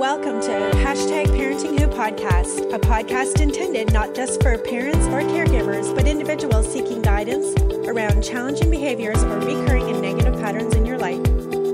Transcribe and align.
Welcome 0.00 0.40
to 0.40 0.48
hashtag 0.78 1.26
Parenting 1.26 1.78
Who 1.78 1.86
podcast, 1.86 2.72
a 2.72 2.78
podcast 2.78 3.38
intended 3.38 3.92
not 3.92 4.14
just 4.14 4.42
for 4.42 4.56
parents 4.56 5.06
or 5.08 5.20
caregivers, 5.20 5.94
but 5.94 6.06
individuals 6.06 6.72
seeking 6.72 7.02
guidance 7.02 7.54
around 7.86 8.22
challenging 8.24 8.70
behaviors 8.70 9.22
or 9.22 9.38
recurring 9.40 9.90
and 9.90 10.00
negative 10.00 10.40
patterns 10.40 10.74
in 10.74 10.86
your 10.86 10.96
life. 10.96 11.20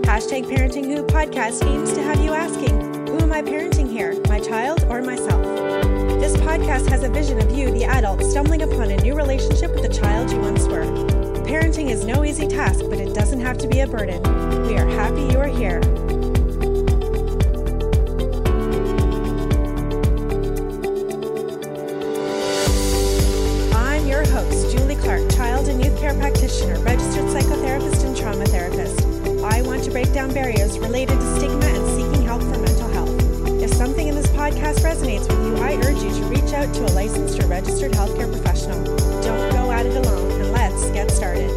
Hashtag 0.03 0.47
Parenting 0.47 0.87
Who 0.87 1.05
podcast 1.05 1.65
aims 1.65 1.93
to 1.93 2.03
have 2.03 2.19
you 2.19 2.33
asking, 2.33 3.07
Who 3.07 3.21
am 3.21 3.33
I 3.33 3.43
parenting 3.43 3.89
here, 3.89 4.21
my 4.27 4.41
child 4.41 4.83
or 4.89 5.03
myself? 5.03 5.45
This 6.19 6.37
podcast 6.39 6.89
has 6.89 7.05
a 7.05 7.09
vision 7.09 7.39
of 7.39 7.57
you, 7.57 7.71
the 7.71 7.85
adult, 7.85 8.25
stumbling 8.25 8.63
upon 8.63 8.91
a 8.91 8.97
new 9.03 9.15
relationship 9.15 9.71
with 9.71 9.83
the 9.83 10.01
child 10.01 10.33
you 10.33 10.41
once 10.41 10.67
were. 10.67 10.83
Parenting 11.47 11.91
is 11.91 12.05
no 12.05 12.25
easy 12.25 12.49
task, 12.49 12.81
but 12.91 12.99
it 12.99 13.15
doesn't 13.15 13.41
have 13.41 13.57
to 13.59 13.69
be 13.69 13.79
a 13.79 13.87
burden. 13.87 14.21
We 14.67 14.77
are 14.79 14.89
happy 14.89 15.23
you 15.33 15.39
are 15.39 15.47
here. 15.47 15.81
Practitioner, 26.27 26.77
registered 26.81 27.25
psychotherapist, 27.27 28.05
and 28.05 28.17
trauma 28.17 28.45
therapist. 28.47 29.01
I 29.45 29.63
want 29.63 29.85
to 29.85 29.93
break 29.93 30.13
down 30.13 30.35
barriers 30.35 30.77
related 30.77 31.21
to 31.21 31.37
stigma 31.37 31.65
and 31.67 31.87
seeking 31.87 32.27
help 32.27 32.43
for 32.43 32.59
mental 32.59 32.89
health. 32.89 33.63
If 33.63 33.73
something 33.73 34.09
in 34.09 34.17
this 34.17 34.27
podcast 34.29 34.81
resonates 34.81 35.29
with 35.29 35.47
you, 35.47 35.57
I 35.59 35.77
urge 35.87 36.03
you 36.03 36.11
to 36.11 36.25
reach 36.25 36.53
out 36.53 36.75
to 36.75 36.85
a 36.85 36.91
licensed 36.95 37.41
or 37.41 37.47
registered 37.47 37.93
healthcare 37.93 38.29
professional. 38.29 38.83
Don't 39.23 39.53
go 39.53 39.71
at 39.71 39.87
it 39.87 40.05
alone, 40.05 40.33
and 40.41 40.51
let's 40.51 40.91
get 40.91 41.13
started. 41.13 41.49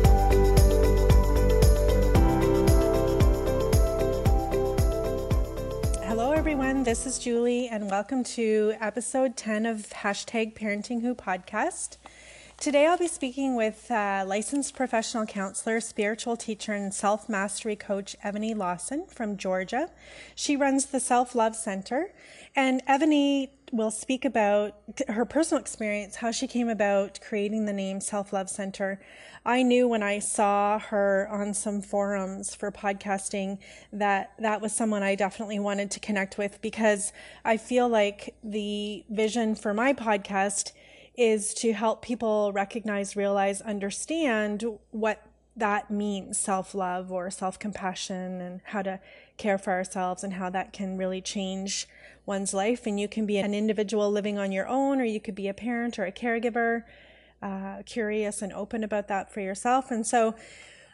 Hello, 6.06 6.32
everyone. 6.32 6.84
This 6.84 7.08
is 7.08 7.18
Julie, 7.18 7.70
and 7.70 7.90
welcome 7.90 8.24
to 8.36 8.76
episode 8.80 9.36
10 9.36 9.66
of 9.66 9.90
hashtag 9.90 10.54
Parenting 10.54 11.02
Who 11.02 11.16
podcast. 11.16 11.98
Today, 12.60 12.88
I'll 12.88 12.98
be 12.98 13.08
speaking 13.08 13.56
with 13.56 13.90
uh, 13.90 14.26
licensed 14.28 14.76
professional 14.76 15.26
counselor, 15.26 15.80
spiritual 15.80 16.36
teacher, 16.36 16.74
and 16.74 16.94
self 16.94 17.30
mastery 17.30 17.78
coach 17.78 18.18
Ebony 18.22 18.54
Lawson 18.54 19.06
from 19.08 19.38
Georgia. 19.38 19.90
She 20.36 20.58
runs 20.58 20.88
the 20.88 21.00
Self 21.00 21.36
Love 21.36 21.56
Center, 21.56 22.12
and 22.58 22.84
Ebony 22.86 23.54
will 23.72 23.92
speak 23.92 24.26
about 24.26 24.76
her 25.08 25.24
personal 25.24 25.62
experience, 25.62 26.18
how 26.18 26.32
she 26.32 26.48
came 26.48 26.68
about 26.68 27.22
creating 27.22 27.66
the 27.66 27.72
name 27.72 28.02
Self 28.02 28.34
Love 28.34 28.50
Center. 28.50 29.00
I 29.46 29.64
knew 29.64 29.88
when 29.88 30.04
I 30.04 30.20
saw 30.20 30.80
her 30.80 31.30
on 31.32 31.54
some 31.54 31.82
forums 31.82 32.56
for 32.56 32.74
podcasting 32.74 33.60
that 33.94 34.34
that 34.38 34.60
was 34.60 34.76
someone 34.76 35.02
I 35.02 35.16
definitely 35.16 35.60
wanted 35.60 35.92
to 35.92 36.02
connect 36.02 36.38
with 36.38 36.62
because 36.62 37.14
I 37.46 37.56
feel 37.56 37.88
like 37.88 38.36
the 38.44 39.06
vision 39.10 39.56
for 39.56 39.74
my 39.74 39.94
podcast 39.94 40.74
is 41.20 41.54
to 41.54 41.74
help 41.74 42.02
people 42.02 42.54
recognize, 42.54 43.16
realize, 43.16 43.60
understand 43.62 44.64
what 44.92 45.22
that 45.56 45.92
means 45.92 46.40
self 46.40 46.74
love 46.74 47.12
or 47.12 47.30
self 47.30 47.60
compassion 47.60 48.40
and 48.40 48.62
how 48.64 48.82
to 48.82 49.00
care 49.38 49.58
for 49.58 49.74
ourselves 49.74 50.24
and 50.24 50.34
how 50.34 50.50
that 50.50 50.72
can 50.72 50.98
really 50.98 51.22
change 51.22 51.88
one's 52.26 52.54
life. 52.54 52.88
And 52.88 52.98
you 52.98 53.10
can 53.10 53.26
be 53.26 53.38
an 53.38 53.54
individual 53.54 54.10
living 54.10 54.38
on 54.38 54.54
your 54.54 54.68
own, 54.68 55.02
or 55.02 55.04
you 55.04 55.20
could 55.20 55.36
be 55.36 55.50
a 55.50 55.54
parent 55.54 56.00
or 56.00 56.06
a 56.06 56.12
caregiver, 56.12 56.84
uh, 57.42 57.84
curious 57.86 58.42
and 58.42 58.54
open 58.54 58.84
about 58.84 59.10
that 59.10 59.34
for 59.34 59.42
yourself. 59.42 59.92
And 59.92 60.08
so 60.08 60.36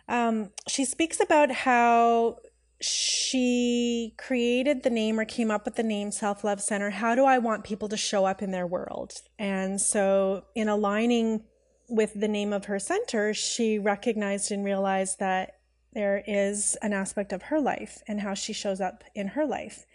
um, 0.08 0.50
she 0.68 0.86
speaks 0.86 1.20
about 1.20 1.52
how 1.52 2.38
she 2.82 4.14
created 4.18 4.84
the 4.84 4.90
name 4.90 5.20
or 5.20 5.26
came 5.26 5.50
up 5.50 5.66
with 5.66 5.76
the 5.76 5.84
name 5.84 6.12
Self 6.12 6.44
Love 6.44 6.62
Center. 6.62 6.90
How 6.90 7.16
do 7.16 7.26
I 7.26 7.38
want 7.38 7.64
people 7.64 7.88
to 7.90 7.98
show 7.98 8.26
up 8.26 8.42
in 8.42 8.52
their 8.52 8.68
world? 8.68 9.14
And 9.40 9.80
so, 9.80 10.46
in 10.56 10.68
aligning 10.68 11.44
with 11.88 12.20
the 12.20 12.28
name 12.28 12.52
of 12.52 12.66
her 12.66 12.80
center, 12.80 13.34
she 13.34 13.80
recognized 13.80 14.52
and 14.52 14.66
realized 14.66 15.20
that 15.20 15.60
there 15.94 16.24
is 16.28 16.78
an 16.82 16.92
aspect 16.92 17.32
of 17.32 17.44
her 17.44 17.62
life 17.62 18.02
and 18.08 18.20
how 18.20 18.34
she 18.34 18.52
shows 18.52 18.82
up 18.82 19.04
in 19.14 19.30
her 19.30 19.46
life 19.46 19.86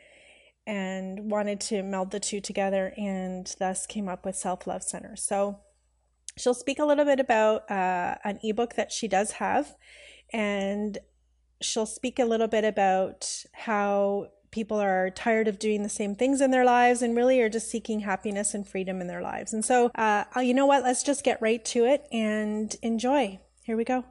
and 0.67 1.31
wanted 1.31 1.61
to 1.61 1.83
meld 1.83 2.11
the 2.11 2.21
two 2.21 2.41
together 2.41 2.95
and 2.97 3.55
thus 3.59 3.87
came 3.87 4.09
up 4.09 4.25
with 4.25 4.37
Self 4.37 4.67
Love 4.67 4.83
Center. 4.83 5.17
So, 5.17 5.61
she'll 6.39 6.55
speak 6.55 6.79
a 6.79 6.85
little 6.85 7.05
bit 7.05 7.21
about 7.21 7.71
uh, 7.71 8.15
an 8.25 8.39
ebook 8.43 8.75
that 8.77 8.91
she 8.91 9.07
does 9.07 9.33
have 9.33 9.75
and 10.33 10.99
she'll 11.61 11.87
speak 11.87 12.19
a 12.19 12.25
little 12.25 12.49
bit 12.49 12.65
about 12.65 13.45
how 13.53 14.29
people 14.51 14.79
are 14.79 15.11
tired 15.11 15.47
of 15.47 15.59
doing 15.59 15.83
the 15.83 15.89
same 15.89 16.15
things 16.15 16.41
in 16.41 16.51
their 16.51 16.65
lives 16.65 17.03
and 17.03 17.17
really 17.17 17.41
are 17.41 17.49
just 17.49 17.71
seeking 17.71 18.01
happiness 18.01 18.53
and 18.55 18.67
freedom 18.67 19.01
in 19.01 19.07
their 19.07 19.23
lives. 19.23 19.53
And 19.53 19.65
so, 19.65 19.91
uh, 19.95 20.25
you 20.41 20.55
know 20.55 20.67
what? 20.67 20.83
Let's 20.83 21.03
just 21.03 21.25
get 21.25 21.41
right 21.41 21.65
to 21.67 21.85
it 21.85 22.07
and 22.11 22.75
enjoy. 22.83 23.39
Here 23.63 23.77
we 23.77 23.85
go. 23.85 24.05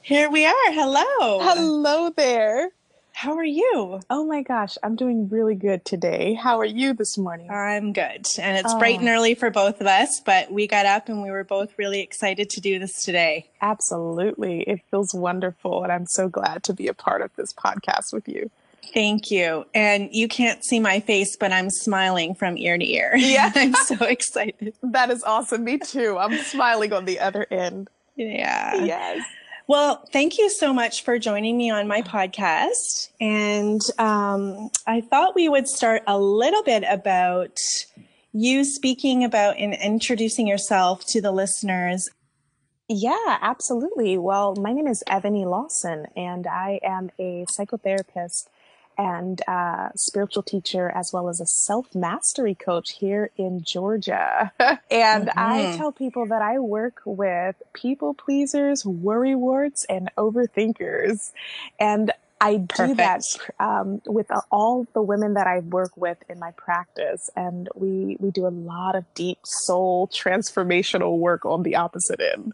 Here 0.00 0.30
we 0.30 0.46
are. 0.46 0.72
Hello. 0.72 1.40
Hello 1.40 2.10
there. 2.10 2.70
How 3.12 3.36
are 3.36 3.44
you? 3.44 4.00
Oh 4.10 4.26
my 4.26 4.42
gosh, 4.42 4.76
I'm 4.82 4.96
doing 4.96 5.28
really 5.28 5.54
good 5.54 5.84
today. 5.84 6.34
How 6.34 6.58
are 6.58 6.64
you 6.64 6.92
this 6.94 7.16
morning? 7.16 7.50
I'm 7.50 7.92
good. 7.92 8.26
And 8.38 8.56
it's 8.56 8.72
oh. 8.72 8.78
bright 8.78 8.98
and 8.98 9.08
oh. 9.08 9.12
early 9.12 9.34
for 9.34 9.50
both 9.50 9.80
of 9.80 9.86
us, 9.86 10.20
but 10.20 10.50
we 10.50 10.66
got 10.66 10.86
up 10.86 11.08
and 11.08 11.22
we 11.22 11.30
were 11.30 11.44
both 11.44 11.78
really 11.78 12.00
excited 12.00 12.50
to 12.50 12.60
do 12.60 12.78
this 12.78 13.04
today. 13.04 13.50
Absolutely. 13.60 14.62
It 14.62 14.80
feels 14.90 15.14
wonderful. 15.14 15.82
And 15.84 15.92
I'm 15.92 16.06
so 16.06 16.28
glad 16.28 16.64
to 16.64 16.72
be 16.72 16.88
a 16.88 16.94
part 16.94 17.22
of 17.22 17.30
this 17.36 17.52
podcast 17.52 18.12
with 18.12 18.26
you. 18.28 18.50
Thank 18.92 19.30
you. 19.30 19.66
And 19.74 20.08
you 20.12 20.28
can't 20.28 20.64
see 20.64 20.80
my 20.80 21.00
face, 21.00 21.36
but 21.36 21.52
I'm 21.52 21.70
smiling 21.70 22.34
from 22.34 22.58
ear 22.58 22.76
to 22.76 22.84
ear. 22.84 23.12
Yeah. 23.16 23.52
I'm 23.54 23.74
so 23.74 24.04
excited. 24.04 24.74
That 24.82 25.10
is 25.10 25.22
awesome. 25.22 25.64
Me 25.64 25.78
too. 25.78 26.18
I'm 26.18 26.36
smiling 26.38 26.92
on 26.92 27.04
the 27.04 27.20
other 27.20 27.46
end. 27.50 27.88
Yeah. 28.16 28.84
Yes. 28.84 29.24
Well, 29.72 30.06
thank 30.12 30.36
you 30.36 30.50
so 30.50 30.74
much 30.74 31.02
for 31.02 31.18
joining 31.18 31.56
me 31.56 31.70
on 31.70 31.88
my 31.88 32.02
podcast. 32.02 33.08
And 33.22 33.80
um, 33.98 34.68
I 34.86 35.00
thought 35.00 35.34
we 35.34 35.48
would 35.48 35.66
start 35.66 36.02
a 36.06 36.18
little 36.18 36.62
bit 36.62 36.84
about 36.86 37.56
you 38.34 38.66
speaking 38.66 39.24
about 39.24 39.56
and 39.56 39.72
introducing 39.72 40.46
yourself 40.46 41.06
to 41.06 41.22
the 41.22 41.32
listeners. 41.32 42.06
Yeah, 42.86 43.38
absolutely. 43.40 44.18
Well, 44.18 44.56
my 44.56 44.74
name 44.74 44.86
is 44.86 45.02
Ebony 45.06 45.46
Lawson, 45.46 46.04
and 46.14 46.46
I 46.46 46.78
am 46.82 47.10
a 47.18 47.46
psychotherapist 47.50 48.48
and 49.02 49.42
uh, 49.48 49.88
spiritual 49.96 50.44
teacher, 50.44 50.88
as 50.94 51.12
well 51.12 51.28
as 51.28 51.40
a 51.40 51.46
self 51.46 51.92
mastery 51.92 52.54
coach 52.54 52.92
here 52.92 53.30
in 53.36 53.60
Georgia. 53.64 54.52
and 54.90 55.26
mm-hmm. 55.26 55.38
I 55.38 55.76
tell 55.76 55.90
people 55.90 56.26
that 56.26 56.40
I 56.40 56.60
work 56.60 57.02
with 57.04 57.56
people 57.72 58.14
pleasers, 58.14 58.86
worry 58.86 59.34
warts, 59.34 59.84
and 59.88 60.08
overthinkers. 60.16 61.32
And 61.80 62.12
I 62.40 62.58
do 62.58 62.66
Perfect. 62.68 62.96
that 62.98 63.22
um, 63.58 64.02
with 64.06 64.30
all 64.52 64.86
the 64.94 65.02
women 65.02 65.34
that 65.34 65.48
I 65.48 65.60
work 65.60 65.96
with 65.96 66.18
in 66.28 66.38
my 66.38 66.52
practice, 66.52 67.28
and 67.34 67.68
we 67.74 68.16
we 68.20 68.30
do 68.30 68.46
a 68.46 68.54
lot 68.54 68.94
of 68.94 69.04
deep 69.14 69.38
soul 69.44 70.06
transformational 70.08 71.18
work 71.18 71.44
on 71.44 71.64
the 71.64 71.74
opposite 71.74 72.20
end. 72.20 72.52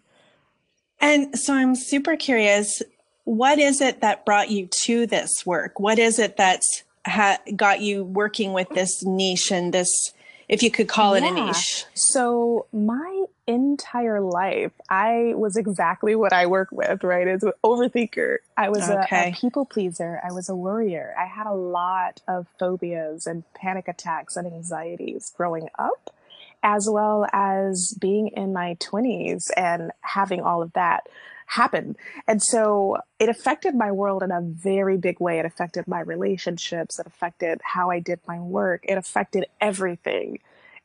And 1.00 1.38
so 1.38 1.54
I'm 1.54 1.75
super 1.75 2.16
curious 2.16 2.82
what 3.28 3.59
is 3.59 3.83
it 3.83 4.00
that 4.00 4.25
brought 4.25 4.50
you 4.50 4.66
to 4.84 5.06
this 5.06 5.44
work? 5.44 5.78
What 5.78 5.99
is 5.99 6.19
it 6.19 6.39
that's 6.39 6.83
ha- 7.06 7.37
got 7.55 7.83
you 7.83 8.03
working 8.03 8.55
with 8.55 8.71
this 8.71 9.05
niche 9.05 9.53
and 9.53 9.71
this, 9.71 10.15
if 10.49 10.62
you 10.62 10.71
could 10.71 10.89
call 10.89 11.12
it 11.12 11.22
yeah. 11.22 11.33
a 11.33 11.47
niche? 11.47 11.84
So 11.94 12.65
my 12.72 13.27
entire 13.47 14.22
life, 14.22 14.72
I 14.89 15.34
was 15.37 15.59
exactly 15.59 16.15
what 16.15 16.33
I 16.33 16.47
work 16.47 16.69
with, 16.72 17.05
right? 17.05 17.28
As 17.28 17.43
an 17.43 17.53
overthinker. 17.62 18.39
I 18.56 18.71
was 18.71 18.89
okay. 18.89 19.27
a, 19.27 19.28
a 19.28 19.37
people 19.39 19.66
pleaser. 19.66 20.22
I 20.27 20.33
was 20.33 20.49
a 20.49 20.56
worrier. 20.56 21.15
I 21.19 21.27
had 21.27 21.47
a 21.47 21.53
lot 21.53 22.22
of 22.27 22.47
phobias 22.59 23.27
and 23.27 23.45
panic 23.53 23.89
attacks 23.89 24.39
and 24.39 24.47
anxieties 24.47 25.34
growing 25.36 25.69
up 25.78 26.15
as 26.63 26.89
well 26.91 27.27
as 27.33 27.95
being 28.01 28.28
in 28.28 28.54
my 28.54 28.77
20s 28.80 29.51
and 29.57 29.92
having 30.01 30.41
all 30.41 30.63
of 30.63 30.72
that 30.72 31.07
happen. 31.48 31.97
And 32.27 32.42
so 32.42 32.98
it 33.18 33.30
affected 33.30 33.74
my 33.74 33.91
world 33.91 34.22
in 34.22 34.30
a 34.30 34.42
very 34.42 34.98
big 34.98 35.18
way. 35.18 35.39
It 35.39 35.47
affected 35.47 35.89
my 35.89 36.00
relationships. 36.00 36.98
It 36.98 37.06
affected 37.06 37.60
how 37.65 37.91
I 37.91 38.00
did 38.00 38.21
my 38.28 38.39
work. 38.39 38.84
It 38.84 38.98
affected 38.98 39.47
everything. 39.60 40.41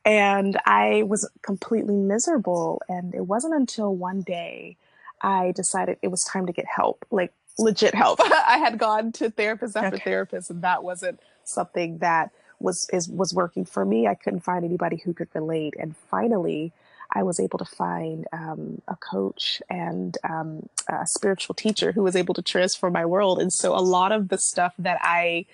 And 0.06 0.58
I 0.64 1.02
was 1.02 1.28
completely 1.42 1.96
miserable. 1.96 2.80
And 2.88 3.14
it 3.14 3.26
wasn't 3.26 3.54
until 3.54 3.94
one 3.94 4.22
day 4.22 4.78
I 5.20 5.52
decided 5.54 5.98
it 6.00 6.08
was 6.08 6.24
time 6.24 6.46
to 6.46 6.52
get 6.52 6.66
help, 6.66 7.04
like 7.10 7.32
legit 7.58 7.94
help. 7.94 8.20
I 8.22 8.56
had 8.58 8.78
gone 8.78 9.12
to 9.12 9.30
therapist 9.30 9.76
after 9.76 9.96
okay. 9.96 10.04
therapist, 10.04 10.50
and 10.50 10.62
that 10.62 10.82
wasn't 10.82 11.20
something 11.44 11.98
that 11.98 12.30
was 12.58 12.88
is 12.92 13.08
was 13.08 13.34
working 13.34 13.64
for 13.64 13.84
me. 13.84 14.06
I 14.06 14.14
couldn't 14.14 14.40
find 14.40 14.64
anybody 14.64 14.96
who 14.96 15.12
could 15.12 15.28
relate. 15.34 15.74
And 15.78 15.96
finally, 16.10 16.72
I 17.14 17.22
was 17.22 17.38
able 17.38 17.58
to 17.58 17.64
find 17.64 18.26
um, 18.32 18.82
a 18.88 18.96
coach 18.96 19.62
and 19.70 20.16
um, 20.28 20.68
a 20.88 21.06
spiritual 21.06 21.54
teacher 21.54 21.92
who 21.92 22.02
was 22.02 22.16
able 22.16 22.34
to 22.34 22.42
transform 22.42 22.92
my 22.92 23.06
world. 23.06 23.40
And 23.40 23.52
so 23.52 23.74
a 23.74 23.80
lot 23.80 24.12
of 24.12 24.28
the 24.28 24.38
stuff 24.38 24.74
that 24.78 24.98
I 25.02 25.46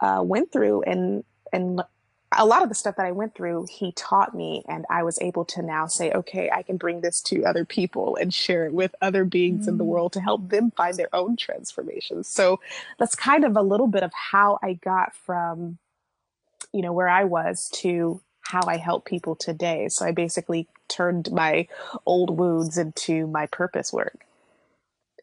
uh, 0.00 0.22
went 0.22 0.52
through 0.52 0.82
and 0.82 1.24
and 1.52 1.80
a 2.36 2.44
lot 2.44 2.62
of 2.62 2.68
the 2.68 2.74
stuff 2.74 2.96
that 2.96 3.06
I 3.06 3.12
went 3.12 3.34
through, 3.34 3.66
he 3.70 3.92
taught 3.92 4.34
me, 4.34 4.64
and 4.68 4.84
I 4.90 5.02
was 5.02 5.18
able 5.20 5.44
to 5.46 5.62
now 5.62 5.86
say, 5.86 6.10
okay, 6.12 6.50
I 6.52 6.62
can 6.62 6.76
bring 6.76 7.00
this 7.00 7.20
to 7.22 7.44
other 7.44 7.64
people 7.64 8.16
and 8.16 8.32
share 8.32 8.66
it 8.66 8.72
with 8.72 8.94
other 9.00 9.24
beings 9.24 9.66
mm. 9.66 9.68
in 9.68 9.78
the 9.78 9.84
mm. 9.84 9.88
world 9.88 10.12
to 10.14 10.20
help 10.20 10.48
them 10.48 10.72
find 10.72 10.96
their 10.96 11.14
own 11.14 11.36
transformations. 11.36 12.28
So 12.28 12.60
that's 12.98 13.14
kind 13.14 13.44
of 13.44 13.56
a 13.56 13.62
little 13.62 13.86
bit 13.86 14.02
of 14.02 14.12
how 14.12 14.58
I 14.62 14.74
got 14.74 15.14
from, 15.14 15.78
you 16.72 16.82
know, 16.82 16.92
where 16.92 17.08
I 17.08 17.24
was 17.24 17.70
to 17.74 18.20
how 18.44 18.62
I 18.66 18.76
help 18.76 19.04
people 19.04 19.34
today. 19.34 19.88
So 19.88 20.04
I 20.04 20.12
basically 20.12 20.68
turned 20.88 21.32
my 21.32 21.66
old 22.06 22.38
wounds 22.38 22.78
into 22.78 23.26
my 23.26 23.46
purpose 23.46 23.92
work. 23.92 24.24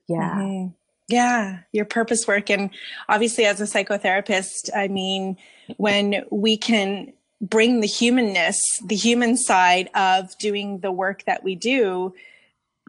Yeah. 0.08 0.36
Mm-hmm. 0.36 0.68
Yeah, 1.08 1.60
your 1.74 1.84
purpose 1.84 2.26
work. 2.26 2.50
And 2.50 2.70
obviously, 3.10 3.46
as 3.46 3.60
a 3.60 3.66
psychotherapist, 3.66 4.70
I 4.74 4.88
mean, 4.88 5.38
when 5.76 6.24
we 6.32 6.56
can 6.56 7.12
bring 7.42 7.82
the 7.82 7.88
humanness, 7.88 8.62
the 8.86 8.96
human 8.96 9.36
side 9.36 9.90
of 9.94 10.38
doing 10.38 10.80
the 10.80 10.92
work 10.92 11.26
that 11.26 11.44
we 11.44 11.56
do 11.56 12.14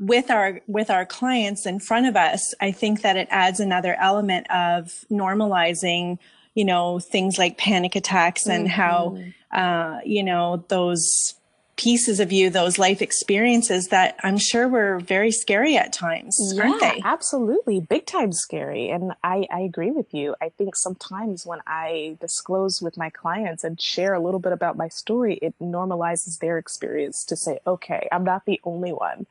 with 0.00 0.30
our 0.30 0.60
with 0.68 0.88
our 0.88 1.04
clients 1.04 1.66
in 1.66 1.80
front 1.80 2.06
of 2.06 2.14
us, 2.14 2.54
I 2.60 2.70
think 2.70 3.02
that 3.02 3.16
it 3.16 3.26
adds 3.30 3.58
another 3.58 3.96
element 3.98 4.46
of 4.50 4.92
normalizing, 5.10 6.18
you 6.54 6.64
know, 6.64 6.98
things 6.98 7.38
like 7.38 7.58
panic 7.58 7.96
attacks 7.96 8.46
and 8.46 8.68
mm-hmm. 8.68 8.74
how 8.74 9.18
uh, 9.52 10.00
you 10.04 10.22
know, 10.22 10.64
those 10.68 11.34
pieces 11.76 12.20
of 12.20 12.32
you, 12.32 12.50
those 12.50 12.78
life 12.78 13.02
experiences 13.02 13.88
that 13.88 14.16
I'm 14.22 14.38
sure 14.38 14.68
were 14.68 15.00
very 15.00 15.30
scary 15.30 15.76
at 15.76 15.92
times, 15.92 16.38
yeah, 16.54 16.62
aren't 16.62 16.80
they? 16.80 17.00
Absolutely. 17.04 17.80
Big 17.80 18.06
time 18.06 18.32
scary. 18.32 18.90
And 18.90 19.12
I, 19.24 19.46
I 19.52 19.60
agree 19.60 19.90
with 19.90 20.12
you. 20.12 20.34
I 20.40 20.50
think 20.50 20.76
sometimes 20.76 21.46
when 21.46 21.60
I 21.66 22.18
disclose 22.20 22.82
with 22.82 22.96
my 22.96 23.10
clients 23.10 23.64
and 23.64 23.80
share 23.80 24.14
a 24.14 24.20
little 24.20 24.40
bit 24.40 24.52
about 24.52 24.76
my 24.76 24.88
story, 24.88 25.38
it 25.42 25.54
normalizes 25.60 26.38
their 26.38 26.58
experience 26.58 27.24
to 27.24 27.36
say, 27.36 27.58
okay, 27.66 28.06
I'm 28.12 28.24
not 28.24 28.44
the 28.44 28.60
only 28.64 28.92
one. 28.92 29.26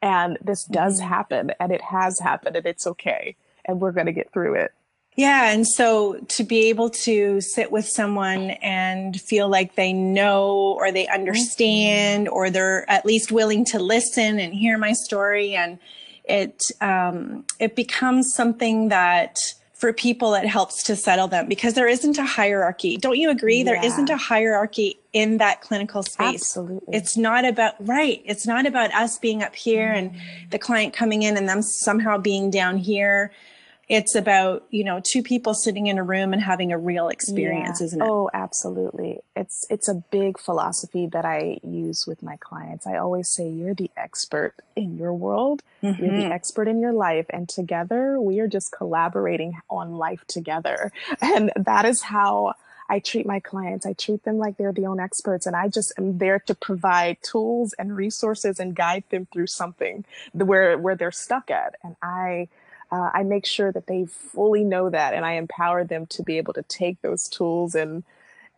And 0.00 0.38
this 0.40 0.64
does 0.64 1.00
mm-hmm. 1.00 1.08
happen 1.08 1.52
and 1.60 1.72
it 1.72 1.82
has 1.82 2.20
happened 2.20 2.56
and 2.56 2.66
it's 2.66 2.86
okay. 2.86 3.36
And 3.64 3.80
we're 3.80 3.92
going 3.92 4.06
to 4.06 4.12
get 4.12 4.32
through 4.32 4.54
it. 4.54 4.72
Yeah. 5.16 5.50
And 5.52 5.66
so 5.66 6.14
to 6.28 6.44
be 6.44 6.68
able 6.68 6.90
to 6.90 7.40
sit 7.40 7.70
with 7.70 7.86
someone 7.86 8.50
and 8.62 9.20
feel 9.20 9.48
like 9.48 9.74
they 9.74 9.92
know 9.92 10.76
or 10.78 10.92
they 10.92 11.08
understand 11.08 12.26
mm-hmm. 12.26 12.34
or 12.34 12.48
they're 12.50 12.88
at 12.90 13.04
least 13.04 13.32
willing 13.32 13.64
to 13.66 13.78
listen 13.78 14.38
and 14.38 14.54
hear 14.54 14.78
my 14.78 14.92
story 14.92 15.54
and 15.54 15.78
it 16.24 16.62
um, 16.80 17.44
it 17.58 17.76
becomes 17.76 18.32
something 18.34 18.88
that 18.88 19.38
for 19.74 19.92
people 19.92 20.34
it 20.34 20.46
helps 20.46 20.82
to 20.84 20.94
settle 20.94 21.26
them 21.26 21.48
because 21.48 21.72
there 21.74 21.88
isn't 21.88 22.18
a 22.18 22.24
hierarchy 22.24 22.98
don't 22.98 23.16
you 23.16 23.30
agree 23.30 23.58
yeah. 23.58 23.64
there 23.64 23.84
isn't 23.84 24.10
a 24.10 24.16
hierarchy 24.16 25.00
in 25.14 25.38
that 25.38 25.62
clinical 25.62 26.02
space 26.02 26.34
absolutely 26.34 26.94
it's 26.94 27.16
not 27.16 27.46
about 27.46 27.74
right 27.80 28.20
it's 28.26 28.46
not 28.46 28.66
about 28.66 28.92
us 28.92 29.18
being 29.18 29.42
up 29.42 29.56
here 29.56 29.88
mm. 29.88 29.98
and 29.98 30.14
the 30.50 30.58
client 30.58 30.92
coming 30.92 31.22
in 31.22 31.36
and 31.36 31.48
them 31.48 31.62
somehow 31.62 32.18
being 32.18 32.50
down 32.50 32.76
here 32.76 33.32
it's 33.90 34.14
about 34.14 34.64
you 34.70 34.84
know 34.84 35.02
two 35.04 35.22
people 35.22 35.52
sitting 35.52 35.88
in 35.88 35.98
a 35.98 36.02
room 36.02 36.32
and 36.32 36.40
having 36.40 36.72
a 36.72 36.78
real 36.78 37.08
experience 37.08 37.80
yeah. 37.80 37.86
isn't 37.86 38.00
it 38.00 38.08
oh 38.08 38.30
absolutely 38.32 39.18
it's 39.36 39.66
it's 39.68 39.88
a 39.88 39.94
big 40.10 40.38
philosophy 40.38 41.06
that 41.06 41.26
i 41.26 41.58
use 41.62 42.06
with 42.06 42.22
my 42.22 42.36
clients 42.36 42.86
i 42.86 42.96
always 42.96 43.28
say 43.28 43.46
you're 43.46 43.74
the 43.74 43.90
expert 43.96 44.54
in 44.76 44.96
your 44.96 45.12
world 45.12 45.62
mm-hmm. 45.82 46.02
you're 46.02 46.14
the 46.14 46.22
mm-hmm. 46.22 46.32
expert 46.32 46.68
in 46.68 46.80
your 46.80 46.92
life 46.92 47.26
and 47.30 47.48
together 47.48 48.18
we 48.18 48.38
are 48.40 48.48
just 48.48 48.72
collaborating 48.72 49.58
on 49.68 49.96
life 49.96 50.24
together 50.26 50.90
and 51.20 51.52
that 51.56 51.84
is 51.84 52.00
how 52.00 52.54
I 52.88 52.98
treat 52.98 53.24
my 53.24 53.38
clients. 53.38 53.86
I 53.86 53.92
treat 53.92 54.24
them 54.24 54.38
like 54.38 54.56
they're 54.56 54.72
the 54.72 54.86
own 54.86 54.98
experts, 54.98 55.46
and 55.46 55.54
I 55.54 55.68
just 55.68 55.92
am 55.96 56.18
there 56.18 56.40
to 56.40 56.56
provide 56.56 57.18
tools 57.22 57.72
and 57.78 57.96
resources 57.96 58.58
and 58.58 58.74
guide 58.74 59.04
them 59.10 59.28
through 59.32 59.46
something 59.46 60.04
where 60.32 60.76
where 60.76 60.96
they're 60.96 61.12
stuck 61.12 61.52
at. 61.52 61.76
And 61.84 61.94
I 62.02 62.48
uh, 62.92 63.10
I 63.14 63.22
make 63.24 63.46
sure 63.46 63.72
that 63.72 63.86
they 63.86 64.06
fully 64.06 64.64
know 64.64 64.90
that, 64.90 65.14
and 65.14 65.24
I 65.24 65.32
empower 65.34 65.84
them 65.84 66.06
to 66.08 66.22
be 66.22 66.38
able 66.38 66.54
to 66.54 66.62
take 66.62 67.02
those 67.02 67.28
tools 67.28 67.74
and 67.74 68.04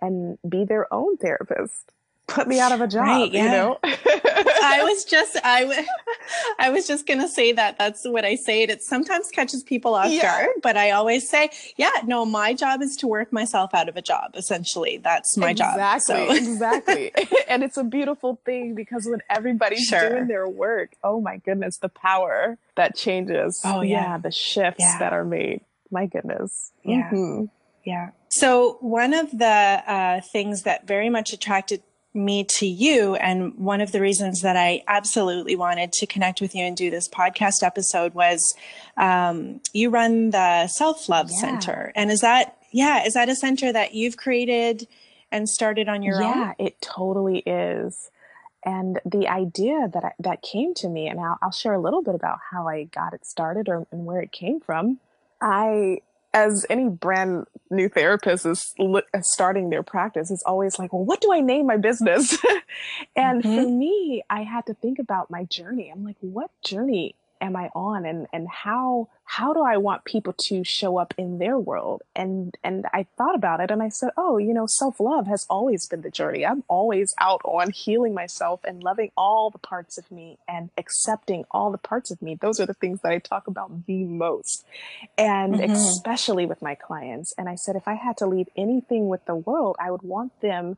and 0.00 0.38
be 0.48 0.64
their 0.64 0.92
own 0.94 1.16
therapist. 1.18 1.91
Put 2.28 2.48
me 2.48 2.60
out 2.60 2.72
of 2.72 2.80
a 2.80 2.86
job, 2.86 3.06
right, 3.06 3.32
yeah. 3.32 3.44
you 3.44 3.50
know. 3.50 3.78
I 3.82 4.80
was 4.88 5.04
just 5.04 5.36
I 5.44 5.64
was 5.64 5.84
I 6.58 6.70
was 6.70 6.86
just 6.86 7.06
gonna 7.06 7.28
say 7.28 7.52
that. 7.52 7.78
That's 7.78 8.06
what 8.06 8.24
I 8.24 8.36
say. 8.36 8.62
It 8.62 8.82
sometimes 8.82 9.28
catches 9.28 9.62
people 9.62 9.94
off 9.94 10.10
yeah. 10.10 10.22
guard, 10.22 10.50
but 10.62 10.76
I 10.76 10.92
always 10.92 11.28
say, 11.28 11.50
yeah, 11.76 11.90
no, 12.04 12.24
my 12.24 12.54
job 12.54 12.80
is 12.80 12.96
to 12.98 13.06
work 13.06 13.32
myself 13.32 13.74
out 13.74 13.88
of 13.88 13.96
a 13.96 14.02
job. 14.02 14.30
Essentially, 14.34 14.98
that's 14.98 15.36
my 15.36 15.50
exactly, 15.50 16.14
job. 16.14 16.36
Exactly, 16.36 17.06
exactly. 17.06 17.38
and 17.48 17.62
it's 17.62 17.76
a 17.76 17.84
beautiful 17.84 18.40
thing 18.46 18.74
because 18.74 19.06
when 19.06 19.20
everybody's 19.28 19.86
sure. 19.86 20.10
doing 20.10 20.28
their 20.28 20.48
work, 20.48 20.94
oh 21.02 21.20
my 21.20 21.38
goodness, 21.38 21.78
the 21.78 21.88
power 21.88 22.56
that 22.76 22.96
changes. 22.96 23.60
Oh 23.64 23.82
yeah, 23.82 24.02
yeah 24.02 24.18
the 24.18 24.30
shifts 24.30 24.80
yeah. 24.80 24.98
that 24.98 25.12
are 25.12 25.24
made. 25.24 25.62
My 25.90 26.06
goodness. 26.06 26.72
Yeah. 26.84 27.10
Mm-hmm. 27.10 27.44
Yeah. 27.84 28.10
So 28.28 28.78
one 28.80 29.12
of 29.12 29.30
the 29.36 29.46
uh, 29.46 30.20
things 30.20 30.62
that 30.62 30.86
very 30.86 31.10
much 31.10 31.32
attracted 31.32 31.82
me 32.14 32.44
to 32.44 32.66
you. 32.66 33.14
And 33.16 33.54
one 33.56 33.80
of 33.80 33.92
the 33.92 34.00
reasons 34.00 34.42
that 34.42 34.56
I 34.56 34.82
absolutely 34.86 35.56
wanted 35.56 35.92
to 35.92 36.06
connect 36.06 36.40
with 36.40 36.54
you 36.54 36.64
and 36.64 36.76
do 36.76 36.90
this 36.90 37.08
podcast 37.08 37.62
episode 37.62 38.14
was 38.14 38.54
um, 38.96 39.60
you 39.72 39.90
run 39.90 40.30
the 40.30 40.66
Self 40.66 41.08
Love 41.08 41.30
yeah. 41.30 41.38
Center. 41.38 41.92
And 41.94 42.10
is 42.10 42.20
that, 42.20 42.58
yeah, 42.70 43.04
is 43.04 43.14
that 43.14 43.28
a 43.28 43.34
center 43.34 43.72
that 43.72 43.94
you've 43.94 44.16
created 44.16 44.86
and 45.30 45.48
started 45.48 45.88
on 45.88 46.02
your 46.02 46.20
yeah, 46.20 46.28
own? 46.28 46.38
Yeah, 46.38 46.52
it 46.58 46.80
totally 46.82 47.38
is. 47.38 48.10
And 48.64 49.00
the 49.04 49.28
idea 49.28 49.88
that 49.92 50.04
I, 50.04 50.12
that 50.20 50.42
came 50.42 50.74
to 50.74 50.88
me, 50.88 51.08
and 51.08 51.18
I'll, 51.18 51.38
I'll 51.42 51.50
share 51.50 51.72
a 51.72 51.80
little 51.80 52.02
bit 52.02 52.14
about 52.14 52.38
how 52.50 52.68
I 52.68 52.84
got 52.84 53.12
it 53.12 53.26
started 53.26 53.68
or 53.68 53.86
and 53.90 54.04
where 54.04 54.20
it 54.20 54.30
came 54.30 54.60
from. 54.60 55.00
I 55.40 56.02
as 56.34 56.64
any 56.70 56.88
brand 56.88 57.46
new 57.70 57.88
therapist 57.88 58.46
is 58.46 58.74
starting 59.20 59.70
their 59.70 59.82
practice, 59.82 60.30
is 60.30 60.42
always 60.46 60.78
like, 60.78 60.92
well, 60.92 61.04
what 61.04 61.20
do 61.20 61.32
I 61.32 61.40
name 61.40 61.66
my 61.66 61.76
business? 61.76 62.38
and 63.16 63.42
mm-hmm. 63.42 63.54
for 63.56 63.68
me, 63.68 64.22
I 64.30 64.42
had 64.42 64.66
to 64.66 64.74
think 64.74 64.98
about 64.98 65.30
my 65.30 65.44
journey. 65.44 65.90
I'm 65.90 66.04
like, 66.04 66.16
what 66.20 66.50
journey 66.62 67.16
am 67.42 67.56
I 67.56 67.68
on 67.74 68.06
and 68.06 68.26
and 68.32 68.48
how 68.48 69.08
how 69.24 69.52
do 69.52 69.62
I 69.62 69.76
want 69.76 70.04
people 70.04 70.34
to 70.44 70.62
show 70.62 70.96
up 70.96 71.12
in 71.18 71.38
their 71.38 71.58
world? 71.58 72.02
And 72.14 72.56
and 72.62 72.86
I 72.92 73.06
thought 73.18 73.34
about 73.34 73.60
it 73.60 73.70
and 73.70 73.82
I 73.82 73.88
said, 73.88 74.10
oh, 74.16 74.38
you 74.38 74.54
know, 74.54 74.66
self-love 74.66 75.26
has 75.26 75.46
always 75.50 75.86
been 75.86 76.02
the 76.02 76.10
journey. 76.10 76.46
I'm 76.46 76.62
always 76.68 77.14
out 77.18 77.40
on 77.44 77.70
healing 77.70 78.14
myself 78.14 78.60
and 78.64 78.82
loving 78.82 79.10
all 79.16 79.50
the 79.50 79.58
parts 79.58 79.98
of 79.98 80.10
me 80.10 80.38
and 80.46 80.70
accepting 80.78 81.44
all 81.50 81.70
the 81.72 81.78
parts 81.78 82.10
of 82.10 82.22
me. 82.22 82.36
Those 82.36 82.60
are 82.60 82.66
the 82.66 82.74
things 82.74 83.00
that 83.02 83.12
I 83.12 83.18
talk 83.18 83.48
about 83.48 83.86
the 83.86 84.04
most. 84.04 84.64
And 85.18 85.54
mm-hmm. 85.54 85.72
especially 85.72 86.46
with 86.46 86.62
my 86.62 86.76
clients. 86.76 87.34
And 87.36 87.48
I 87.48 87.56
said 87.56 87.76
if 87.76 87.88
I 87.88 87.94
had 87.94 88.16
to 88.18 88.26
leave 88.26 88.48
anything 88.56 89.08
with 89.08 89.24
the 89.26 89.34
world, 89.34 89.76
I 89.80 89.90
would 89.90 90.02
want 90.02 90.40
them 90.40 90.76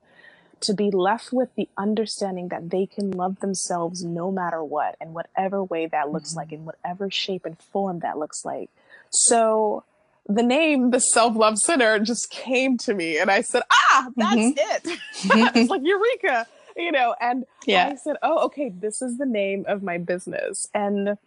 to 0.64 0.74
be 0.74 0.90
left 0.90 1.32
with 1.32 1.54
the 1.56 1.68
understanding 1.76 2.48
that 2.48 2.70
they 2.70 2.86
can 2.86 3.10
love 3.10 3.40
themselves 3.40 4.04
no 4.04 4.30
matter 4.30 4.62
what, 4.62 4.96
and 5.00 5.14
whatever 5.14 5.62
way 5.62 5.86
that 5.86 6.10
looks 6.10 6.30
mm-hmm. 6.30 6.38
like, 6.38 6.52
in 6.52 6.64
whatever 6.64 7.10
shape 7.10 7.44
and 7.44 7.58
form 7.58 8.00
that 8.00 8.18
looks 8.18 8.44
like. 8.44 8.70
So 9.10 9.84
the 10.28 10.42
name, 10.42 10.90
the 10.90 11.00
Self 11.00 11.36
Love 11.36 11.58
Center, 11.58 11.98
just 11.98 12.30
came 12.30 12.78
to 12.78 12.94
me, 12.94 13.18
and 13.18 13.30
I 13.30 13.42
said, 13.42 13.62
"Ah, 13.70 14.08
that's 14.16 14.36
mm-hmm. 14.36 14.58
it." 14.58 14.98
it's 15.56 15.70
like 15.70 15.82
Eureka, 15.84 16.46
you 16.76 16.92
know. 16.92 17.14
And 17.20 17.44
yeah. 17.66 17.88
I 17.88 17.96
said, 17.96 18.16
"Oh, 18.22 18.44
okay, 18.46 18.70
this 18.70 19.02
is 19.02 19.18
the 19.18 19.26
name 19.26 19.64
of 19.68 19.82
my 19.82 19.98
business." 19.98 20.68
And 20.74 21.18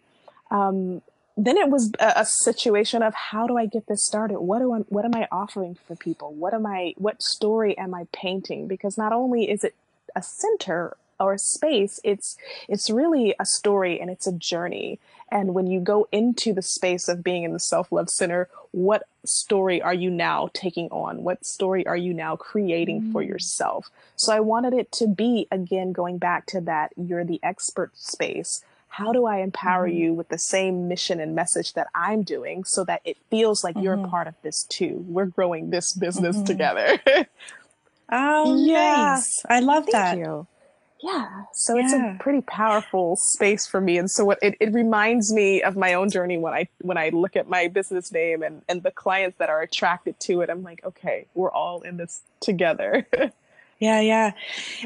um, 0.50 1.02
then 1.38 1.56
it 1.56 1.70
was 1.70 1.92
a, 2.00 2.12
a, 2.16 2.24
situation 2.24 3.02
of 3.02 3.14
how 3.14 3.46
do 3.46 3.56
I 3.56 3.66
get 3.66 3.86
this 3.86 4.04
started? 4.04 4.40
What 4.40 4.58
do 4.58 4.72
I, 4.72 4.78
what 4.88 5.04
am 5.04 5.14
I 5.14 5.28
offering 5.30 5.76
for 5.86 5.94
people? 5.94 6.34
What 6.34 6.52
am 6.52 6.66
I, 6.66 6.94
what 6.98 7.22
story 7.22 7.78
am 7.78 7.94
I 7.94 8.08
painting? 8.12 8.66
Because 8.66 8.98
not 8.98 9.12
only 9.12 9.48
is 9.48 9.62
it 9.62 9.76
a 10.16 10.22
center 10.22 10.96
or 11.20 11.34
a 11.34 11.38
space, 11.38 12.00
it's, 12.02 12.36
it's 12.68 12.90
really 12.90 13.36
a 13.38 13.46
story 13.46 14.00
and 14.00 14.10
it's 14.10 14.26
a 14.26 14.32
journey. 14.32 14.98
And 15.30 15.54
when 15.54 15.68
you 15.68 15.78
go 15.78 16.08
into 16.10 16.52
the 16.52 16.62
space 16.62 17.08
of 17.08 17.22
being 17.22 17.44
in 17.44 17.52
the 17.52 17.60
self-love 17.60 18.08
center, 18.08 18.48
what 18.72 19.04
story 19.24 19.80
are 19.80 19.94
you 19.94 20.10
now 20.10 20.50
taking 20.54 20.88
on? 20.88 21.22
What 21.22 21.46
story 21.46 21.86
are 21.86 21.96
you 21.96 22.14
now 22.14 22.34
creating 22.34 23.02
mm. 23.02 23.12
for 23.12 23.22
yourself? 23.22 23.90
So 24.16 24.32
I 24.32 24.40
wanted 24.40 24.72
it 24.72 24.90
to 24.92 25.06
be, 25.06 25.46
again, 25.52 25.92
going 25.92 26.18
back 26.18 26.46
to 26.46 26.60
that, 26.62 26.92
you're 26.96 27.24
the 27.24 27.40
expert 27.44 27.96
space 27.96 28.64
how 28.98 29.12
do 29.12 29.26
I 29.26 29.38
empower 29.38 29.88
mm-hmm. 29.88 29.96
you 29.96 30.14
with 30.14 30.28
the 30.28 30.38
same 30.38 30.88
mission 30.88 31.20
and 31.20 31.32
message 31.32 31.74
that 31.74 31.86
I'm 31.94 32.24
doing 32.24 32.64
so 32.64 32.82
that 32.84 33.00
it 33.04 33.16
feels 33.30 33.62
like 33.62 33.76
mm-hmm. 33.76 33.84
you're 33.84 33.94
a 33.94 34.08
part 34.08 34.26
of 34.26 34.34
this 34.42 34.64
too? 34.64 35.04
We're 35.06 35.26
growing 35.26 35.70
this 35.70 35.92
business 35.92 36.34
mm-hmm. 36.34 36.44
together. 36.46 36.98
oh, 38.10 38.56
yeah. 38.66 39.14
nice. 39.14 39.44
I 39.48 39.60
love 39.60 39.84
Thank 39.84 39.92
that. 39.92 40.18
You. 40.18 40.48
yeah 41.00 41.44
so 41.52 41.76
yeah. 41.76 41.84
it's 41.84 41.92
a 41.92 42.16
pretty 42.18 42.40
powerful 42.40 43.14
space 43.14 43.68
for 43.68 43.80
me 43.80 43.98
and 43.98 44.10
so 44.10 44.24
what 44.24 44.38
it, 44.42 44.56
it 44.58 44.72
reminds 44.72 45.32
me 45.32 45.62
of 45.62 45.76
my 45.76 45.94
own 45.94 46.10
journey 46.10 46.36
when 46.36 46.52
i 46.52 46.66
when 46.80 46.98
i 46.98 47.08
look 47.10 47.36
at 47.36 47.48
my 47.48 47.68
business 47.68 48.10
name 48.10 48.42
and 48.42 48.62
and 48.68 48.82
the 48.82 48.90
clients 48.90 49.38
that 49.38 49.48
are 49.48 49.62
attracted 49.62 50.18
to 50.18 50.40
it 50.40 50.50
i'm 50.50 50.64
like 50.64 50.84
okay 50.84 51.24
we're 51.34 51.52
all 51.52 51.82
in 51.82 51.98
this 51.98 52.22
together 52.40 53.06
yeah 53.78 54.00
yeah 54.00 54.32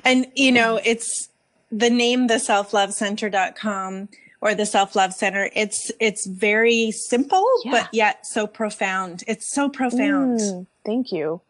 and 0.05 0.27
you 0.35 0.53
know 0.53 0.79
it's 0.85 1.31
the 1.73 1.91
name 1.91 2.29
the 2.29 2.35
selflovecenter.com 2.35 4.09
or 4.41 4.55
the 4.55 4.67
self-love 4.67 5.13
center 5.13 5.51
it's 5.55 5.91
it's 5.99 6.27
very 6.27 6.91
simple 6.91 7.49
yeah. 7.65 7.71
but 7.73 7.89
yet 7.93 8.27
so 8.27 8.47
profound 8.47 9.25
it's 9.27 9.53
so 9.53 9.69
profound 9.69 10.39
mm, 10.39 10.67
thank 10.85 11.11
you 11.11 11.41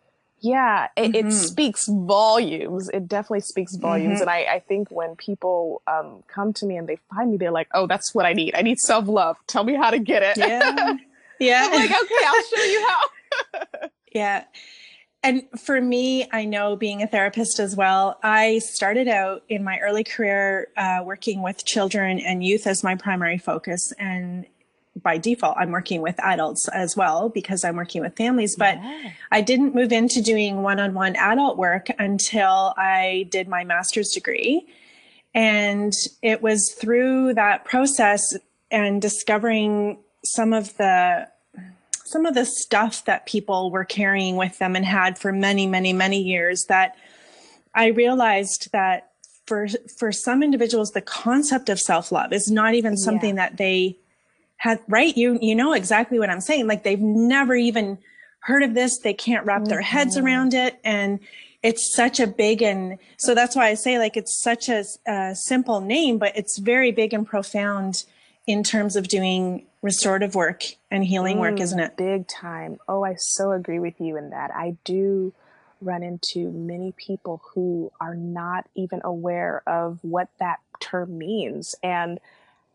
yeah, 0.43 0.89
it, 0.97 1.13
mm-hmm. 1.13 1.29
it, 1.29 1.33
speaks 1.33 1.87
volumes. 1.87 2.89
It 2.89 3.07
definitely 3.07 3.43
speaks 3.43 3.77
volumes. 3.77 4.15
Mm-hmm. 4.15 4.23
And 4.23 4.31
I, 4.31 4.55
I, 4.55 4.59
think 4.59 4.91
when 4.91 5.15
people 5.15 5.83
um, 5.87 6.25
come 6.27 6.53
to 6.55 6.67
me 6.67 6.77
and 6.77 6.89
they 6.89 6.99
find 7.15 7.31
me, 7.31 7.37
they're 7.37 7.53
like, 7.53 7.69
oh, 7.75 7.87
that's 7.87 8.13
what 8.13 8.27
I 8.27 8.33
need. 8.33 8.57
I 8.57 8.63
need 8.63 8.81
self 8.81 9.07
love. 9.07 9.37
Tell 9.47 9.63
me 9.63 9.77
how 9.77 9.91
to 9.91 10.01
get 10.01 10.23
it. 10.23 10.37
Yeah. 10.37 10.97
Yeah. 11.39 11.63
I'm 11.65 11.73
like, 11.73 11.91
okay, 11.91 12.15
I'll 12.25 12.43
show 12.45 12.63
you 12.63 12.89
how. 12.89 13.89
yeah. 14.15 14.45
And 15.25 15.45
for 15.57 15.81
me, 15.81 16.27
I 16.33 16.45
know 16.45 16.75
being 16.75 17.03
a 17.03 17.07
therapist 17.07 17.61
as 17.61 17.77
well, 17.77 18.19
I 18.25 18.59
started 18.59 19.07
out 19.07 19.45
in 19.49 19.63
my 19.63 19.79
early 19.79 20.03
career 20.03 20.69
uh, 20.77 21.01
working 21.05 21.43
with 21.43 21.65
children 21.65 22.19
and 22.19 22.45
youth 22.45 22.67
as 22.67 22.83
my 22.83 22.97
primary 22.97 23.39
focus. 23.39 23.93
And 23.99 24.47
by 25.01 25.19
default, 25.19 25.57
I'm 25.59 25.71
working 25.71 26.03
with 26.03 26.19
adults 26.21 26.69
as 26.69 26.97
well 26.97 27.29
because 27.29 27.65
I'm 27.65 27.77
working 27.77 28.03
with 28.03 28.17
families. 28.17 28.57
But 28.57 28.79
yeah. 28.83 29.13
I 29.31 29.41
didn't 29.43 29.75
move 29.77 29.93
into 29.93 30.21
doing 30.21 30.63
one 30.63 30.81
on 30.81 30.93
one 30.93 31.15
adult 31.17 31.57
work 31.57 31.87
until 31.99 32.75
I 32.77 33.29
did 33.31 33.47
my 33.47 33.63
master's 33.65 34.11
degree. 34.11 34.67
And 35.35 35.93
it 36.21 36.43
was 36.43 36.73
through 36.73 37.35
that 37.35 37.65
process 37.65 38.37
and 38.71 39.01
discovering 39.01 39.99
some 40.25 40.53
of 40.53 40.77
the 40.77 41.29
some 42.13 42.27
of 42.27 42.35
the 42.35 42.45
stuff 42.45 43.05
that 43.07 43.25
people 43.25 43.71
were 43.71 43.85
carrying 43.85 44.37
with 44.37 44.59
them 44.59 44.77
and 44.77 44.85
had 44.85 45.19
for 45.19 45.33
many 45.33 45.67
many 45.67 45.93
many 45.93 46.21
years 46.21 46.67
that 46.69 46.95
i 47.75 47.87
realized 47.87 48.71
that 48.73 49.11
for 49.47 49.67
for 49.99 50.13
some 50.13 50.43
individuals 50.43 50.91
the 50.91 51.01
concept 51.01 51.69
of 51.69 51.81
self-love 51.81 52.33
is 52.33 52.51
not 52.51 52.75
even 52.75 52.97
something 52.97 53.37
yeah. 53.37 53.49
that 53.49 53.57
they 53.57 53.97
had 54.59 54.79
right 54.89 55.17
you 55.17 55.39
you 55.41 55.55
know 55.55 55.73
exactly 55.73 56.19
what 56.19 56.31
i'm 56.31 56.41
saying 56.41 56.67
like 56.67 56.85
they've 56.85 57.01
never 57.01 57.55
even 57.55 57.99
heard 58.41 58.63
of 58.63 58.75
this 58.75 58.99
they 58.99 59.15
can't 59.15 59.47
wrap 59.47 59.63
mm-hmm. 59.63 59.71
their 59.71 59.81
heads 59.81 60.17
mm-hmm. 60.17 60.27
around 60.27 60.55
it 60.55 60.79
and 60.85 61.19
it's 61.63 61.95
such 61.95 62.21
a 62.21 62.27
big 62.27 62.61
and 62.61 62.99
so 63.17 63.35
that's 63.35 63.57
why 63.57 63.69
i 63.69 63.75
say 63.75 63.99
like 63.99 64.17
it's 64.17 64.43
such 64.43 64.69
a, 64.69 64.85
a 65.07 65.35
simple 65.35 65.81
name 65.81 66.19
but 66.19 66.37
it's 66.37 66.59
very 66.59 66.93
big 66.93 67.15
and 67.15 67.27
profound 67.27 68.05
in 68.47 68.63
terms 68.63 68.97
of 68.97 69.09
doing 69.09 69.65
restorative 69.83 70.35
work 70.35 70.63
and 70.91 71.05
healing 71.05 71.37
mm, 71.37 71.41
work 71.41 71.61
isn't 71.61 71.81
it 71.81 71.97
big 71.97 72.27
time 72.29 72.79
oh 72.89 73.05
i 73.05 73.15
so 73.19 73.53
agree 73.53 73.79
with 73.79 74.01
you 74.01 74.17
in 74.17 74.31
that 74.31 74.51
i 74.55 74.77
do 74.85 75.33
run 75.81 76.03
into 76.03 76.51
many 76.53 76.93
people 76.93 77.43
who 77.53 77.91
are 78.01 78.15
not 78.15 78.69
even 78.75 79.01
aware 79.05 79.63
of 79.67 79.99
what 80.03 80.29
that 80.39 80.61
term 80.81 81.19
means 81.19 81.75
and 81.83 82.21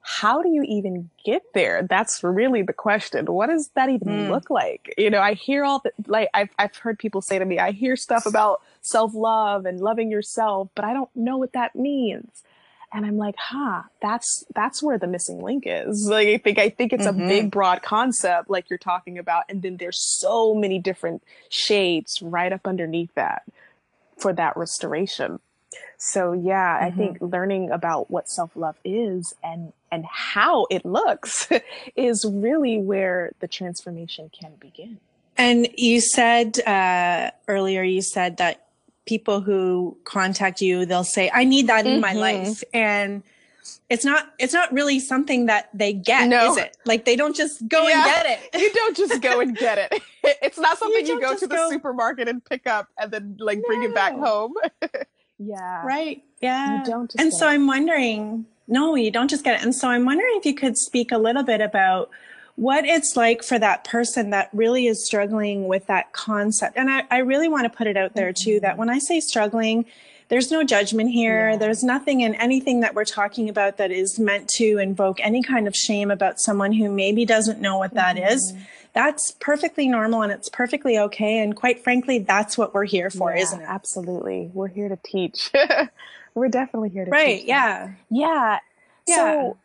how 0.09 0.41
do 0.41 0.47
you 0.47 0.63
even 0.63 1.09
get 1.25 1.43
there? 1.53 1.83
That's 1.83 2.23
really 2.23 2.61
the 2.61 2.71
question. 2.71 3.25
What 3.25 3.47
does 3.47 3.67
that 3.75 3.89
even 3.89 4.07
mm. 4.07 4.29
look 4.29 4.49
like? 4.49 4.93
You 4.97 5.09
know, 5.09 5.19
I 5.19 5.33
hear 5.33 5.65
all 5.65 5.79
the, 5.79 5.91
like, 6.07 6.29
I've, 6.33 6.49
I've 6.57 6.77
heard 6.77 6.97
people 6.97 7.21
say 7.21 7.37
to 7.37 7.43
me, 7.43 7.59
I 7.59 7.71
hear 7.71 7.97
stuff 7.97 8.25
about 8.25 8.61
self 8.81 9.13
love 9.13 9.65
and 9.65 9.81
loving 9.81 10.09
yourself, 10.09 10.69
but 10.75 10.85
I 10.85 10.93
don't 10.93 11.13
know 11.13 11.37
what 11.37 11.51
that 11.51 11.75
means. 11.75 12.43
And 12.93 13.05
I'm 13.05 13.17
like, 13.17 13.35
huh, 13.37 13.83
that's, 14.01 14.45
that's 14.55 14.81
where 14.81 14.97
the 14.97 15.07
missing 15.07 15.41
link 15.41 15.63
is. 15.65 16.07
Like, 16.09 16.27
I 16.27 16.37
think, 16.37 16.57
I 16.57 16.69
think 16.69 16.93
it's 16.93 17.05
mm-hmm. 17.05 17.21
a 17.21 17.27
big, 17.27 17.51
broad 17.51 17.81
concept, 17.81 18.49
like 18.49 18.69
you're 18.69 18.79
talking 18.79 19.17
about. 19.17 19.43
And 19.49 19.61
then 19.61 19.77
there's 19.77 19.99
so 19.99 20.55
many 20.55 20.79
different 20.79 21.23
shades 21.49 22.21
right 22.21 22.51
up 22.51 22.65
underneath 22.65 23.13
that 23.15 23.43
for 24.17 24.33
that 24.33 24.55
restoration. 24.55 25.39
So 25.97 26.33
yeah, 26.33 26.77
mm-hmm. 26.77 26.85
I 26.85 26.91
think 26.91 27.17
learning 27.21 27.71
about 27.71 28.09
what 28.09 28.29
self-love 28.29 28.75
is 28.85 29.33
and 29.43 29.73
and 29.91 30.05
how 30.05 30.67
it 30.69 30.85
looks 30.85 31.49
is 31.95 32.25
really 32.29 32.77
where 32.77 33.31
the 33.39 33.47
transformation 33.47 34.29
can 34.29 34.53
begin. 34.59 34.99
And 35.37 35.67
you 35.77 36.01
said 36.01 36.59
uh, 36.65 37.31
earlier, 37.47 37.83
you 37.83 38.01
said 38.01 38.37
that 38.37 38.66
people 39.07 39.41
who 39.41 39.97
contact 40.03 40.61
you, 40.61 40.85
they'll 40.85 41.03
say, 41.03 41.31
"I 41.33 41.43
need 41.43 41.67
that 41.67 41.85
in 41.85 41.93
mm-hmm. 41.93 42.01
my 42.01 42.13
life," 42.13 42.63
and 42.73 43.23
it's 43.89 44.05
not 44.05 44.33
it's 44.37 44.53
not 44.53 44.71
really 44.71 44.99
something 44.99 45.47
that 45.47 45.69
they 45.73 45.93
get 45.93 46.29
no. 46.29 46.51
is 46.51 46.57
it 46.57 46.77
like 46.85 47.03
they 47.05 47.15
don't 47.15 47.35
just 47.35 47.67
go 47.67 47.87
yeah. 47.87 47.95
and 47.95 48.05
get 48.05 48.25
it 48.53 48.59
you 48.61 48.71
don't 48.73 48.95
just 48.95 49.21
go 49.21 49.41
and 49.41 49.57
get 49.57 49.77
it 49.77 50.01
it's 50.23 50.57
not 50.57 50.77
something 50.77 51.05
you, 51.05 51.15
you 51.15 51.21
go 51.21 51.35
to 51.35 51.47
the 51.47 51.55
go... 51.55 51.69
supermarket 51.69 52.29
and 52.29 52.43
pick 52.45 52.65
up 52.65 52.87
and 52.97 53.11
then 53.11 53.35
like 53.39 53.57
no. 53.57 53.63
bring 53.67 53.83
it 53.83 53.93
back 53.93 54.13
home 54.13 54.53
yeah. 55.39 55.83
Right. 55.85 56.23
Yeah. 56.41 56.79
You 56.79 56.85
don't 56.85 57.15
and 57.17 57.33
so 57.33 57.47
I'm 57.47 57.67
wondering, 57.67 58.45
no, 58.67 58.95
you 58.95 59.11
don't 59.11 59.29
just 59.29 59.43
get 59.43 59.59
it. 59.59 59.63
And 59.63 59.73
so 59.73 59.89
I'm 59.89 60.05
wondering 60.05 60.33
if 60.35 60.45
you 60.45 60.53
could 60.53 60.77
speak 60.77 61.11
a 61.11 61.17
little 61.17 61.43
bit 61.43 61.61
about 61.61 62.09
what 62.57 62.85
it's 62.85 63.15
like 63.15 63.43
for 63.43 63.57
that 63.57 63.83
person 63.83 64.31
that 64.31 64.49
really 64.51 64.87
is 64.87 65.05
struggling 65.05 65.67
with 65.67 65.85
that 65.87 66.11
concept. 66.11 66.75
And 66.75 66.89
I, 66.89 67.03
I 67.09 67.19
really 67.19 67.47
want 67.47 67.71
to 67.71 67.75
put 67.75 67.87
it 67.87 67.95
out 67.95 68.15
there 68.15 68.33
too 68.33 68.59
that 68.59 68.71
mm-hmm. 68.71 68.79
when 68.79 68.89
I 68.89 68.97
say 68.97 69.19
struggling, 69.19 69.85
there's 70.29 70.51
no 70.51 70.63
judgment 70.63 71.11
here. 71.11 71.51
Yeah. 71.51 71.57
There's 71.57 71.83
nothing 71.83 72.21
in 72.21 72.33
anything 72.35 72.81
that 72.81 72.95
we're 72.95 73.05
talking 73.05 73.47
about 73.47 73.77
that 73.77 73.91
is 73.91 74.19
meant 74.19 74.49
to 74.55 74.79
invoke 74.79 75.19
any 75.21 75.43
kind 75.43 75.67
of 75.67 75.75
shame 75.75 76.09
about 76.09 76.39
someone 76.39 76.73
who 76.73 76.91
maybe 76.91 77.25
doesn't 77.25 77.61
know 77.61 77.77
what 77.77 77.93
that 77.93 78.17
mm-hmm. 78.17 78.33
is 78.33 78.53
that's 78.93 79.33
perfectly 79.39 79.87
normal 79.87 80.23
and 80.23 80.31
it's 80.31 80.49
perfectly 80.49 80.97
okay. 80.97 81.37
And 81.37 81.55
quite 81.55 81.83
frankly, 81.83 82.17
that's 82.17 82.57
what 82.57 82.73
we're 82.73 82.85
here 82.85 83.11
for, 83.11 83.31
yeah, 83.31 83.43
isn't 83.43 83.61
it? 83.61 83.65
Absolutely. 83.67 84.49
We're 84.55 84.69
here 84.69 84.89
to 84.89 84.97
teach. 85.05 85.51
we're 86.33 86.49
definitely 86.49 86.89
here 86.89 87.05
to 87.05 87.11
right, 87.11 87.37
teach. 87.41 87.47
Yeah. 87.47 87.91
yeah. 88.09 88.57
Yeah. 89.05 89.15
So 89.15 89.57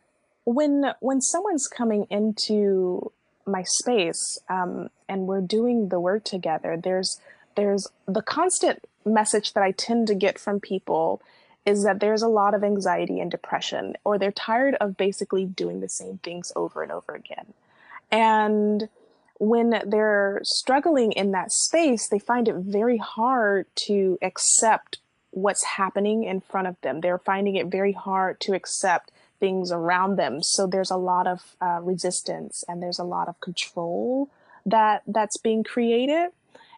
when 0.45 0.93
when 0.99 1.21
someone's 1.21 1.67
coming 1.67 2.05
into 2.09 3.11
my 3.45 3.63
space 3.63 4.39
um, 4.49 4.89
and 5.07 5.27
we're 5.27 5.41
doing 5.41 5.89
the 5.89 5.99
work 5.99 6.23
together, 6.23 6.77
there's 6.81 7.19
there's 7.55 7.87
the 8.07 8.21
constant 8.21 8.83
message 9.05 9.53
that 9.53 9.63
I 9.63 9.71
tend 9.71 10.07
to 10.07 10.15
get 10.15 10.39
from 10.39 10.59
people 10.59 11.21
is 11.65 11.83
that 11.83 11.99
there's 11.99 12.21
a 12.21 12.27
lot 12.27 12.53
of 12.53 12.63
anxiety 12.63 13.19
and 13.19 13.31
depression, 13.31 13.95
or 14.03 14.17
they're 14.17 14.31
tired 14.31 14.75
of 14.81 14.97
basically 14.97 15.45
doing 15.45 15.79
the 15.79 15.87
same 15.87 16.17
things 16.17 16.51
over 16.55 16.83
and 16.83 16.91
over 16.91 17.13
again. 17.13 17.53
And 18.11 18.89
when 19.39 19.81
they're 19.85 20.41
struggling 20.43 21.13
in 21.13 21.31
that 21.31 21.51
space, 21.51 22.09
they 22.09 22.19
find 22.19 22.49
it 22.49 22.55
very 22.55 22.97
hard 22.97 23.65
to 23.75 24.17
accept 24.21 24.99
what's 25.31 25.63
happening 25.63 26.23
in 26.25 26.41
front 26.41 26.67
of 26.67 26.79
them. 26.81 27.01
They're 27.01 27.17
finding 27.17 27.55
it 27.55 27.67
very 27.67 27.93
hard 27.93 28.39
to 28.41 28.53
accept 28.53 29.11
things 29.43 29.73
around 29.73 30.15
them. 30.15 30.41
So 30.41 30.65
there's 30.65 30.89
a 30.89 30.95
lot 30.95 31.27
of 31.27 31.41
uh, 31.59 31.79
resistance 31.81 32.63
and 32.69 32.81
there's 32.81 32.97
a 32.97 33.03
lot 33.03 33.27
of 33.27 33.37
control 33.41 34.29
that 34.65 35.03
that's 35.05 35.35
being 35.35 35.65
created, 35.65 36.29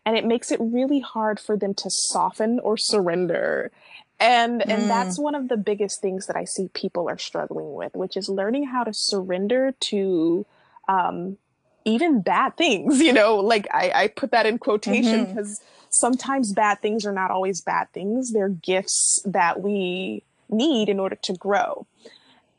and 0.04 0.18
it 0.18 0.26
makes 0.26 0.52
it 0.52 0.60
really 0.60 1.00
hard 1.00 1.40
for 1.40 1.56
them 1.56 1.76
to 1.76 1.92
soften 1.92 2.60
or 2.60 2.76
surrender. 2.76 3.70
And 4.20 4.62
mm. 4.62 4.74
and 4.74 4.90
that's 4.90 5.20
one 5.20 5.36
of 5.36 5.48
the 5.48 5.58
biggest 5.58 6.02
things 6.02 6.26
that 6.26 6.36
I 6.36 6.46
see 6.46 6.70
people 6.74 7.08
are 7.08 7.20
struggling 7.20 7.76
with, 7.76 7.94
which 7.94 8.18
is 8.18 8.30
learning 8.30 8.66
how 8.66 8.84
to 8.84 8.94
surrender 8.96 9.76
to 9.92 10.48
um, 10.88 11.38
even 11.84 12.22
bad 12.22 12.58
things, 12.58 13.00
you 13.08 13.14
know, 13.14 13.36
like 13.36 13.68
I, 13.72 13.92
I 13.94 14.08
put 14.08 14.32
that 14.32 14.48
in 14.48 14.58
quotation 14.58 15.26
because 15.26 15.60
mm-hmm. 15.60 15.86
sometimes 15.92 16.52
bad 16.52 16.82
things 16.82 17.06
are 17.06 17.14
not 17.14 17.30
always 17.30 17.62
bad 17.62 17.92
things. 17.94 18.34
They're 18.34 18.50
gifts 18.50 19.22
that 19.24 19.62
we 19.62 20.24
need 20.50 20.90
in 20.90 21.00
order 21.00 21.18
to 21.22 21.34
grow. 21.34 21.86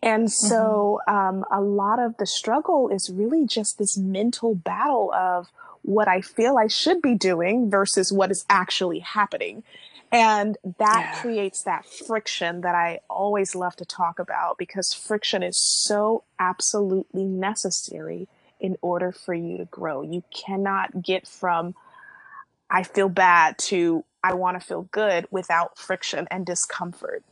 And 0.02 0.30
so 0.30 1.00
mm-hmm. 1.08 1.38
um, 1.38 1.44
a 1.50 1.60
lot 1.60 1.98
of 1.98 2.16
the 2.18 2.26
struggle 2.26 2.88
is 2.88 3.10
really 3.10 3.46
just 3.46 3.78
this 3.78 3.96
mental 3.96 4.54
battle 4.54 5.12
of 5.12 5.48
what 5.82 6.08
I 6.08 6.20
feel 6.20 6.58
I 6.58 6.66
should 6.66 7.00
be 7.00 7.14
doing 7.14 7.70
versus 7.70 8.12
what 8.12 8.30
is 8.30 8.44
actually 8.50 9.00
happening. 9.00 9.62
And 10.12 10.56
that 10.78 11.12
yeah. 11.14 11.20
creates 11.20 11.62
that 11.62 11.86
friction 11.86 12.60
that 12.60 12.74
I 12.74 13.00
always 13.10 13.54
love 13.54 13.76
to 13.76 13.84
talk 13.84 14.18
about 14.18 14.58
because 14.58 14.94
friction 14.94 15.42
is 15.42 15.58
so 15.58 16.22
absolutely 16.38 17.24
necessary 17.24 18.28
in 18.60 18.76
order 18.82 19.12
for 19.12 19.34
you 19.34 19.58
to 19.58 19.64
grow. 19.64 20.02
You 20.02 20.22
cannot 20.32 21.02
get 21.02 21.26
from 21.26 21.74
I 22.70 22.82
feel 22.82 23.08
bad 23.08 23.58
to 23.58 24.04
I 24.24 24.34
want 24.34 24.60
to 24.60 24.66
feel 24.66 24.88
good 24.90 25.26
without 25.30 25.78
friction 25.78 26.26
and 26.30 26.44
discomfort 26.44 27.22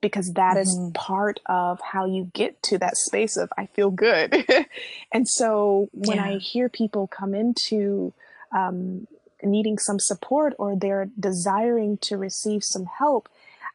because 0.00 0.32
that 0.34 0.56
mm-hmm. 0.56 0.86
is 0.86 0.90
part 0.94 1.40
of 1.46 1.80
how 1.80 2.04
you 2.06 2.30
get 2.34 2.62
to 2.64 2.78
that 2.78 2.96
space 2.96 3.36
of 3.36 3.50
I 3.56 3.66
feel 3.66 3.90
good. 3.90 4.46
and 5.12 5.28
so 5.28 5.88
when 5.92 6.18
yeah. 6.18 6.24
I 6.24 6.38
hear 6.38 6.68
people 6.68 7.06
come 7.06 7.34
into 7.34 8.12
um, 8.52 9.06
needing 9.42 9.78
some 9.78 9.98
support 9.98 10.54
or 10.58 10.76
they're 10.76 11.08
desiring 11.18 11.98
to 12.02 12.16
receive 12.16 12.62
some 12.64 12.86
help, 12.86 13.28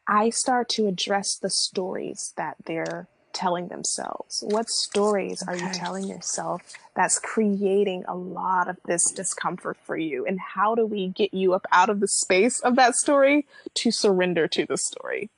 I 0.08 0.30
start 0.30 0.70
to 0.70 0.88
address 0.88 1.38
the 1.38 1.50
stories 1.50 2.34
that 2.38 2.56
they're 2.66 3.08
telling 3.34 3.68
themselves? 3.68 4.44
What 4.48 4.70
stories 4.70 5.44
okay. 5.44 5.52
are 5.52 5.68
you 5.68 5.74
telling 5.74 6.08
yourself 6.08 6.62
that's 6.96 7.20
creating 7.20 8.04
a 8.08 8.16
lot 8.16 8.70
of 8.70 8.78
this 8.86 9.12
discomfort 9.12 9.78
for 9.84 9.98
you? 9.98 10.26
And 10.26 10.40
how 10.40 10.76
do 10.76 10.86
we 10.86 11.10
get 11.10 11.34
you 11.34 11.54
up 11.54 11.66
out 11.72 11.90
of 11.90 12.00
the 12.00 12.08
space 12.08 12.60
of 12.60 12.76
that 12.76 12.96
story 12.96 13.46
to 13.76 13.92
surrender 13.92 14.48
to 14.50 14.66
the 14.66 14.78
story? 14.78 15.30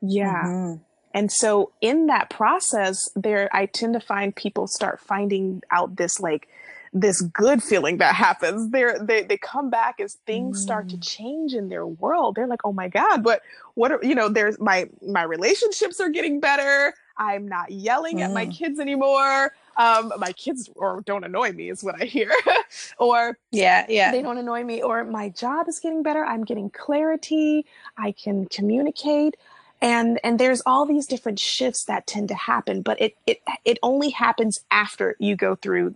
Yeah. 0.00 0.42
Mm-hmm. 0.44 0.82
And 1.14 1.32
so 1.32 1.72
in 1.80 2.06
that 2.06 2.30
process, 2.30 3.08
there 3.16 3.48
I 3.54 3.66
tend 3.66 3.94
to 3.94 4.00
find 4.00 4.34
people 4.34 4.66
start 4.66 5.00
finding 5.00 5.62
out 5.70 5.96
this 5.96 6.20
like 6.20 6.48
this 6.92 7.20
good 7.20 7.62
feeling 7.62 7.98
that 7.98 8.14
happens. 8.14 8.70
They're, 8.70 8.98
they 8.98 9.22
they 9.22 9.36
come 9.36 9.70
back 9.70 10.00
as 10.00 10.14
things 10.26 10.58
mm. 10.58 10.62
start 10.62 10.88
to 10.90 10.96
mm. 10.96 11.02
change 11.02 11.54
in 11.54 11.68
their 11.68 11.86
world. 11.86 12.34
They're 12.34 12.46
like, 12.46 12.64
oh 12.64 12.72
my 12.72 12.88
god, 12.88 13.22
but 13.22 13.42
what 13.74 13.92
are 13.92 14.00
you 14.02 14.14
know? 14.14 14.28
There's 14.28 14.58
my 14.58 14.88
my 15.06 15.22
relationships 15.22 16.00
are 16.00 16.08
getting 16.08 16.40
better. 16.40 16.94
I'm 17.16 17.48
not 17.48 17.70
yelling 17.70 18.18
mm. 18.18 18.22
at 18.22 18.32
my 18.32 18.46
mm. 18.46 18.56
kids 18.56 18.78
anymore. 18.78 19.52
Um, 19.76 20.12
my 20.18 20.32
kids 20.32 20.68
or 20.76 21.02
don't 21.06 21.24
annoy 21.24 21.52
me 21.52 21.70
is 21.70 21.84
what 21.84 22.00
I 22.00 22.04
hear. 22.04 22.32
or 22.98 23.38
yeah, 23.50 23.86
yeah, 23.88 24.12
they 24.12 24.22
don't 24.22 24.38
annoy 24.38 24.64
me. 24.64 24.82
Or 24.82 25.04
my 25.04 25.28
job 25.30 25.68
is 25.68 25.78
getting 25.78 26.02
better. 26.02 26.24
I'm 26.24 26.44
getting 26.44 26.70
clarity. 26.70 27.66
I 27.96 28.12
can 28.12 28.46
communicate. 28.46 29.36
And 29.80 30.18
and 30.24 30.38
there's 30.38 30.60
all 30.66 30.86
these 30.86 31.06
different 31.06 31.38
shifts 31.38 31.84
that 31.84 32.06
tend 32.06 32.28
to 32.28 32.34
happen, 32.34 32.82
but 32.82 33.00
it 33.00 33.16
it 33.26 33.40
it 33.64 33.78
only 33.82 34.10
happens 34.10 34.60
after 34.70 35.14
you 35.18 35.36
go 35.36 35.54
through 35.54 35.94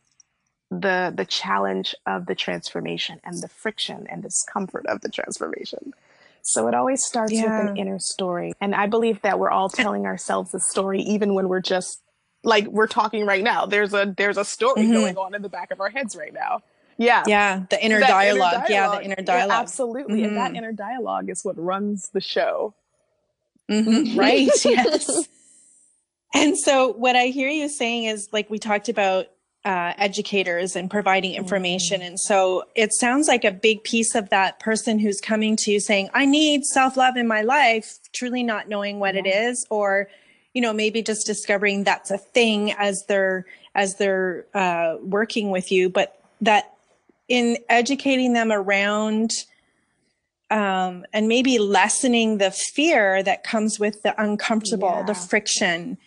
the 0.71 1.13
the 1.15 1.25
challenge 1.25 1.95
of 2.07 2.27
the 2.27 2.35
transformation 2.35 3.21
and 3.25 3.43
the 3.43 3.49
friction 3.49 4.07
and 4.09 4.23
discomfort 4.23 4.87
of 4.87 5.01
the 5.01 5.09
transformation. 5.09 5.95
So 6.43 6.67
it 6.69 6.75
always 6.75 7.05
starts 7.05 7.33
yeah. 7.33 7.61
with 7.61 7.71
an 7.71 7.77
inner 7.77 7.99
story. 7.99 8.53
And 8.61 8.75
I 8.75 8.87
believe 8.87 9.23
that 9.23 9.39
we're 9.39 9.51
all 9.51 9.69
telling 9.69 10.07
ourselves 10.07 10.53
a 10.55 10.61
story 10.61 11.01
even 11.01 11.35
when 11.35 11.49
we're 11.49 11.61
just 11.61 12.01
like 12.45 12.67
we're 12.67 12.89
talking 12.89 13.27
right 13.27 13.43
now. 13.43 13.67
There's 13.67 13.95
a 13.95 14.13
there's 14.17 14.37
a 14.37 14.45
story 14.45 14.83
mm-hmm. 14.83 14.93
going 14.93 15.17
on 15.17 15.35
in 15.35 15.43
the 15.43 15.49
back 15.49 15.71
of 15.71 15.81
our 15.81 15.91
heads 15.91 16.17
right 16.17 16.33
now. 16.33 16.61
Yeah. 16.99 17.23
Yeah. 17.27 17.65
The 17.71 17.85
inner, 17.85 18.01
dialogue. 18.01 18.55
inner 18.55 18.67
dialogue. 18.67 18.71
Yeah, 18.71 18.89
the 18.89 19.05
inner 19.05 19.23
dialogue. 19.23 19.49
Yeah, 19.49 19.61
absolutely. 19.61 20.19
Mm-hmm. 20.19 20.29
And 20.29 20.37
that 20.37 20.47
mm-hmm. 20.49 20.57
inner 20.57 20.73
dialogue 20.73 21.31
is 21.31 21.45
what 21.45 21.59
runs 21.59 22.11
the 22.13 22.21
show. 22.21 22.75
Mm-hmm. 23.71 24.19
Right. 24.19 24.51
yes. 24.65 25.29
And 26.35 26.59
so 26.59 26.93
what 26.93 27.17
I 27.17 27.27
hear 27.27 27.49
you 27.49 27.69
saying 27.69 28.05
is 28.05 28.29
like 28.33 28.49
we 28.51 28.59
talked 28.59 28.89
about 28.89 29.29
uh, 29.65 29.93
educators 29.97 30.75
and 30.75 30.91
providing 30.91 31.35
information. 31.35 32.01
Mm-hmm. 32.01 32.09
And 32.09 32.21
so 32.21 32.65
it 32.75 32.93
sounds 32.93 33.29
like 33.29 33.45
a 33.45 33.53
big 33.53 33.85
piece 33.85 34.15
of 34.15 34.29
that 34.31 34.59
person 34.59 34.99
who's 34.99 35.21
coming 35.21 35.57
to 35.57 35.71
you 35.71 35.81
saying, 35.81 36.11
I 36.15 36.27
need 36.27 36.65
self 36.65 36.97
love 36.97 37.17
in 37.17 37.29
my 37.29 37.43
life, 37.43 37.99
truly 38.13 38.43
not 38.43 38.69
knowing 38.69 38.99
what 38.99 39.15
yeah. 39.15 39.21
it 39.21 39.27
is, 39.27 39.65
or, 39.71 40.09
you 40.53 40.61
know, 40.61 40.73
maybe 40.73 41.03
just 41.03 41.27
discovering 41.27 41.85
that's 41.85 42.11
a 42.11 42.19
thing 42.19 42.73
as 42.73 43.05
they're, 43.07 43.47
as 43.75 43.97
they're 43.97 44.47
uh, 44.53 44.97
working 45.01 45.51
with 45.51 45.71
you, 45.71 45.89
but 45.89 46.21
that 46.41 46.75
in 47.29 47.57
educating 47.69 48.33
them 48.33 48.51
around 48.51 49.31
um, 50.53 51.05
and 51.13 51.29
maybe 51.29 51.59
lessening 51.59 52.39
the 52.39 52.51
fear 52.51 53.23
that 53.23 53.43
comes 53.43 53.81
with 53.81 54.03
the 54.03 54.21
uncomfortable, 54.23 54.89
yeah. 54.89 55.03
the 55.05 55.15
friction 55.15 55.99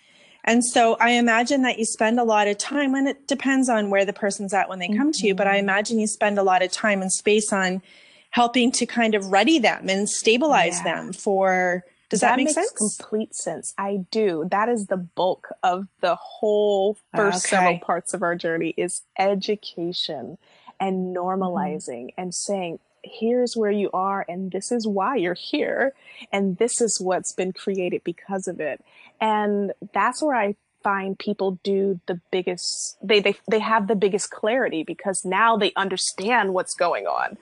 and 0.45 0.63
so 0.63 0.95
I 0.99 1.11
imagine 1.11 1.63
that 1.63 1.79
you 1.79 1.85
spend 1.85 2.19
a 2.19 2.23
lot 2.23 2.47
of 2.47 2.59
time, 2.59 2.93
and 2.93 3.07
it 3.07 3.27
depends 3.27 3.67
on 3.67 3.89
where 3.89 4.05
the 4.05 4.13
person's 4.13 4.53
at 4.53 4.69
when 4.69 4.77
they 4.77 4.87
come 4.87 5.11
mm-hmm. 5.11 5.11
to 5.11 5.27
you, 5.27 5.35
but 5.35 5.47
I 5.47 5.55
mm-hmm. 5.55 5.65
imagine 5.65 5.99
you 5.99 6.07
spend 6.07 6.37
a 6.37 6.43
lot 6.43 6.61
of 6.61 6.71
time 6.71 7.01
and 7.01 7.11
space 7.11 7.51
on 7.51 7.81
helping 8.29 8.71
to 8.73 8.85
kind 8.85 9.15
of 9.15 9.25
ready 9.31 9.57
them 9.57 9.89
and 9.89 10.07
stabilize 10.07 10.77
yeah. 10.85 10.95
them 10.95 11.13
for. 11.13 11.83
Does 12.09 12.19
that, 12.19 12.37
that 12.37 12.37
make 12.37 12.51
sense? 12.51 12.71
Complete 12.71 13.33
sense. 13.33 13.73
I 13.79 14.05
do. 14.11 14.47
That 14.51 14.69
is 14.69 14.85
the 14.85 14.97
bulk 14.97 15.47
of 15.63 15.87
the 16.01 16.13
whole 16.13 16.95
first 17.15 17.47
okay. 17.47 17.55
several 17.55 17.79
parts 17.79 18.13
of 18.13 18.21
our 18.21 18.35
journey 18.35 18.75
is 18.77 19.01
education 19.17 20.37
and 20.79 21.15
normalizing 21.15 22.09
mm-hmm. 22.09 22.21
and 22.21 22.35
saying, 22.35 22.79
here's 23.05 23.55
where 23.55 23.71
you 23.71 23.89
are 23.93 24.25
and 24.27 24.51
this 24.51 24.71
is 24.71 24.87
why 24.87 25.15
you're 25.15 25.33
here 25.33 25.93
and 26.31 26.57
this 26.57 26.81
is 26.81 26.99
what's 26.99 27.31
been 27.33 27.51
created 27.51 28.03
because 28.03 28.47
of 28.47 28.59
it 28.59 28.83
and 29.21 29.71
that's 29.93 30.21
where 30.21 30.35
i 30.35 30.55
find 30.83 31.17
people 31.17 31.59
do 31.63 31.99
the 32.07 32.19
biggest 32.31 32.97
they 33.01 33.19
they, 33.19 33.35
they 33.49 33.59
have 33.59 33.87
the 33.87 33.95
biggest 33.95 34.29
clarity 34.29 34.83
because 34.83 35.23
now 35.25 35.57
they 35.57 35.71
understand 35.75 36.53
what's 36.53 36.75
going 36.75 37.07
on 37.07 37.37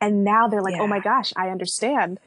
and 0.00 0.24
now 0.24 0.48
they're 0.48 0.62
like 0.62 0.74
yeah. 0.74 0.82
oh 0.82 0.86
my 0.86 1.00
gosh 1.00 1.32
i 1.36 1.50
understand 1.50 2.18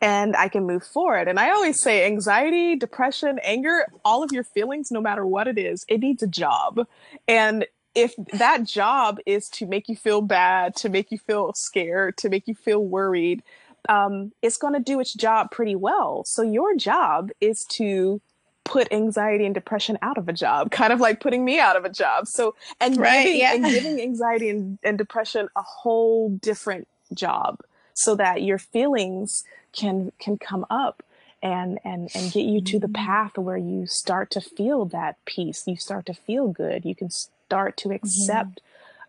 and 0.00 0.34
I 0.36 0.48
can 0.48 0.66
move 0.66 0.82
forward. 0.82 1.28
And 1.28 1.38
I 1.38 1.50
always 1.50 1.80
say 1.82 2.06
anxiety, 2.06 2.74
depression, 2.76 3.38
anger, 3.42 3.86
all 4.04 4.22
of 4.22 4.32
your 4.32 4.44
feelings, 4.44 4.90
no 4.90 5.00
matter 5.00 5.26
what 5.26 5.46
it 5.46 5.58
is, 5.58 5.84
it 5.88 6.00
needs 6.00 6.22
a 6.22 6.26
job. 6.26 6.86
And 7.28 7.66
if 7.94 8.14
that 8.34 8.64
job 8.64 9.18
is 9.26 9.48
to 9.50 9.66
make 9.66 9.88
you 9.88 9.96
feel 9.96 10.22
bad, 10.22 10.76
to 10.76 10.88
make 10.88 11.10
you 11.10 11.18
feel 11.18 11.52
scared, 11.54 12.16
to 12.18 12.28
make 12.28 12.46
you 12.46 12.54
feel 12.54 12.84
worried, 12.84 13.42
um, 13.88 14.32
it's 14.42 14.56
going 14.56 14.74
to 14.74 14.80
do 14.80 15.00
its 15.00 15.14
job 15.14 15.50
pretty 15.50 15.74
well. 15.74 16.22
So 16.26 16.42
your 16.42 16.76
job 16.76 17.30
is 17.40 17.64
to 17.70 18.20
put 18.64 18.92
anxiety 18.92 19.44
and 19.44 19.54
depression 19.54 19.98
out 20.02 20.18
of 20.18 20.28
a 20.28 20.32
job, 20.32 20.70
kind 20.80 20.92
of 20.92 21.00
like 21.00 21.20
putting 21.20 21.44
me 21.44 21.58
out 21.58 21.76
of 21.76 21.84
a 21.84 21.90
job. 21.90 22.28
So 22.28 22.54
and 22.80 22.96
right, 22.96 23.24
giving, 23.24 23.40
yeah. 23.40 23.54
and 23.54 23.64
giving 23.64 24.00
anxiety 24.00 24.50
and, 24.50 24.78
and 24.82 24.98
depression 24.98 25.48
a 25.56 25.62
whole 25.62 26.30
different 26.30 26.86
job, 27.12 27.60
so 27.94 28.14
that 28.16 28.42
your 28.42 28.58
feelings 28.58 29.42
can 29.72 30.12
can 30.18 30.36
come 30.36 30.66
up 30.70 31.02
and 31.42 31.78
and 31.84 32.10
and 32.14 32.32
get 32.32 32.44
you 32.44 32.60
to 32.60 32.78
the 32.78 32.86
mm-hmm. 32.86 33.06
path 33.06 33.38
where 33.38 33.56
you 33.56 33.86
start 33.86 34.30
to 34.30 34.40
feel 34.40 34.84
that 34.84 35.16
peace 35.24 35.64
you 35.66 35.76
start 35.76 36.06
to 36.06 36.12
feel 36.12 36.48
good 36.48 36.84
you 36.84 36.94
can 36.94 37.08
start 37.50 37.76
to 37.76 37.88
mm-hmm. 37.88 37.96
accept 37.96 38.60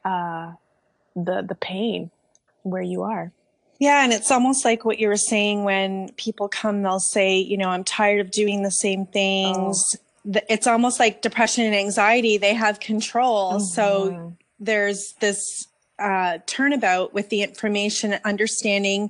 mm-hmm. 0.04 0.12
uh, 0.12 0.56
the 1.16 1.46
the 1.48 1.56
pain 1.56 2.10
where 2.64 2.82
you 2.82 3.04
are. 3.04 3.32
Yeah, 3.80 4.04
and 4.04 4.14
it's 4.14 4.30
almost 4.30 4.64
like 4.64 4.86
what 4.86 5.00
you 5.00 5.08
were 5.08 5.18
saying 5.18 5.64
when 5.64 6.12
people 6.14 6.48
come, 6.48 6.84
they'll 6.84 7.00
say, 7.00 7.38
you 7.40 7.58
know, 7.58 7.70
I'm 7.70 7.84
tired 7.84 8.20
of 8.20 8.30
doing 8.30 8.62
the 8.62 8.70
same 8.72 9.08
things. 9.08 9.96
Oh. 10.28 10.40
It's 10.48 10.68
almost 10.68 11.00
like 11.00 11.24
depression 11.24 11.66
and 11.66 11.74
anxiety, 11.74 12.38
they 12.38 12.54
have 12.54 12.80
control. 12.80 13.54
Mm-hmm. 13.54 13.64
So 13.64 14.36
there's 14.60 15.16
this 15.20 15.68
uh, 15.98 16.38
turnabout 16.46 17.16
with 17.16 17.30
the 17.30 17.42
information, 17.42 18.20
understanding 18.24 19.10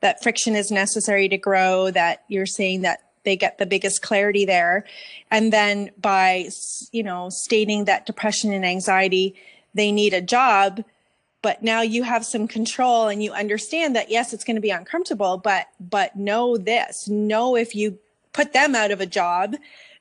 that 0.00 0.22
friction 0.22 0.56
is 0.56 0.70
necessary 0.70 1.28
to 1.28 1.36
grow, 1.36 1.90
that 1.90 2.24
you're 2.28 2.46
saying 2.46 2.82
that 2.82 3.00
they 3.26 3.36
get 3.36 3.58
the 3.58 3.66
biggest 3.66 4.00
clarity 4.00 4.46
there. 4.46 4.86
And 5.30 5.52
then 5.52 5.90
by, 6.00 6.48
you 6.92 7.02
know, 7.02 7.28
stating 7.28 7.84
that 7.84 8.06
depression 8.06 8.52
and 8.52 8.64
anxiety, 8.64 9.34
they 9.74 9.92
need 9.92 10.14
a 10.14 10.22
job, 10.22 10.82
but 11.42 11.62
now 11.62 11.82
you 11.82 12.04
have 12.04 12.24
some 12.24 12.48
control 12.48 13.08
and 13.08 13.22
you 13.22 13.32
understand 13.32 13.94
that 13.94 14.10
yes, 14.10 14.32
it's 14.32 14.44
going 14.44 14.56
to 14.56 14.62
be 14.62 14.70
uncomfortable, 14.70 15.36
but, 15.36 15.66
but 15.78 16.16
know 16.16 16.56
this, 16.56 17.08
know 17.08 17.56
if 17.56 17.74
you 17.74 17.98
put 18.32 18.52
them 18.52 18.74
out 18.74 18.90
of 18.90 19.00
a 19.00 19.06
job, 19.06 19.56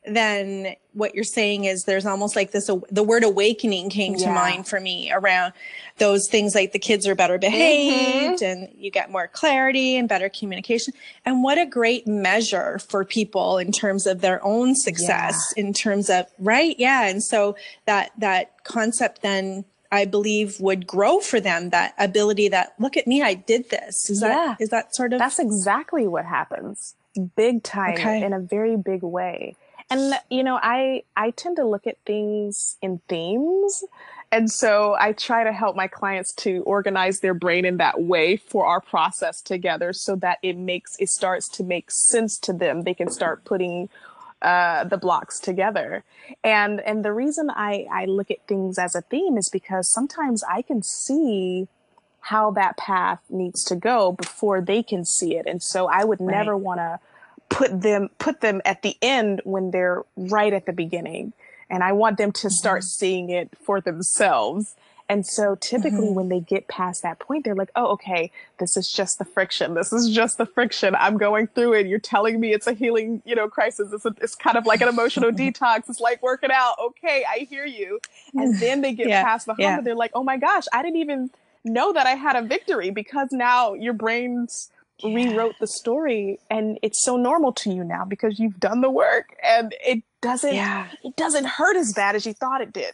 then 0.07 0.75
what 0.93 1.13
you're 1.13 1.23
saying 1.23 1.65
is 1.65 1.83
there's 1.83 2.05
almost 2.05 2.35
like 2.35 2.51
this 2.51 2.69
the 2.89 3.03
word 3.03 3.23
awakening 3.23 3.89
came 3.89 4.13
yeah. 4.13 4.27
to 4.27 4.31
mind 4.33 4.67
for 4.67 4.79
me 4.79 5.11
around 5.11 5.53
those 5.97 6.27
things 6.29 6.55
like 6.55 6.71
the 6.71 6.79
kids 6.79 7.07
are 7.07 7.15
better 7.15 7.37
behaved 7.37 8.41
mm-hmm. 8.41 8.45
and 8.45 8.69
you 8.77 8.89
get 8.89 9.11
more 9.11 9.27
clarity 9.27 9.95
and 9.95 10.07
better 10.07 10.29
communication 10.29 10.93
and 11.25 11.43
what 11.43 11.57
a 11.57 11.65
great 11.65 12.07
measure 12.07 12.79
for 12.79 13.03
people 13.03 13.57
in 13.57 13.71
terms 13.71 14.05
of 14.05 14.21
their 14.21 14.43
own 14.43 14.75
success 14.75 15.53
yeah. 15.55 15.63
in 15.63 15.73
terms 15.73 16.09
of 16.09 16.25
right 16.39 16.75
yeah 16.79 17.07
and 17.07 17.23
so 17.23 17.55
that 17.85 18.11
that 18.17 18.63
concept 18.63 19.21
then 19.21 19.65
I 19.91 20.05
believe 20.05 20.59
would 20.59 20.87
grow 20.87 21.19
for 21.19 21.39
them 21.39 21.69
that 21.69 21.93
ability 21.97 22.49
that 22.49 22.73
look 22.79 22.97
at 22.97 23.07
me 23.07 23.21
I 23.21 23.33
did 23.33 23.69
this 23.69 24.09
is 24.09 24.21
yeah. 24.21 24.29
that 24.29 24.61
is 24.61 24.69
that 24.69 24.95
sort 24.95 25.13
of 25.13 25.19
That's 25.19 25.39
exactly 25.39 26.07
what 26.07 26.25
happens 26.25 26.95
big 27.35 27.63
time 27.63 27.93
okay. 27.93 28.23
in 28.23 28.33
a 28.33 28.39
very 28.39 28.75
big 28.75 29.01
way 29.01 29.55
and 29.89 30.13
you 30.29 30.43
know 30.43 30.59
i 30.61 31.03
i 31.15 31.31
tend 31.31 31.55
to 31.57 31.65
look 31.65 31.87
at 31.87 31.97
things 32.05 32.77
in 32.81 32.99
themes. 33.07 33.83
And 34.31 34.51
so 34.51 34.95
i 34.99 35.13
try 35.13 35.43
to 35.43 35.53
help 35.53 35.75
my 35.75 35.87
clients 35.87 36.33
to 36.33 36.63
organize 36.63 37.19
their 37.19 37.33
brain 37.33 37.65
in 37.65 37.77
that 37.77 38.01
way 38.01 38.37
for 38.37 38.65
our 38.65 38.81
process 38.81 39.41
together 39.41 39.93
so 39.93 40.15
that 40.17 40.39
it 40.41 40.57
makes 40.57 40.95
it 40.99 41.09
starts 41.09 41.47
to 41.49 41.63
make 41.63 41.91
sense 41.91 42.37
to 42.39 42.53
them. 42.53 42.83
They 42.83 42.93
can 42.93 43.09
start 43.09 43.45
putting 43.45 43.89
uh, 44.41 44.83
the 44.83 44.97
blocks 44.97 45.39
together. 45.39 46.03
And 46.43 46.81
and 46.81 47.05
the 47.05 47.13
reason 47.13 47.49
i 47.49 47.85
i 47.91 48.05
look 48.05 48.31
at 48.31 48.45
things 48.47 48.77
as 48.77 48.95
a 48.95 49.01
theme 49.01 49.37
is 49.37 49.49
because 49.49 49.89
sometimes 49.89 50.43
i 50.43 50.61
can 50.61 50.81
see 50.83 51.67
how 52.19 52.49
that 52.51 52.75
path 52.75 53.19
needs 53.29 53.63
to 53.65 53.75
go 53.75 54.11
before 54.11 54.59
they 54.59 54.81
can 54.81 55.05
see 55.05 55.35
it. 55.37 55.45
And 55.45 55.61
so 55.61 55.87
i 55.87 56.03
would 56.03 56.19
right. 56.19 56.37
never 56.37 56.57
want 56.57 56.79
to 56.79 56.99
put 57.49 57.81
them 57.81 58.09
put 58.19 58.41
them 58.41 58.61
at 58.65 58.81
the 58.81 58.97
end 59.01 59.41
when 59.43 59.71
they're 59.71 60.03
right 60.15 60.53
at 60.53 60.65
the 60.65 60.73
beginning 60.73 61.33
and 61.69 61.83
i 61.83 61.91
want 61.91 62.17
them 62.17 62.31
to 62.31 62.49
start 62.49 62.81
mm-hmm. 62.81 62.99
seeing 62.99 63.29
it 63.29 63.49
for 63.63 63.79
themselves 63.81 64.75
And 65.07 65.25
so 65.25 65.55
typically 65.55 65.99
mm-hmm. 65.99 66.15
when 66.15 66.29
they 66.29 66.39
get 66.39 66.67
past 66.67 67.03
that 67.03 67.19
point, 67.19 67.45
they're 67.45 67.55
like, 67.55 67.69
oh, 67.75 67.87
okay, 67.91 68.31
this 68.57 68.75
is 68.75 68.91
just 68.91 69.19
the 69.19 69.25
friction. 69.25 69.75
This 69.75 69.93
is 69.93 70.09
just 70.09 70.37
the 70.37 70.47
friction. 70.47 70.95
I'm 70.95 71.17
going 71.17 71.47
through 71.47 71.73
it. 71.73 71.85
You're 71.85 71.99
telling 71.99 72.39
me 72.39 72.53
it's 72.53 72.65
a 72.65 72.73
healing, 72.73 73.21
you 73.23 73.35
know, 73.35 73.47
crisis. 73.47 73.93
It's, 73.93 74.05
a, 74.05 74.15
it's 74.19 74.33
kind 74.33 74.57
of 74.57 74.65
like 74.65 74.81
an 74.81 74.87
emotional 74.87 75.31
detox. 75.43 75.89
It's 75.89 75.99
like 75.99 76.23
working 76.23 76.49
out. 76.51 76.75
Okay, 76.79 77.23
I 77.29 77.39
hear 77.49 77.65
you. 77.65 77.99
And 78.33 78.55
then 78.59 78.81
they 78.81 78.93
get 78.93 79.07
yeah. 79.07 79.23
past 79.23 79.45
the 79.45 79.51
hump 79.51 79.59
yeah. 79.59 79.77
and 79.77 79.85
they're 79.85 79.95
like, 79.95 80.11
oh 80.15 80.23
my 80.23 80.37
gosh, 80.37 80.65
I 80.73 80.81
didn't 80.81 80.97
even 80.97 81.29
know 81.63 81.93
that 81.93 82.07
I 82.07 82.15
had 82.15 82.35
a 82.35 82.41
victory 82.41 82.89
because 82.89 83.29
now 83.31 83.73
your 83.73 83.93
brain's. 83.93 84.71
Rewrote 85.03 85.55
the 85.59 85.67
story 85.67 86.39
and 86.49 86.79
it's 86.81 87.03
so 87.03 87.17
normal 87.17 87.51
to 87.51 87.71
you 87.71 87.83
now 87.83 88.05
because 88.05 88.39
you've 88.39 88.59
done 88.59 88.81
the 88.81 88.89
work 88.89 89.35
and 89.43 89.75
it 89.85 90.01
doesn't 90.21 90.55
yeah. 90.55 90.87
it 91.03 91.15
doesn't 91.15 91.45
hurt 91.45 91.75
as 91.75 91.93
bad 91.93 92.15
as 92.15 92.25
you 92.25 92.33
thought 92.33 92.61
it 92.61 92.71
did. 92.71 92.93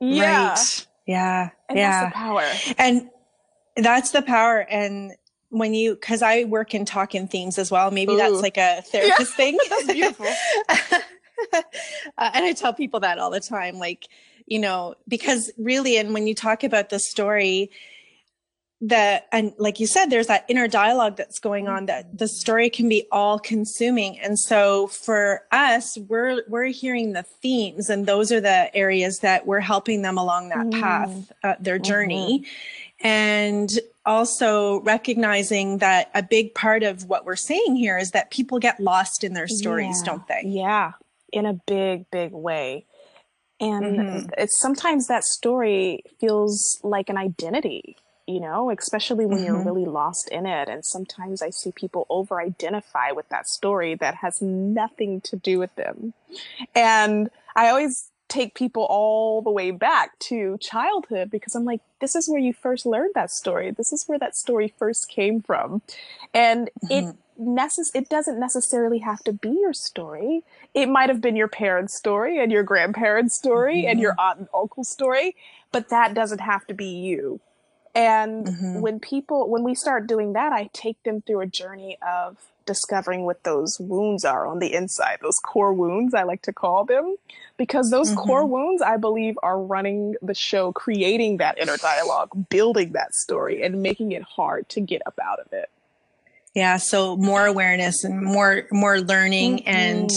Yeah. 0.00 0.50
Right. 0.50 0.86
Yeah. 1.06 1.50
And 1.68 1.78
yeah. 1.78 1.90
that's 1.90 2.12
the 2.12 2.18
power. 2.18 2.74
And 2.78 3.10
that's 3.76 4.10
the 4.10 4.22
power 4.22 4.66
and 4.70 5.12
when 5.48 5.74
you 5.74 5.94
because 5.94 6.22
I 6.22 6.44
work 6.44 6.74
in 6.74 6.84
talking 6.84 7.26
themes 7.26 7.58
as 7.58 7.70
well, 7.70 7.90
maybe 7.90 8.12
Ooh. 8.12 8.18
that's 8.18 8.40
like 8.40 8.56
a 8.58 8.82
therapist 8.82 9.32
yeah. 9.32 9.36
thing. 9.36 9.58
that's 9.68 9.92
beautiful. 9.92 10.26
uh, 11.52 11.62
and 12.18 12.44
I 12.44 12.52
tell 12.52 12.72
people 12.72 13.00
that 13.00 13.18
all 13.18 13.30
the 13.30 13.40
time 13.40 13.78
like 13.78 14.08
you 14.46 14.58
know 14.58 14.94
because 15.08 15.50
really 15.56 15.96
and 15.96 16.12
when 16.12 16.26
you 16.26 16.34
talk 16.34 16.64
about 16.64 16.90
the 16.90 16.98
story 16.98 17.70
that 18.82 19.28
and 19.30 19.52
like 19.58 19.78
you 19.78 19.86
said 19.86 20.06
there's 20.06 20.26
that 20.26 20.44
inner 20.48 20.66
dialogue 20.66 21.16
that's 21.16 21.38
going 21.38 21.68
on 21.68 21.86
that 21.86 22.18
the 22.18 22.26
story 22.26 22.68
can 22.68 22.88
be 22.88 23.06
all 23.12 23.38
consuming 23.38 24.18
and 24.18 24.36
so 24.36 24.88
for 24.88 25.46
us 25.52 25.96
we're 26.08 26.42
we're 26.48 26.66
hearing 26.66 27.12
the 27.12 27.22
themes 27.22 27.88
and 27.88 28.06
those 28.06 28.32
are 28.32 28.40
the 28.40 28.74
areas 28.74 29.20
that 29.20 29.46
we're 29.46 29.60
helping 29.60 30.02
them 30.02 30.18
along 30.18 30.48
that 30.48 30.66
mm. 30.66 30.80
path 30.80 31.32
uh, 31.44 31.54
their 31.60 31.78
journey 31.78 32.40
mm-hmm. 32.40 33.06
and 33.06 33.78
also 34.04 34.80
recognizing 34.80 35.78
that 35.78 36.10
a 36.16 36.22
big 36.22 36.52
part 36.52 36.82
of 36.82 37.04
what 37.04 37.24
we're 37.24 37.36
saying 37.36 37.76
here 37.76 37.96
is 37.96 38.10
that 38.10 38.32
people 38.32 38.58
get 38.58 38.80
lost 38.80 39.22
in 39.22 39.32
their 39.32 39.46
stories 39.46 40.00
yeah. 40.00 40.06
don't 40.06 40.26
they 40.26 40.42
yeah 40.44 40.92
in 41.32 41.46
a 41.46 41.54
big 41.68 42.04
big 42.10 42.32
way 42.32 42.84
and 43.60 43.84
mm-hmm. 43.84 44.30
it's 44.36 44.60
sometimes 44.60 45.06
that 45.06 45.22
story 45.22 46.02
feels 46.18 46.80
like 46.82 47.08
an 47.08 47.16
identity 47.16 47.96
you 48.32 48.40
know, 48.40 48.70
especially 48.70 49.26
when 49.26 49.38
mm-hmm. 49.38 49.46
you're 49.46 49.64
really 49.64 49.84
lost 49.84 50.28
in 50.28 50.46
it. 50.46 50.68
And 50.68 50.84
sometimes 50.84 51.42
I 51.42 51.50
see 51.50 51.72
people 51.72 52.06
over 52.08 52.40
identify 52.40 53.12
with 53.12 53.28
that 53.28 53.48
story 53.48 53.94
that 53.96 54.16
has 54.16 54.40
nothing 54.40 55.20
to 55.22 55.36
do 55.36 55.58
with 55.58 55.74
them. 55.76 56.14
And 56.74 57.30
I 57.54 57.68
always 57.68 58.10
take 58.28 58.54
people 58.54 58.86
all 58.88 59.42
the 59.42 59.50
way 59.50 59.70
back 59.70 60.18
to 60.18 60.56
childhood 60.58 61.30
because 61.30 61.54
I'm 61.54 61.66
like, 61.66 61.82
this 62.00 62.16
is 62.16 62.28
where 62.28 62.40
you 62.40 62.54
first 62.54 62.86
learned 62.86 63.12
that 63.14 63.30
story. 63.30 63.70
This 63.70 63.92
is 63.92 64.04
where 64.06 64.18
that 64.18 64.34
story 64.34 64.72
first 64.78 65.10
came 65.10 65.42
from. 65.42 65.82
And 66.32 66.70
mm-hmm. 66.82 67.08
it 67.08 67.16
necess- 67.38 67.94
it 67.94 68.08
doesn't 68.08 68.40
necessarily 68.40 69.00
have 69.00 69.22
to 69.24 69.32
be 69.32 69.50
your 69.50 69.74
story. 69.74 70.44
It 70.72 70.88
might 70.88 71.10
have 71.10 71.20
been 71.20 71.36
your 71.36 71.48
parents' 71.48 71.94
story 71.94 72.42
and 72.42 72.50
your 72.50 72.62
grandparents' 72.62 73.34
story 73.34 73.82
mm-hmm. 73.82 73.90
and 73.90 74.00
your 74.00 74.14
aunt 74.18 74.38
and 74.38 74.48
uncle's 74.54 74.88
story, 74.88 75.36
but 75.70 75.90
that 75.90 76.14
doesn't 76.14 76.40
have 76.40 76.66
to 76.68 76.74
be 76.74 76.86
you. 76.86 77.40
And 77.94 78.46
mm-hmm. 78.46 78.80
when 78.80 79.00
people, 79.00 79.48
when 79.50 79.64
we 79.64 79.74
start 79.74 80.06
doing 80.06 80.32
that, 80.32 80.52
I 80.52 80.70
take 80.72 81.02
them 81.02 81.20
through 81.20 81.40
a 81.40 81.46
journey 81.46 81.98
of 82.00 82.38
discovering 82.64 83.24
what 83.24 83.44
those 83.44 83.78
wounds 83.80 84.24
are 84.24 84.46
on 84.46 84.60
the 84.60 84.72
inside, 84.72 85.18
those 85.20 85.38
core 85.38 85.74
wounds, 85.74 86.14
I 86.14 86.22
like 86.22 86.42
to 86.42 86.52
call 86.52 86.84
them, 86.84 87.16
because 87.56 87.90
those 87.90 88.10
mm-hmm. 88.10 88.20
core 88.20 88.46
wounds, 88.46 88.82
I 88.82 88.96
believe, 88.96 89.34
are 89.42 89.60
running 89.60 90.14
the 90.22 90.34
show, 90.34 90.72
creating 90.72 91.38
that 91.38 91.58
inner 91.58 91.76
dialogue, 91.76 92.48
building 92.48 92.92
that 92.92 93.14
story, 93.14 93.62
and 93.62 93.82
making 93.82 94.12
it 94.12 94.22
hard 94.22 94.68
to 94.70 94.80
get 94.80 95.02
up 95.06 95.18
out 95.22 95.40
of 95.40 95.52
it. 95.52 95.70
Yeah. 96.54 96.76
So 96.76 97.16
more 97.16 97.46
awareness 97.46 98.04
and 98.04 98.22
more, 98.22 98.66
more 98.70 99.00
learning 99.00 99.58
mm-hmm. 99.58 99.68
and, 99.68 100.10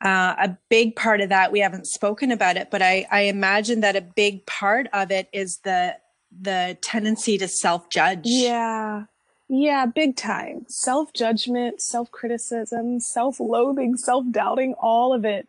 uh, 0.00 0.34
a 0.38 0.58
big 0.68 0.96
part 0.96 1.22
of 1.22 1.30
that 1.30 1.50
we 1.50 1.60
haven't 1.60 1.86
spoken 1.86 2.30
about 2.30 2.58
it 2.58 2.70
but 2.70 2.82
I, 2.82 3.06
I 3.10 3.20
imagine 3.22 3.80
that 3.80 3.96
a 3.96 4.02
big 4.02 4.44
part 4.44 4.86
of 4.92 5.10
it 5.10 5.30
is 5.32 5.58
the 5.58 5.96
the 6.40 6.76
tendency 6.80 7.38
to 7.38 7.48
self 7.48 7.88
judge. 7.88 8.22
Yeah. 8.24 9.04
Yeah, 9.48 9.86
big 9.86 10.16
time. 10.16 10.64
Self 10.68 11.12
judgment, 11.12 11.80
self 11.82 12.10
criticism, 12.10 13.00
self 13.00 13.38
loathing, 13.40 13.96
self 13.96 14.24
doubting, 14.30 14.74
all 14.74 15.12
of 15.12 15.24
it 15.24 15.46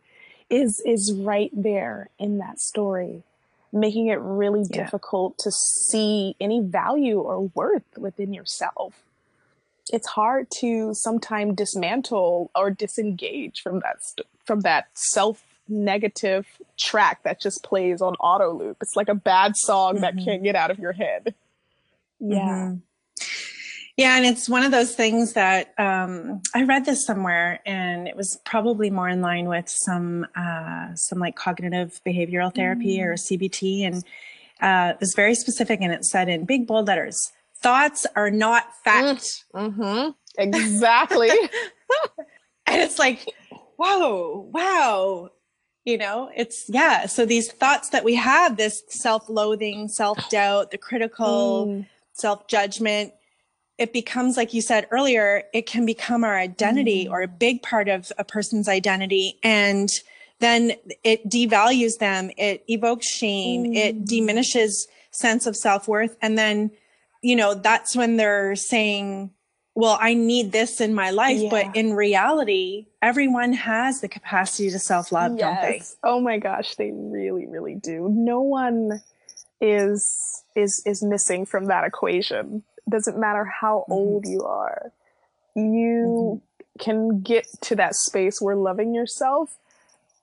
is 0.50 0.80
is 0.84 1.12
right 1.12 1.50
there 1.52 2.10
in 2.18 2.38
that 2.38 2.60
story, 2.60 3.22
making 3.72 4.08
it 4.08 4.20
really 4.20 4.64
yeah. 4.70 4.84
difficult 4.84 5.38
to 5.38 5.50
see 5.50 6.36
any 6.40 6.60
value 6.60 7.20
or 7.20 7.50
worth 7.54 7.96
within 7.96 8.32
yourself. 8.34 8.94
It's 9.92 10.08
hard 10.08 10.48
to 10.58 10.92
sometimes 10.94 11.56
dismantle 11.56 12.50
or 12.54 12.70
disengage 12.70 13.62
from 13.62 13.80
that 13.80 14.02
st- 14.02 14.26
from 14.44 14.60
that 14.60 14.88
self 14.94 15.42
negative 15.68 16.46
track 16.76 17.22
that 17.24 17.40
just 17.40 17.62
plays 17.62 18.00
on 18.00 18.14
auto 18.16 18.52
loop. 18.52 18.78
It's 18.80 18.96
like 18.96 19.08
a 19.08 19.14
bad 19.14 19.56
song 19.56 19.94
mm-hmm. 19.94 20.02
that 20.02 20.24
can't 20.24 20.42
get 20.42 20.56
out 20.56 20.70
of 20.70 20.78
your 20.78 20.92
head. 20.92 21.34
Yeah. 22.20 22.38
Mm-hmm. 22.38 22.76
Yeah, 23.96 24.18
and 24.18 24.26
it's 24.26 24.46
one 24.46 24.62
of 24.62 24.72
those 24.72 24.94
things 24.94 25.32
that 25.32 25.72
um, 25.78 26.42
I 26.54 26.64
read 26.64 26.84
this 26.84 27.06
somewhere, 27.06 27.60
and 27.64 28.06
it 28.06 28.14
was 28.14 28.38
probably 28.44 28.90
more 28.90 29.08
in 29.08 29.22
line 29.22 29.48
with 29.48 29.70
some 29.70 30.26
uh, 30.36 30.94
some 30.94 31.18
like 31.18 31.34
cognitive 31.34 31.98
behavioral 32.06 32.54
therapy 32.54 32.98
mm. 32.98 33.04
or 33.04 33.14
CBT, 33.14 33.86
and 33.86 34.04
uh, 34.60 34.92
it 34.92 35.00
was 35.00 35.14
very 35.14 35.34
specific, 35.34 35.80
and 35.80 35.94
it 35.94 36.04
said 36.04 36.28
in 36.28 36.44
big 36.44 36.66
bold 36.66 36.88
letters, 36.88 37.32
"Thoughts 37.62 38.06
are 38.14 38.30
not 38.30 38.66
fact." 38.84 39.44
Mm. 39.54 39.74
Mm-hmm. 39.74 40.10
Exactly. 40.38 41.30
and 42.66 42.82
it's 42.82 42.98
like, 42.98 43.34
whoa, 43.76 44.48
wow, 44.52 45.30
you 45.86 45.96
know 45.96 46.30
it's 46.36 46.68
yeah 46.68 47.06
so 47.06 47.24
these 47.24 47.50
thoughts 47.50 47.88
that 47.90 48.04
we 48.04 48.14
have 48.14 48.58
this 48.58 48.82
self-loathing 48.88 49.88
self-doubt 49.88 50.70
the 50.70 50.76
critical 50.76 51.66
mm. 51.68 51.86
self-judgment 52.12 53.14
it 53.78 53.92
becomes 53.92 54.36
like 54.36 54.52
you 54.52 54.60
said 54.60 54.86
earlier 54.90 55.44
it 55.54 55.64
can 55.64 55.86
become 55.86 56.24
our 56.24 56.36
identity 56.36 57.06
mm. 57.06 57.10
or 57.10 57.22
a 57.22 57.28
big 57.28 57.62
part 57.62 57.88
of 57.88 58.12
a 58.18 58.24
person's 58.24 58.68
identity 58.68 59.38
and 59.42 59.88
then 60.40 60.72
it 61.04 61.26
devalues 61.28 61.98
them 61.98 62.30
it 62.36 62.64
evokes 62.68 63.08
shame 63.08 63.64
mm. 63.64 63.76
it 63.76 64.04
diminishes 64.04 64.88
sense 65.12 65.46
of 65.46 65.56
self-worth 65.56 66.16
and 66.20 66.36
then 66.36 66.70
you 67.22 67.36
know 67.36 67.54
that's 67.54 67.94
when 67.94 68.16
they're 68.16 68.56
saying 68.56 69.30
well, 69.76 69.98
I 70.00 70.14
need 70.14 70.52
this 70.52 70.80
in 70.80 70.94
my 70.94 71.10
life. 71.10 71.38
Yeah. 71.38 71.50
But 71.50 71.76
in 71.76 71.92
reality, 71.92 72.86
everyone 73.02 73.52
has 73.52 74.00
the 74.00 74.08
capacity 74.08 74.70
to 74.70 74.78
self 74.78 75.12
love, 75.12 75.36
yes. 75.36 75.40
don't 75.40 75.70
they? 75.70 75.82
Oh 76.02 76.20
my 76.20 76.38
gosh, 76.38 76.74
they 76.76 76.90
really, 76.92 77.46
really 77.46 77.74
do. 77.74 78.08
No 78.10 78.40
one 78.40 79.02
is 79.60 80.42
is 80.56 80.82
is 80.86 81.02
missing 81.02 81.44
from 81.44 81.66
that 81.66 81.84
equation. 81.84 82.62
Doesn't 82.88 83.18
matter 83.18 83.44
how 83.44 83.80
mm-hmm. 83.80 83.92
old 83.92 84.26
you 84.26 84.42
are. 84.44 84.92
You 85.54 86.40
mm-hmm. 86.40 86.82
can 86.82 87.20
get 87.20 87.46
to 87.62 87.76
that 87.76 87.96
space 87.96 88.40
where 88.40 88.56
loving 88.56 88.94
yourself 88.94 89.58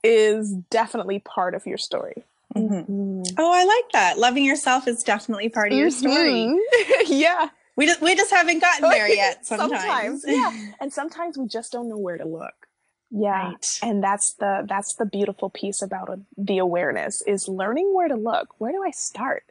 is 0.04 0.52
definitely 0.72 1.20
part 1.20 1.54
of 1.54 1.68
your 1.68 1.78
story. 1.78 2.24
Mm-hmm. 2.56 2.92
mm-hmm. 2.92 3.36
Oh, 3.38 3.52
I 3.54 3.66
like 3.66 3.92
that. 3.92 4.18
Loving 4.18 4.46
yourself 4.46 4.88
is 4.88 5.04
definitely 5.04 5.50
part 5.50 5.72
of 5.72 5.78
your 5.78 5.92
story. 5.92 6.32
Mm-hmm. 6.32 7.04
yeah. 7.08 7.50
We 7.76 7.86
just 7.86 8.02
we 8.02 8.16
just 8.16 8.32
haven't 8.32 8.60
gotten 8.60 8.90
there 8.90 9.08
yet. 9.14 9.46
Sometimes, 9.46 9.72
sometimes 9.72 10.26
yeah, 10.28 10.68
and 10.80 10.94
sometimes 10.94 11.38
we 11.38 11.48
just 11.48 11.72
don't 11.72 11.90
know 11.90 11.98
where 11.98 12.18
to 12.18 12.26
look. 12.26 12.68
Yeah, 13.10 13.50
right. 13.50 13.66
and 13.84 14.04
that's 14.04 14.34
the 14.40 14.66
that's 14.68 14.96
the 14.96 15.06
beautiful 15.06 15.50
piece 15.50 15.82
about 15.82 16.10
a, 16.10 16.20
the 16.38 16.58
awareness 16.58 17.22
is 17.28 17.48
learning 17.48 17.94
where 17.94 18.08
to 18.08 18.16
look. 18.16 18.50
Where 18.60 18.72
do 18.72 18.84
I 18.84 18.92
start? 18.92 19.44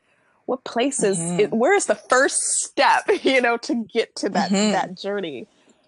What 0.47 0.65
places? 0.65 1.19
Mm-hmm. 1.19 1.57
where 1.57 1.75
is 1.75 1.87
the 1.87 1.95
first 1.95 2.41
step? 2.41 3.09
You 3.23 3.41
know, 3.41 3.57
to 3.59 3.87
get 3.93 4.15
to 4.17 4.29
that 4.31 4.51
mm-hmm. 4.51 4.73
that 4.73 4.99
journey, 4.99 5.47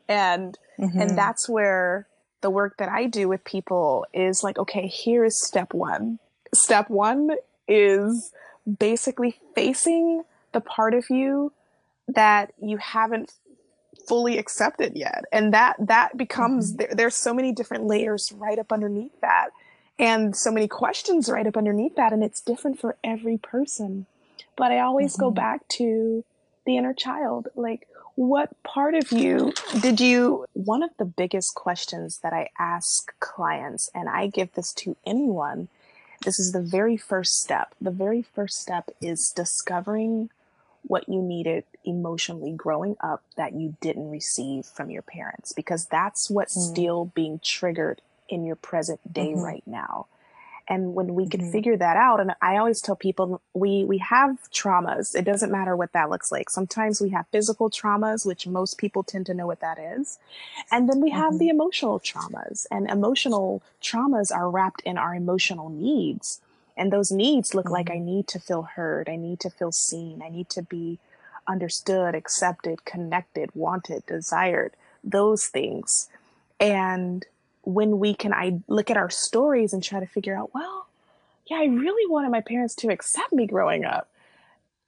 and 0.09 0.57
mm-hmm. 0.79 1.01
and 1.01 1.18
that's 1.18 1.49
where 1.49 2.07
the 2.42 2.51
work 2.51 2.77
that 2.77 2.88
I 2.88 3.07
do 3.07 3.27
with 3.27 3.42
people 3.42 4.07
is 4.12 4.44
like, 4.44 4.59
okay, 4.59 4.87
here 4.87 5.25
is 5.25 5.42
step 5.44 5.73
one. 5.73 6.18
Step 6.55 6.90
one 6.90 7.31
is 7.66 8.33
basically 8.79 9.35
facing 9.55 10.23
the 10.53 10.61
part 10.61 10.94
of 10.94 11.09
you 11.11 11.53
that 12.09 12.53
you 12.61 12.77
haven't 12.77 13.33
fully 14.09 14.38
accepted 14.38 14.97
yet 14.97 15.25
and 15.33 15.55
that 15.55 15.77
that 15.79 16.17
becomes 16.17 16.71
mm-hmm. 16.73 16.79
there, 16.79 16.95
there's 16.95 17.17
so 17.17 17.33
many 17.33 17.53
different 17.53 17.85
layers 17.85 18.33
right 18.37 18.59
up 18.59 18.73
underneath 18.73 19.19
that 19.21 19.51
and 19.99 20.37
so 20.37 20.51
many 20.51 20.69
questions 20.69 21.31
right 21.31 21.47
up 21.47 21.57
underneath 21.57 21.95
that 21.97 22.12
and 22.12 22.23
it's 22.23 22.40
different 22.40 22.79
for 22.79 22.97
every 23.03 23.38
person 23.38 24.05
but 24.57 24.73
i 24.73 24.79
always 24.81 25.14
mm-hmm. 25.14 25.23
go 25.23 25.31
back 25.31 25.67
to 25.69 26.25
the 26.67 26.77
inner 26.77 26.93
child 26.93 27.49
like 27.55 27.87
what 28.17 28.51
part 28.62 28.95
of 28.95 29.11
you 29.11 29.53
did 29.81 30.01
you 30.01 30.45
one 30.53 30.83
of 30.83 30.90
the 30.99 31.05
biggest 31.05 31.55
questions 31.55 32.19
that 32.23 32.33
i 32.33 32.49
ask 32.59 33.19
clients 33.21 33.88
and 33.95 34.09
i 34.09 34.27
give 34.27 34.53
this 34.53 34.73
to 34.73 34.97
anyone 35.07 35.69
this 36.25 36.40
is 36.40 36.53
the 36.53 36.62
very 36.62 36.97
first 36.97 37.38
step. 37.40 37.75
The 37.81 37.90
very 37.90 38.23
first 38.23 38.59
step 38.59 38.90
is 39.01 39.33
discovering 39.35 40.31
what 40.87 41.09
you 41.09 41.23
needed 41.23 41.64
emotionally 41.85 42.53
growing 42.53 42.97
up 43.01 43.23
that 43.37 43.55
you 43.55 43.77
didn't 43.81 44.11
receive 44.11 44.64
from 44.64 44.90
your 44.90 45.03
parents 45.03 45.53
because 45.53 45.87
that's 45.87 46.31
what's 46.31 46.57
mm. 46.57 46.73
still 46.73 47.05
being 47.14 47.40
triggered 47.42 48.01
in 48.29 48.44
your 48.44 48.57
present 48.57 49.01
day 49.12 49.29
mm-hmm. 49.29 49.42
right 49.42 49.62
now 49.66 50.07
and 50.68 50.94
when 50.94 51.14
we 51.14 51.29
can 51.29 51.40
mm-hmm. 51.40 51.53
figure 51.53 51.77
that 51.77 51.97
out 51.97 52.20
and 52.20 52.33
i 52.40 52.57
always 52.57 52.81
tell 52.81 52.97
people 52.97 53.40
we 53.53 53.85
we 53.85 53.99
have 53.99 54.38
traumas 54.53 55.14
it 55.14 55.25
doesn't 55.25 55.53
matter 55.53 55.77
what 55.77 55.92
that 55.92 56.11
looks 56.11 56.33
like 56.33 56.49
sometimes 56.49 57.01
we 57.01 57.11
have 57.11 57.27
physical 57.31 57.70
traumas 57.70 58.27
which 58.27 58.47
most 58.47 58.79
people 58.79 59.03
tend 59.03 59.27
to 59.27 59.35
know 59.35 59.47
what 59.47 59.61
that 59.61 59.79
is 59.79 60.18
and 60.70 60.88
then 60.88 61.01
we 61.01 61.11
mm-hmm. 61.11 61.20
have 61.20 61.38
the 61.38 61.49
emotional 61.49 62.01
traumas 62.01 62.66
and 62.70 62.88
emotional 62.90 63.62
traumas 63.83 64.35
are 64.35 64.51
wrapped 64.51 64.81
in 64.83 64.97
our 64.97 65.14
emotional 65.14 65.68
needs 65.68 66.40
and 66.76 66.92
those 66.92 67.10
needs 67.10 67.54
look 67.54 67.70
like 67.70 67.90
i 67.90 67.94
mm-hmm. 67.94 68.06
need 68.06 68.28
to 68.28 68.38
feel 68.38 68.62
heard 68.62 69.08
i 69.08 69.16
need 69.16 69.40
to 69.40 69.50
feel 69.50 69.72
seen 69.72 70.22
i 70.22 70.28
need 70.28 70.48
to 70.48 70.62
be 70.62 70.98
understood 71.46 72.14
accepted 72.14 72.84
connected 72.84 73.50
wanted 73.54 74.04
desired 74.06 74.72
those 75.02 75.46
things 75.46 76.08
and 76.60 77.26
when 77.64 77.98
we 77.98 78.14
can 78.14 78.32
I 78.32 78.60
look 78.68 78.90
at 78.90 78.96
our 78.96 79.10
stories 79.10 79.72
and 79.72 79.82
try 79.82 80.00
to 80.00 80.06
figure 80.06 80.37
out, 80.37 80.54
well, 80.54 80.87
yeah, 81.46 81.58
I 81.58 81.64
really 81.64 82.10
wanted 82.10 82.30
my 82.30 82.40
parents 82.40 82.74
to 82.76 82.88
accept 82.88 83.32
me 83.32 83.46
growing 83.46 83.84
up. 83.84 84.08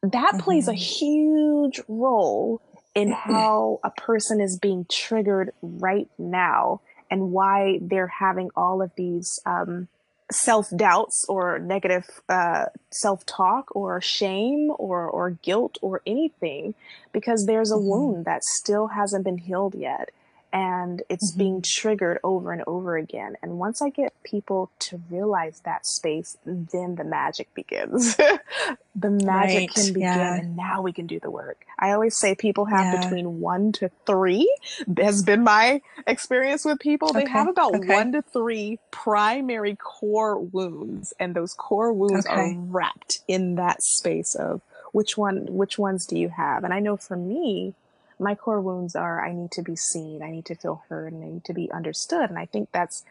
That 0.03 0.13
mm-hmm. 0.13 0.39
plays 0.39 0.69
a 0.69 0.73
mm-hmm. 0.73 0.79
huge 0.79 1.81
role 1.89 2.61
in 2.95 3.13
how 3.13 3.81
a 3.83 3.91
person 3.91 4.41
is 4.41 4.59
being 4.59 4.87
triggered 4.91 5.53
right 5.63 6.09
now 6.19 6.81
and 7.11 7.33
why 7.33 7.79
they're 7.81 8.07
having 8.07 8.51
all 8.57 8.83
of 8.83 8.91
these 8.97 9.39
um, 9.47 9.89
self 10.31 10.69
doubts 10.75 11.25
or 11.29 11.59
negative 11.59 12.21
uh, 12.29 12.67
self 12.91 13.25
talk 13.27 13.75
or 13.75 14.01
shame 14.01 14.71
or, 14.79 15.09
or 15.09 15.31
guilt 15.31 15.79
or 15.83 16.03
anything 16.07 16.75
because 17.13 17.47
there's 17.47 17.71
a 17.71 17.75
mm-hmm. 17.75 17.89
wound 17.89 18.25
that 18.25 18.43
still 18.43 18.89
hasn't 18.89 19.25
been 19.25 19.39
healed 19.39 19.75
yet 19.75 20.11
and 20.53 21.03
it's 21.09 21.33
mm-hmm. 21.33 21.39
being 21.39 21.63
triggered 21.63 22.19
over 22.23 22.53
and 22.53 22.63
over 22.67 22.97
again. 22.97 23.37
And 23.43 23.59
once 23.59 23.83
I 23.83 23.91
get 23.91 24.13
people 24.23 24.71
to 24.81 25.01
realize 25.11 25.61
that 25.65 25.87
space, 25.87 26.37
then 26.45 26.95
the 26.95 27.05
magic 27.05 27.53
begins. 27.55 28.17
the 28.97 29.11
magic 29.11 29.59
right. 29.59 29.75
can 29.75 29.87
begin, 29.89 30.01
yeah. 30.03 30.37
and 30.37 30.57
now 30.57 30.83
we 30.83 30.93
can 30.93 31.07
do 31.07 31.21
the 31.21 31.31
work. 31.31 31.65
I 31.79 31.93
always 31.93 32.17
say 32.17 32.35
people 32.35 32.65
have 32.67 32.95
yeah. 32.95 33.01
between 33.03 33.41
one 33.41 33.73
to 33.73 33.91
three, 34.07 34.51
has 34.97 35.23
been 35.23 35.45
my 35.45 35.83
experience 36.07 36.65
with 36.65 36.81
people. 36.81 37.13
They 37.13 37.23
okay. 37.23 37.33
have 37.33 37.49
about 37.49 37.75
okay. 37.75 37.93
one 37.93 38.13
to 38.13 38.23
three 38.23 38.79
primary 38.91 39.77
core 39.77 40.39
wounds, 40.39 41.13
and 41.19 41.35
those 41.35 41.55
core 41.55 41.93
wounds 41.93 42.27
okay. 42.27 42.35
are 42.35 42.55
wrapped 42.57 43.21
in 43.29 43.57
that 43.57 43.83
space 43.83 44.35
of 44.35 44.63
which 44.93 45.19
one 45.19 45.47
which 45.51 45.79
ones 45.79 46.07
do 46.07 46.19
you 46.19 46.31
have 46.31 46.65
and 46.65 46.73
i 46.73 46.81
know 46.81 46.97
for 46.97 47.17
me 47.17 47.75
my 48.19 48.35
core 48.35 48.61
wounds 48.61 48.97
are 48.97 49.25
I 49.25 49.33
need 49.33 49.51
to 49.53 49.63
be 49.63 49.77
seen, 49.77 50.23
I 50.23 50.31
need 50.31 50.47
to 50.47 50.55
feel 50.55 50.83
heard, 50.89 51.13
and 51.13 51.23
I 51.23 51.29
need 51.29 51.45
to 51.45 51.55
be 51.55 51.71
understood. 51.71 52.31
And 52.31 52.39
I 52.39 52.47
think 52.47 52.71
that's 52.73 53.05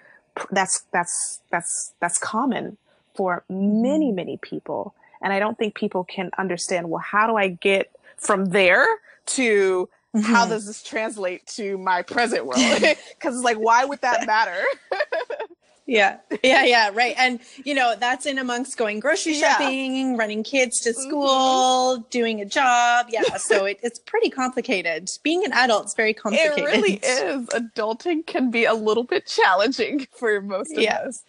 that's 0.51 0.85
that's 0.91 1.41
that's 1.49 1.93
that's 1.99 2.17
common 2.17 2.77
for 3.15 3.43
many 3.49 4.07
mm-hmm. 4.07 4.15
many 4.15 4.37
people. 4.37 4.93
And 5.21 5.31
I 5.33 5.39
don't 5.39 5.57
think 5.57 5.75
people 5.75 6.03
can 6.03 6.29
understand. 6.37 6.89
Well, 6.89 7.01
how 7.01 7.27
do 7.27 7.35
I 7.35 7.49
get 7.49 7.91
from 8.17 8.45
there 8.45 8.85
to 9.27 9.89
mm-hmm. 10.15 10.21
how 10.21 10.45
does 10.45 10.65
this 10.65 10.83
translate 10.83 11.45
to 11.47 11.77
my 11.77 12.01
present 12.01 12.45
world? 12.45 12.59
Because 13.15 13.35
it's 13.35 13.43
like, 13.43 13.57
why 13.57 13.85
would 13.85 14.01
that 14.01 14.27
matter? 14.27 14.61
yeah 15.85 16.17
yeah 16.43 16.65
yeah 16.65 16.89
right 16.93 17.15
and 17.17 17.39
you 17.63 17.73
know 17.73 17.95
that's 17.99 18.25
in 18.25 18.39
amongst 18.39 18.77
going 18.77 18.99
grocery 18.99 19.33
shopping 19.33 20.11
yeah. 20.11 20.17
running 20.17 20.43
kids 20.43 20.79
to 20.79 20.89
mm-hmm. 20.89 21.01
school 21.01 21.97
mm-hmm. 21.97 22.09
doing 22.09 22.41
a 22.41 22.45
job 22.45 23.05
yeah 23.09 23.37
so 23.37 23.65
it, 23.65 23.79
it's 23.83 23.99
pretty 23.99 24.29
complicated 24.29 25.09
being 25.23 25.45
an 25.45 25.53
adult 25.53 25.85
is 25.85 25.93
very 25.93 26.13
complicated 26.13 26.57
it 26.57 26.63
really 26.65 26.93
is 27.03 27.47
adulting 27.49 28.25
can 28.25 28.49
be 28.49 28.65
a 28.65 28.73
little 28.73 29.03
bit 29.03 29.27
challenging 29.27 30.07
for 30.15 30.41
most 30.41 30.71
of 30.75 30.81
yeah. 30.81 30.97
us 31.07 31.23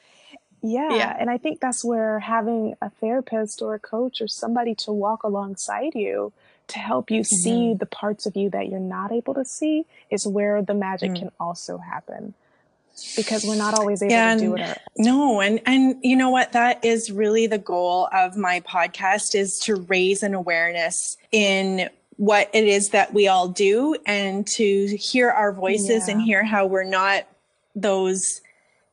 yeah. 0.63 0.95
yeah 0.95 1.17
and 1.19 1.29
i 1.29 1.37
think 1.37 1.61
that's 1.61 1.85
where 1.85 2.19
having 2.21 2.75
a 2.81 2.89
therapist 2.89 3.61
or 3.61 3.75
a 3.75 3.79
coach 3.79 4.21
or 4.21 4.29
somebody 4.29 4.75
to 4.75 4.91
walk 4.91 5.23
alongside 5.23 5.95
you 5.95 6.33
to 6.69 6.79
help 6.79 7.11
you 7.11 7.21
mm-hmm. 7.21 7.43
see 7.43 7.75
the 7.75 7.87
parts 7.87 8.25
of 8.27 8.37
you 8.37 8.49
that 8.51 8.69
you're 8.69 8.81
not 8.81 9.13
able 9.13 9.35
to 9.35 9.45
see 9.45 9.85
is 10.11 10.27
where 10.27 10.63
the 10.63 10.75
magic 10.75 11.13
mm. 11.13 11.19
can 11.19 11.31
also 11.39 11.79
happen 11.79 12.35
because 13.17 13.45
we're 13.45 13.57
not 13.57 13.79
always 13.79 14.03
able 14.03 14.15
and, 14.15 14.41
to 14.41 14.47
do 14.47 14.57
it. 14.57 14.79
No, 14.97 15.41
and 15.41 15.61
and 15.67 15.97
you 16.03 16.17
know 16.17 16.31
what? 16.31 16.53
That 16.53 16.85
is 16.85 17.11
really 17.11 17.47
the 17.47 17.59
goal 17.59 18.09
of 18.13 18.37
my 18.37 18.61
podcast 18.61 19.35
is 19.35 19.59
to 19.61 19.77
raise 19.77 20.23
an 20.23 20.35
awareness 20.35 21.17
in 21.33 21.89
what 22.17 22.51
it 22.55 22.65
is 22.65 22.91
that 22.91 23.13
we 23.13 23.29
all 23.29 23.49
do 23.49 23.97
and 24.07 24.47
to 24.47 24.97
hear 24.97 25.31
our 25.31 25.53
voices 25.53 26.09
yeah. 26.09 26.15
and 26.15 26.23
hear 26.23 26.43
how 26.43 26.65
we're 26.65 26.83
not 26.83 27.27
those 27.75 28.41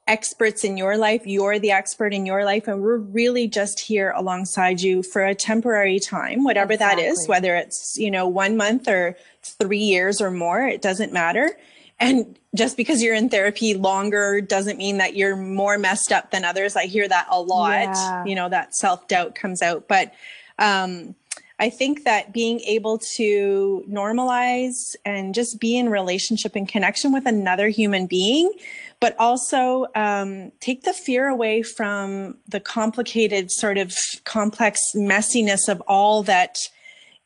experts 0.08 0.66
in 0.66 0.76
your 0.76 0.98
life. 0.98 1.22
You're 1.26 1.60
the 1.60 1.72
expert 1.72 2.14
in 2.14 2.26
your 2.26 2.44
life, 2.44 2.68
and 2.68 2.82
we're 2.82 2.98
really 2.98 3.48
just 3.48 3.80
here 3.80 4.12
alongside 4.16 4.82
you 4.82 5.04
for 5.04 5.24
a 5.24 5.34
temporary 5.34 6.00
time, 6.00 6.44
whatever 6.44 6.74
exactly. 6.74 7.04
that 7.04 7.10
is, 7.10 7.28
whether 7.28 7.56
it's, 7.56 7.98
you 7.98 8.12
know, 8.12 8.28
one 8.28 8.58
month 8.58 8.88
or 8.90 9.16
three 9.42 9.78
years 9.78 10.20
or 10.20 10.32
more, 10.32 10.62
it 10.62 10.82
doesn't 10.82 11.14
matter. 11.14 11.58
And 12.04 12.40
just 12.56 12.78
because 12.78 13.02
you're 13.02 13.16
in 13.16 13.30
therapy 13.30 13.74
longer 13.74 14.42
doesn't 14.42 14.78
mean 14.78 14.98
that 14.98 15.16
you're 15.16 15.36
more 15.36 15.78
messed 15.78 16.12
up 16.12 16.32
than 16.32 16.46
others. 16.46 16.76
I 16.76 16.86
hear 16.86 17.08
that 17.08 17.28
a 17.30 17.42
lot. 17.42 17.82
Yeah. 17.82 18.26
You 18.26 18.36
know, 18.36 18.50
that 18.50 18.76
self 18.76 19.08
doubt 19.08 19.36
comes 19.36 19.62
out. 19.62 19.88
But 19.88 20.14
um, 20.60 21.16
I 21.60 21.70
think 21.70 22.04
that 22.04 22.34
being 22.34 22.60
able 22.62 23.00
to 23.16 23.86
normalize 23.90 24.96
and 25.06 25.34
just 25.34 25.60
be 25.60 25.78
in 25.78 25.90
relationship 25.90 26.56
and 26.56 26.68
connection 26.68 27.14
with 27.14 27.26
another 27.26 27.70
human 27.70 28.08
being, 28.08 28.52
but 29.00 29.16
also 29.20 29.86
um, 29.96 30.52
take 30.60 30.84
the 30.84 30.94
fear 30.94 31.28
away 31.28 31.62
from 31.62 32.38
the 32.48 32.60
complicated, 32.60 33.52
sort 33.52 33.78
of 33.78 33.96
complex 34.26 34.80
messiness 34.96 35.70
of 35.70 35.82
all 35.88 36.24
that, 36.24 36.58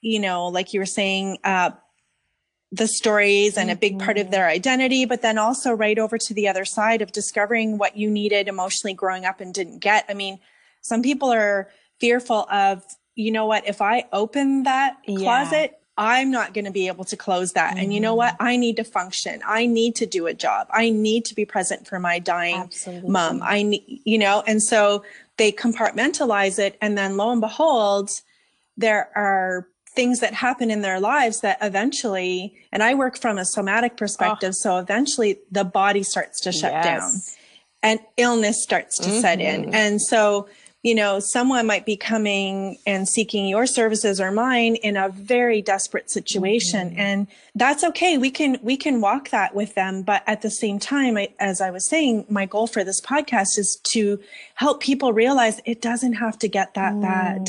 you 0.01 0.19
know, 0.19 0.47
like 0.47 0.73
you 0.73 0.79
were 0.79 0.85
saying, 0.85 1.37
uh, 1.43 1.71
the 2.71 2.87
stories 2.87 3.57
and 3.57 3.71
a 3.71 3.75
big 3.75 3.97
part 3.99 4.17
of 4.17 4.25
mm-hmm. 4.25 4.31
their 4.31 4.47
identity, 4.47 5.05
but 5.05 5.21
then 5.21 5.37
also 5.37 5.71
right 5.71 5.97
over 5.97 6.17
to 6.17 6.33
the 6.33 6.47
other 6.47 6.65
side 6.65 7.01
of 7.01 7.11
discovering 7.11 7.77
what 7.77 7.95
you 7.95 8.09
needed 8.09 8.47
emotionally 8.47 8.93
growing 8.93 9.25
up 9.25 9.39
and 9.39 9.53
didn't 9.53 9.79
get. 9.79 10.05
I 10.09 10.13
mean, 10.13 10.39
some 10.81 11.01
people 11.01 11.31
are 11.31 11.69
fearful 11.99 12.45
of, 12.51 12.83
you 13.15 13.31
know 13.31 13.45
what, 13.45 13.67
if 13.67 13.81
I 13.81 14.05
open 14.11 14.63
that 14.63 14.97
yeah. 15.07 15.17
closet, 15.17 15.79
I'm 15.97 16.29
not 16.29 16.53
going 16.53 16.65
to 16.65 16.71
be 16.71 16.87
able 16.87 17.05
to 17.05 17.17
close 17.17 17.53
that. 17.53 17.71
Mm-hmm. 17.71 17.79
And 17.79 17.93
you 17.93 17.99
know 17.99 18.15
what? 18.15 18.33
Mm-hmm. 18.33 18.47
I 18.47 18.57
need 18.57 18.75
to 18.75 18.83
function. 18.83 19.41
I 19.47 19.65
need 19.65 19.95
to 19.95 20.05
do 20.05 20.27
a 20.27 20.33
job. 20.33 20.67
I 20.71 20.89
need 20.89 21.25
to 21.25 21.35
be 21.35 21.45
present 21.45 21.87
for 21.87 21.99
my 21.99 22.19
dying 22.19 22.57
Absolutely. 22.57 23.09
mom. 23.09 23.41
I 23.41 23.63
need, 23.63 24.01
you 24.03 24.17
know, 24.17 24.43
and 24.45 24.61
so 24.61 25.03
they 25.37 25.51
compartmentalize 25.51 26.59
it. 26.59 26.77
And 26.81 26.97
then 26.97 27.17
lo 27.17 27.31
and 27.31 27.41
behold, 27.41 28.11
there 28.75 29.09
are 29.15 29.67
things 29.97 30.21
that 30.21 30.33
happen 30.33 30.71
in 30.71 30.81
their 30.81 31.01
lives 31.01 31.41
that 31.41 31.57
eventually, 31.61 32.55
and 32.71 32.81
I 32.81 32.93
work 32.93 33.17
from 33.17 33.37
a 33.37 33.43
somatic 33.43 33.97
perspective, 33.97 34.51
oh. 34.51 34.61
so 34.63 34.77
eventually 34.77 35.39
the 35.51 35.65
body 35.65 36.03
starts 36.03 36.39
to 36.41 36.53
shut 36.53 36.71
yes. 36.71 36.85
down 36.85 37.11
and 37.83 37.99
illness 38.15 38.63
starts 38.63 38.97
to 38.99 39.09
mm-hmm. 39.09 39.19
set 39.19 39.41
in. 39.41 39.63
Mm-hmm. 39.63 39.73
And 39.73 40.01
so, 40.01 40.47
you 40.83 40.93
know, 40.95 41.19
someone 41.19 41.65
might 41.65 41.85
be 41.85 41.97
coming 41.97 42.77
and 42.85 43.09
seeking 43.09 43.47
your 43.47 43.65
services 43.65 44.21
or 44.21 44.31
mine 44.31 44.75
in 44.75 44.95
a 44.97 45.09
very 45.09 45.61
desperate 45.61 46.09
situation. 46.11 46.91
Mm-hmm. 46.91 46.99
And 46.99 47.27
that's 47.55 47.83
okay. 47.83 48.17
We 48.17 48.29
can, 48.29 48.57
we 48.61 48.77
can 48.77 49.01
walk 49.01 49.29
that 49.31 49.55
with 49.55 49.73
them. 49.75 50.03
But 50.03 50.23
at 50.27 50.43
the 50.43 50.51
same 50.51 50.79
time, 50.79 51.17
I, 51.17 51.29
as 51.39 51.59
I 51.59 51.71
was 51.71 51.89
saying, 51.89 52.25
my 52.29 52.45
goal 52.45 52.67
for 52.67 52.83
this 52.83 53.01
podcast 53.01 53.57
is 53.57 53.79
to 53.93 54.19
help 54.55 54.81
people 54.81 55.11
realize 55.11 55.59
it 55.65 55.81
doesn't 55.81 56.13
have 56.13 56.37
to 56.39 56.47
get 56.47 56.75
that 56.75 56.93
mm. 56.93 57.01
bad. 57.01 57.47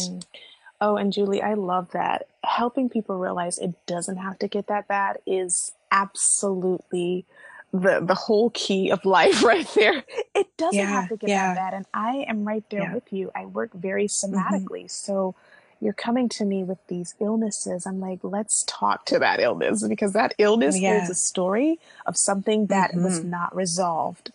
Oh, 0.80 0.96
and 0.96 1.12
Julie, 1.12 1.42
I 1.42 1.54
love 1.54 1.90
that. 1.92 2.28
Helping 2.44 2.88
people 2.88 3.18
realize 3.18 3.59
it 3.59 3.74
doesn't 3.87 4.16
have 4.16 4.38
to 4.38 4.48
get 4.48 4.68
that 4.68 4.88
bad 4.88 5.18
is 5.27 5.72
absolutely 5.90 7.24
the 7.72 8.01
the 8.03 8.14
whole 8.14 8.51
key 8.51 8.90
of 8.90 9.05
life 9.05 9.42
right 9.44 9.68
there. 9.74 10.05
It 10.35 10.57
doesn't 10.57 10.79
yeah, 10.79 10.87
have 10.87 11.09
to 11.09 11.16
get 11.16 11.31
yeah. 11.31 11.55
that 11.55 11.57
bad. 11.57 11.74
And 11.74 11.87
I 11.92 12.24
am 12.29 12.46
right 12.46 12.64
there 12.70 12.83
yeah. 12.83 12.94
with 12.94 13.12
you. 13.12 13.31
I 13.35 13.46
work 13.46 13.72
very 13.72 14.07
mm-hmm. 14.07 14.35
somatically. 14.35 14.85
Mm-hmm. 14.85 14.88
So 14.88 15.35
you're 15.81 15.92
coming 15.92 16.29
to 16.31 16.44
me 16.44 16.64
with 16.64 16.79
these 16.88 17.14
illnesses. 17.20 17.87
I'm 17.87 18.01
like, 18.01 18.20
let's 18.22 18.64
talk 18.66 19.07
to 19.07 19.18
that 19.20 19.40
illness 19.40 19.87
because 19.87 20.12
that 20.12 20.35
illness 20.38 20.77
is 20.77 21.11
a 21.11 21.14
story 21.14 21.79
of 22.07 22.16
something 22.16 22.66
that 22.66 22.90
mm-hmm. 22.90 23.05
was 23.05 23.22
not 23.22 23.55
resolved. 23.55 24.33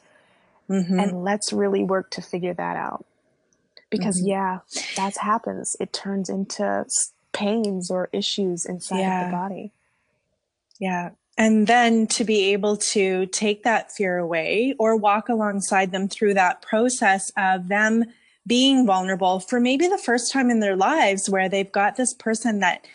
Mm-hmm. 0.69 0.99
And 0.99 1.23
let's 1.23 1.51
really 1.51 1.83
work 1.83 2.09
to 2.11 2.21
figure 2.21 2.53
that 2.53 2.77
out 2.77 3.05
because 3.89 4.17
mm-hmm. 4.17 4.29
yeah 4.29 4.59
that 4.95 5.15
happens 5.17 5.75
it 5.79 5.93
turns 5.93 6.27
into 6.29 6.83
pains 7.33 7.91
or 7.91 8.09
issues 8.13 8.65
inside 8.65 8.99
yeah. 8.99 9.25
of 9.25 9.31
the 9.31 9.37
body 9.37 9.71
yeah 10.79 11.09
and 11.37 11.65
then 11.65 12.05
to 12.05 12.23
be 12.23 12.53
able 12.53 12.77
to 12.77 13.25
take 13.27 13.63
that 13.63 13.91
fear 13.91 14.17
away 14.17 14.75
or 14.77 14.95
walk 14.95 15.29
alongside 15.29 15.91
them 15.91 16.07
through 16.07 16.35
that 16.35 16.61
process 16.61 17.31
of 17.37 17.67
them 17.67 18.05
being 18.45 18.85
vulnerable 18.85 19.39
for 19.39 19.59
maybe 19.59 19.87
the 19.87 19.97
first 19.97 20.31
time 20.31 20.49
in 20.49 20.59
their 20.59 20.75
lives 20.75 21.29
where 21.29 21.49
they've 21.49 21.71
got 21.71 21.95
this 21.95 22.13
person 22.13 22.59
that 22.59 22.85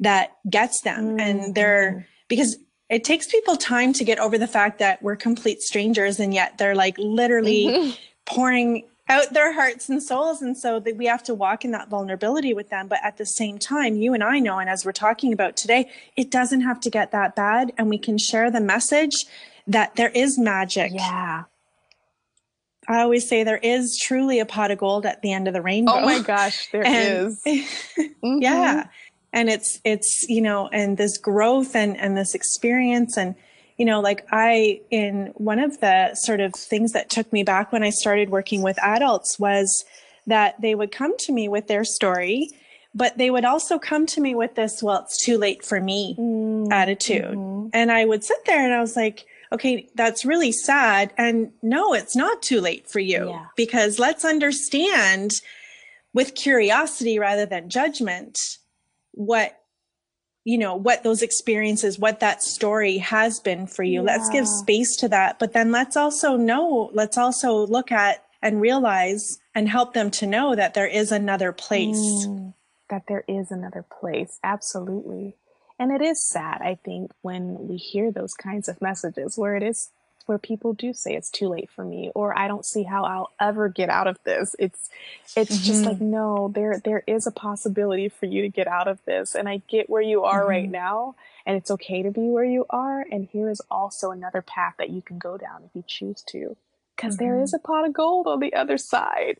that 0.00 0.36
gets 0.48 0.82
them 0.82 1.08
mm-hmm. 1.08 1.20
and 1.20 1.54
they're 1.54 2.06
because 2.28 2.56
it 2.88 3.04
takes 3.04 3.26
people 3.26 3.56
time 3.56 3.92
to 3.92 4.04
get 4.04 4.18
over 4.18 4.38
the 4.38 4.46
fact 4.46 4.78
that 4.78 5.02
we're 5.02 5.16
complete 5.16 5.60
strangers 5.60 6.20
and 6.20 6.32
yet 6.32 6.56
they're 6.58 6.74
like 6.74 6.96
literally 6.98 7.66
mm-hmm. 7.66 7.90
pouring 8.26 8.84
out 9.08 9.32
their 9.32 9.52
hearts 9.52 9.88
and 9.88 10.02
souls 10.02 10.42
and 10.42 10.56
so 10.56 10.78
that 10.80 10.96
we 10.96 11.06
have 11.06 11.22
to 11.22 11.34
walk 11.34 11.64
in 11.64 11.70
that 11.70 11.88
vulnerability 11.88 12.52
with 12.52 12.68
them 12.68 12.88
but 12.88 12.98
at 13.02 13.16
the 13.16 13.26
same 13.26 13.58
time 13.58 13.96
you 13.96 14.14
and 14.14 14.22
i 14.22 14.38
know 14.38 14.58
and 14.58 14.68
as 14.68 14.84
we're 14.84 14.92
talking 14.92 15.32
about 15.32 15.56
today 15.56 15.90
it 16.16 16.30
doesn't 16.30 16.60
have 16.60 16.80
to 16.80 16.90
get 16.90 17.10
that 17.12 17.34
bad 17.34 17.72
and 17.78 17.88
we 17.88 17.98
can 17.98 18.18
share 18.18 18.50
the 18.50 18.60
message 18.60 19.24
that 19.66 19.94
there 19.96 20.10
is 20.10 20.38
magic 20.38 20.92
yeah 20.94 21.44
I 22.90 23.02
always 23.02 23.28
say 23.28 23.44
there 23.44 23.58
is 23.58 23.98
truly 23.98 24.40
a 24.40 24.46
pot 24.46 24.70
of 24.70 24.78
gold 24.78 25.04
at 25.04 25.20
the 25.20 25.30
end 25.30 25.46
of 25.46 25.52
the 25.52 25.60
rainbow. 25.60 25.92
Oh 25.96 26.00
my 26.06 26.20
gosh, 26.20 26.70
there 26.72 26.82
and, 26.86 27.28
is. 27.28 27.42
mm-hmm. 27.46 28.38
Yeah. 28.40 28.86
And 29.30 29.50
it's 29.50 29.78
it's, 29.84 30.26
you 30.26 30.40
know, 30.40 30.68
and 30.68 30.96
this 30.96 31.18
growth 31.18 31.76
and 31.76 31.98
and 31.98 32.16
this 32.16 32.34
experience 32.34 33.18
and 33.18 33.34
you 33.78 33.84
know, 33.84 34.00
like 34.00 34.26
I, 34.30 34.80
in 34.90 35.32
one 35.36 35.60
of 35.60 35.80
the 35.80 36.14
sort 36.14 36.40
of 36.40 36.52
things 36.52 36.92
that 36.92 37.08
took 37.08 37.32
me 37.32 37.44
back 37.44 37.72
when 37.72 37.84
I 37.84 37.90
started 37.90 38.28
working 38.28 38.60
with 38.60 38.76
adults 38.82 39.38
was 39.38 39.84
that 40.26 40.60
they 40.60 40.74
would 40.74 40.90
come 40.90 41.16
to 41.18 41.32
me 41.32 41.48
with 41.48 41.68
their 41.68 41.84
story, 41.84 42.50
but 42.94 43.16
they 43.16 43.30
would 43.30 43.44
also 43.44 43.78
come 43.78 44.04
to 44.06 44.20
me 44.20 44.34
with 44.34 44.56
this, 44.56 44.82
well, 44.82 45.02
it's 45.02 45.24
too 45.24 45.38
late 45.38 45.64
for 45.64 45.80
me 45.80 46.16
mm-hmm. 46.18 46.72
attitude. 46.72 47.24
Mm-hmm. 47.24 47.68
And 47.72 47.92
I 47.92 48.04
would 48.04 48.24
sit 48.24 48.44
there 48.46 48.64
and 48.64 48.74
I 48.74 48.80
was 48.80 48.96
like, 48.96 49.24
okay, 49.52 49.88
that's 49.94 50.24
really 50.24 50.52
sad. 50.52 51.12
And 51.16 51.52
no, 51.62 51.94
it's 51.94 52.16
not 52.16 52.42
too 52.42 52.60
late 52.60 52.90
for 52.90 52.98
you 52.98 53.30
yeah. 53.30 53.46
because 53.56 53.98
let's 53.98 54.24
understand 54.24 55.30
with 56.12 56.34
curiosity 56.34 57.18
rather 57.18 57.46
than 57.46 57.70
judgment 57.70 58.36
what 59.12 59.57
you 60.44 60.58
know 60.58 60.74
what 60.74 61.02
those 61.02 61.22
experiences 61.22 61.98
what 61.98 62.20
that 62.20 62.42
story 62.42 62.98
has 62.98 63.40
been 63.40 63.66
for 63.66 63.82
you. 63.82 64.00
Yeah. 64.00 64.06
let's 64.06 64.30
give 64.30 64.46
space 64.46 64.96
to 64.96 65.08
that 65.08 65.38
but 65.38 65.52
then 65.52 65.70
let's 65.72 65.96
also 65.96 66.36
know 66.36 66.90
let's 66.92 67.18
also 67.18 67.66
look 67.66 67.92
at 67.92 68.24
and 68.40 68.60
realize 68.60 69.38
and 69.54 69.68
help 69.68 69.94
them 69.94 70.10
to 70.12 70.26
know 70.26 70.54
that 70.54 70.74
there 70.74 70.86
is 70.86 71.10
another 71.10 71.50
place. 71.50 71.96
Mm, 72.24 72.54
that 72.88 73.02
there 73.08 73.24
is 73.26 73.50
another 73.50 73.84
place. 74.00 74.38
Absolutely. 74.44 75.34
And 75.80 75.92
it 75.92 76.02
is 76.02 76.28
sad 76.28 76.60
i 76.60 76.76
think 76.84 77.12
when 77.22 77.68
we 77.68 77.76
hear 77.76 78.10
those 78.10 78.34
kinds 78.34 78.68
of 78.68 78.82
messages 78.82 79.38
where 79.38 79.56
it 79.56 79.62
is 79.62 79.90
where 80.28 80.38
people 80.38 80.74
do 80.74 80.92
say 80.92 81.14
it's 81.14 81.30
too 81.30 81.48
late 81.48 81.70
for 81.70 81.84
me 81.84 82.10
or 82.14 82.38
I 82.38 82.48
don't 82.48 82.66
see 82.66 82.82
how 82.82 83.04
I'll 83.04 83.30
ever 83.40 83.70
get 83.70 83.88
out 83.88 84.06
of 84.06 84.18
this. 84.24 84.54
It's 84.58 84.90
it's 85.34 85.56
mm-hmm. 85.56 85.64
just 85.64 85.84
like 85.84 85.96
mm-hmm. 85.96 86.10
no, 86.10 86.52
there 86.54 86.82
there 86.84 87.02
is 87.06 87.26
a 87.26 87.32
possibility 87.32 88.10
for 88.10 88.26
you 88.26 88.42
to 88.42 88.48
get 88.48 88.68
out 88.68 88.88
of 88.88 88.98
this 89.06 89.34
and 89.34 89.48
I 89.48 89.62
get 89.68 89.88
where 89.88 90.02
you 90.02 90.24
are 90.24 90.40
mm-hmm. 90.40 90.50
right 90.50 90.70
now 90.70 91.14
and 91.46 91.56
it's 91.56 91.70
okay 91.70 92.02
to 92.02 92.10
be 92.10 92.28
where 92.28 92.44
you 92.44 92.66
are 92.68 93.00
and 93.00 93.26
here 93.32 93.48
is 93.48 93.62
also 93.70 94.10
another 94.10 94.42
path 94.42 94.74
that 94.78 94.90
you 94.90 95.00
can 95.00 95.18
go 95.18 95.38
down 95.38 95.62
if 95.64 95.70
you 95.74 95.82
choose 95.86 96.20
to 96.28 96.56
because 96.94 97.16
mm-hmm. 97.16 97.42
is 97.42 97.54
a 97.54 97.58
pot 97.58 97.86
of 97.86 97.94
gold 97.94 98.26
on 98.26 98.38
the 98.38 98.52
other 98.52 98.76
side. 98.76 99.38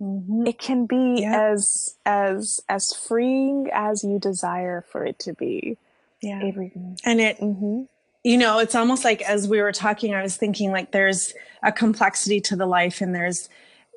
Mm-hmm. 0.00 0.46
It 0.46 0.58
can 0.58 0.86
be 0.86 1.20
yeah. 1.20 1.50
as 1.52 1.96
as 2.06 2.60
as 2.70 2.94
freeing 2.94 3.68
as 3.70 4.02
you 4.02 4.18
desire 4.18 4.82
for 4.90 5.04
it 5.04 5.18
to 5.20 5.34
be. 5.34 5.76
Yeah. 6.22 6.40
Everything. 6.42 6.96
And 7.04 7.20
it 7.20 7.38
mm-hmm 7.38 7.82
you 8.24 8.36
know, 8.36 8.58
it's 8.58 8.74
almost 8.74 9.04
like 9.04 9.22
as 9.22 9.48
we 9.48 9.60
were 9.60 9.72
talking, 9.72 10.14
I 10.14 10.22
was 10.22 10.36
thinking 10.36 10.70
like 10.70 10.92
there's 10.92 11.34
a 11.62 11.72
complexity 11.72 12.40
to 12.42 12.56
the 12.56 12.66
life 12.66 13.00
and 13.00 13.14
there's 13.14 13.48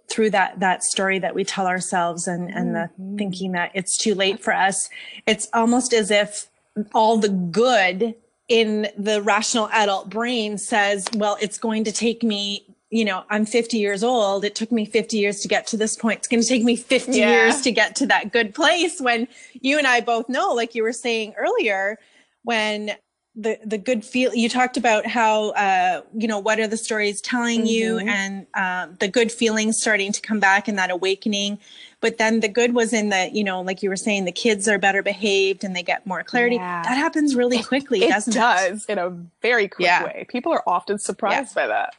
through 0.07 0.29
that 0.29 0.59
that 0.59 0.83
story 0.83 1.19
that 1.19 1.35
we 1.35 1.43
tell 1.43 1.67
ourselves 1.67 2.27
and 2.27 2.49
and 2.49 2.75
the 2.75 2.89
mm-hmm. 2.99 3.17
thinking 3.17 3.51
that 3.53 3.71
it's 3.73 3.97
too 3.97 4.13
late 4.13 4.39
for 4.39 4.53
us 4.53 4.89
it's 5.25 5.47
almost 5.53 5.93
as 5.93 6.11
if 6.11 6.47
all 6.93 7.17
the 7.17 7.29
good 7.29 8.13
in 8.47 8.87
the 8.97 9.21
rational 9.23 9.67
adult 9.71 10.09
brain 10.09 10.57
says 10.57 11.07
well 11.15 11.37
it's 11.41 11.57
going 11.57 11.83
to 11.83 11.91
take 11.91 12.21
me 12.21 12.63
you 12.91 13.03
know 13.03 13.23
i'm 13.31 13.45
50 13.45 13.77
years 13.77 14.03
old 14.03 14.45
it 14.45 14.53
took 14.53 14.71
me 14.71 14.85
50 14.85 15.17
years 15.17 15.39
to 15.39 15.47
get 15.47 15.65
to 15.67 15.77
this 15.77 15.95
point 15.95 16.19
it's 16.19 16.27
going 16.27 16.41
to 16.41 16.47
take 16.47 16.63
me 16.63 16.75
50 16.75 17.17
yeah. 17.17 17.29
years 17.31 17.61
to 17.61 17.71
get 17.71 17.95
to 17.95 18.05
that 18.05 18.31
good 18.31 18.53
place 18.53 19.01
when 19.01 19.27
you 19.53 19.79
and 19.79 19.87
i 19.87 20.01
both 20.01 20.29
know 20.29 20.53
like 20.53 20.75
you 20.75 20.83
were 20.83 20.93
saying 20.93 21.33
earlier 21.35 21.97
when 22.43 22.91
the 23.35 23.59
the 23.65 23.77
good 23.77 24.05
feel 24.05 24.33
you 24.33 24.47
talked 24.47 24.77
about 24.77 25.05
how 25.05 25.49
uh 25.51 26.01
you 26.13 26.27
know 26.27 26.39
what 26.39 26.59
are 26.59 26.67
the 26.67 26.77
stories 26.77 27.19
telling 27.19 27.61
mm-hmm. 27.61 27.67
you 27.67 27.99
and 27.99 28.47
um, 28.53 28.95
the 28.99 29.07
good 29.07 29.31
feelings 29.31 29.79
starting 29.79 30.11
to 30.11 30.21
come 30.21 30.39
back 30.39 30.67
and 30.67 30.77
that 30.77 30.89
awakening 30.89 31.59
but 31.99 32.17
then 32.17 32.39
the 32.39 32.47
good 32.47 32.73
was 32.73 32.93
in 32.93 33.09
the 33.09 33.29
you 33.33 33.43
know 33.43 33.61
like 33.61 33.83
you 33.83 33.89
were 33.89 33.97
saying 33.97 34.23
the 34.23 34.31
kids 34.31 34.67
are 34.67 34.79
better 34.79 35.03
behaved 35.03 35.63
and 35.63 35.75
they 35.75 35.83
get 35.83 36.05
more 36.07 36.23
clarity 36.23 36.55
yeah. 36.55 36.81
that 36.83 36.97
happens 36.97 37.35
really 37.35 37.61
quickly 37.63 38.03
it 38.03 38.09
doesn't 38.09 38.33
does 38.33 38.85
it? 38.85 38.93
in 38.93 38.97
a 38.97 39.09
very 39.41 39.67
quick 39.67 39.85
yeah. 39.85 40.05
way 40.05 40.25
people 40.29 40.51
are 40.51 40.63
often 40.65 40.97
surprised 40.97 41.53
yeah. 41.55 41.63
by 41.63 41.67
that 41.67 41.95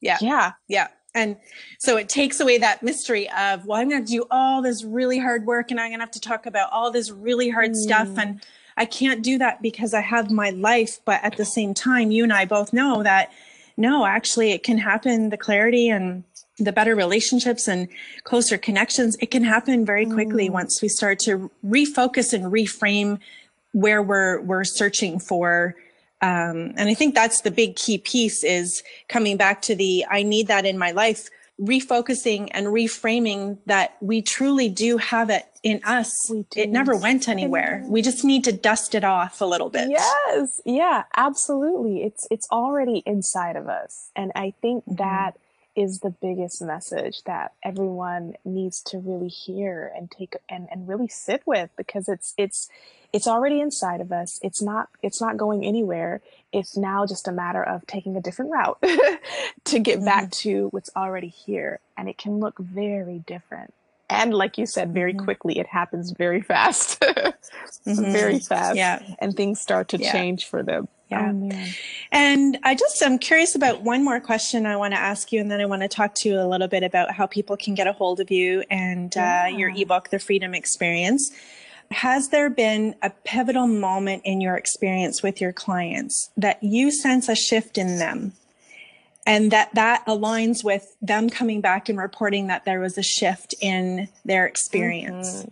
yeah 0.00 0.18
yeah 0.20 0.52
yeah 0.66 0.88
and 1.14 1.36
so 1.78 1.96
it 1.96 2.08
takes 2.08 2.40
away 2.40 2.58
that 2.58 2.82
mystery 2.82 3.30
of 3.30 3.64
well 3.64 3.80
i'm 3.80 3.88
going 3.88 4.04
to 4.04 4.10
do 4.10 4.24
all 4.28 4.60
this 4.60 4.82
really 4.82 5.20
hard 5.20 5.46
work 5.46 5.70
and 5.70 5.78
i'm 5.78 5.90
going 5.90 6.00
to 6.00 6.04
have 6.04 6.10
to 6.10 6.20
talk 6.20 6.46
about 6.46 6.68
all 6.72 6.90
this 6.90 7.12
really 7.12 7.48
hard 7.48 7.70
mm. 7.70 7.76
stuff 7.76 8.08
and 8.18 8.44
I 8.76 8.84
can't 8.84 9.22
do 9.22 9.38
that 9.38 9.62
because 9.62 9.94
I 9.94 10.00
have 10.00 10.30
my 10.30 10.50
life. 10.50 10.98
But 11.04 11.20
at 11.22 11.36
the 11.36 11.44
same 11.44 11.74
time, 11.74 12.10
you 12.10 12.22
and 12.22 12.32
I 12.32 12.44
both 12.44 12.72
know 12.72 13.02
that 13.02 13.32
no, 13.76 14.04
actually, 14.04 14.52
it 14.52 14.62
can 14.62 14.78
happen. 14.78 15.30
The 15.30 15.38
clarity 15.38 15.88
and 15.88 16.24
the 16.58 16.72
better 16.72 16.94
relationships 16.94 17.66
and 17.66 17.88
closer 18.24 18.58
connections, 18.58 19.16
it 19.20 19.30
can 19.30 19.44
happen 19.44 19.86
very 19.86 20.06
quickly 20.06 20.48
mm. 20.48 20.52
once 20.52 20.80
we 20.82 20.88
start 20.88 21.18
to 21.20 21.50
refocus 21.64 22.32
and 22.32 22.52
reframe 22.52 23.18
where 23.72 24.02
we're 24.02 24.40
we're 24.42 24.64
searching 24.64 25.18
for. 25.18 25.74
Um, 26.20 26.74
and 26.76 26.88
I 26.88 26.94
think 26.94 27.14
that's 27.14 27.40
the 27.40 27.50
big 27.50 27.76
key 27.76 27.98
piece 27.98 28.44
is 28.44 28.82
coming 29.08 29.36
back 29.36 29.62
to 29.62 29.74
the 29.74 30.04
I 30.08 30.22
need 30.22 30.46
that 30.48 30.66
in 30.66 30.78
my 30.78 30.92
life 30.92 31.28
refocusing 31.60 32.48
and 32.52 32.66
reframing 32.66 33.58
that 33.66 33.96
we 34.00 34.22
truly 34.22 34.68
do 34.68 34.96
have 34.96 35.30
it 35.30 35.46
in 35.62 35.80
us. 35.84 36.12
It 36.56 36.70
never 36.70 36.96
went 36.96 37.28
anywhere. 37.28 37.84
We 37.86 38.02
just 38.02 38.24
need 38.24 38.44
to 38.44 38.52
dust 38.52 38.94
it 38.94 39.04
off 39.04 39.40
a 39.40 39.44
little 39.44 39.70
bit. 39.70 39.90
Yes. 39.90 40.60
Yeah, 40.64 41.04
absolutely. 41.16 42.02
It's 42.02 42.26
it's 42.30 42.48
already 42.50 43.02
inside 43.06 43.56
of 43.56 43.68
us. 43.68 44.10
And 44.16 44.32
I 44.34 44.54
think 44.60 44.84
mm-hmm. 44.84 44.96
that 44.96 45.36
is 45.74 46.00
the 46.00 46.10
biggest 46.10 46.60
message 46.60 47.22
that 47.24 47.52
everyone 47.62 48.34
needs 48.44 48.82
to 48.82 48.98
really 48.98 49.28
hear 49.28 49.90
and 49.96 50.10
take 50.10 50.36
and, 50.48 50.68
and 50.70 50.86
really 50.86 51.08
sit 51.08 51.42
with 51.46 51.70
because 51.76 52.08
it's 52.08 52.34
it's 52.36 52.68
it's 53.12 53.26
already 53.26 53.58
inside 53.58 54.00
of 54.00 54.12
us 54.12 54.38
it's 54.42 54.60
not 54.60 54.90
it's 55.02 55.20
not 55.20 55.38
going 55.38 55.64
anywhere 55.64 56.20
it's 56.52 56.76
now 56.76 57.06
just 57.06 57.26
a 57.26 57.32
matter 57.32 57.62
of 57.62 57.86
taking 57.86 58.16
a 58.16 58.20
different 58.20 58.50
route 58.50 58.78
to 59.64 59.78
get 59.78 59.96
mm-hmm. 59.96 60.04
back 60.04 60.30
to 60.30 60.68
what's 60.72 60.90
already 60.94 61.28
here 61.28 61.80
and 61.96 62.06
it 62.06 62.18
can 62.18 62.38
look 62.38 62.58
very 62.58 63.20
different 63.26 63.72
and 64.12 64.34
like 64.34 64.58
you 64.58 64.66
said 64.66 64.92
very 64.92 65.12
mm-hmm. 65.12 65.24
quickly 65.24 65.58
it 65.58 65.66
happens 65.66 66.12
very 66.12 66.40
fast 66.40 67.00
mm-hmm. 67.00 68.12
very 68.12 68.38
fast 68.38 68.76
yeah 68.76 69.00
and 69.18 69.34
things 69.34 69.60
start 69.60 69.88
to 69.88 69.98
yeah. 69.98 70.12
change 70.12 70.46
for 70.46 70.62
them 70.62 70.88
yeah. 71.10 71.30
Oh, 71.30 71.66
and 72.10 72.58
I 72.62 72.74
just 72.74 73.02
I'm 73.02 73.18
curious 73.18 73.54
about 73.54 73.82
one 73.82 74.02
more 74.02 74.18
question 74.18 74.64
I 74.64 74.76
want 74.76 74.94
to 74.94 74.98
ask 74.98 75.30
you, 75.30 75.42
and 75.42 75.50
then 75.50 75.60
I 75.60 75.66
want 75.66 75.82
to 75.82 75.88
talk 75.88 76.14
to 76.14 76.28
you 76.30 76.40
a 76.40 76.48
little 76.48 76.68
bit 76.68 76.82
about 76.82 77.12
how 77.12 77.26
people 77.26 77.54
can 77.54 77.74
get 77.74 77.86
a 77.86 77.92
hold 77.92 78.18
of 78.18 78.30
you 78.30 78.64
and 78.70 79.12
yeah. 79.14 79.44
uh, 79.44 79.48
your 79.48 79.70
ebook, 79.76 80.08
The 80.08 80.18
Freedom 80.18 80.54
Experience. 80.54 81.30
Has 81.90 82.30
there 82.30 82.48
been 82.48 82.94
a 83.02 83.10
pivotal 83.10 83.66
moment 83.66 84.22
in 84.24 84.40
your 84.40 84.56
experience 84.56 85.22
with 85.22 85.38
your 85.38 85.52
clients 85.52 86.30
that 86.38 86.62
you 86.62 86.90
sense 86.90 87.28
a 87.28 87.34
shift 87.34 87.76
in 87.76 87.98
them 87.98 88.32
and 89.26 89.50
that 89.52 89.74
that 89.74 90.04
aligns 90.06 90.64
with 90.64 90.96
them 91.00 91.30
coming 91.30 91.60
back 91.60 91.88
and 91.88 91.98
reporting 91.98 92.48
that 92.48 92.64
there 92.64 92.80
was 92.80 92.98
a 92.98 93.02
shift 93.02 93.54
in 93.60 94.08
their 94.24 94.46
experience? 94.46 95.42
Mm-hmm. 95.42 95.48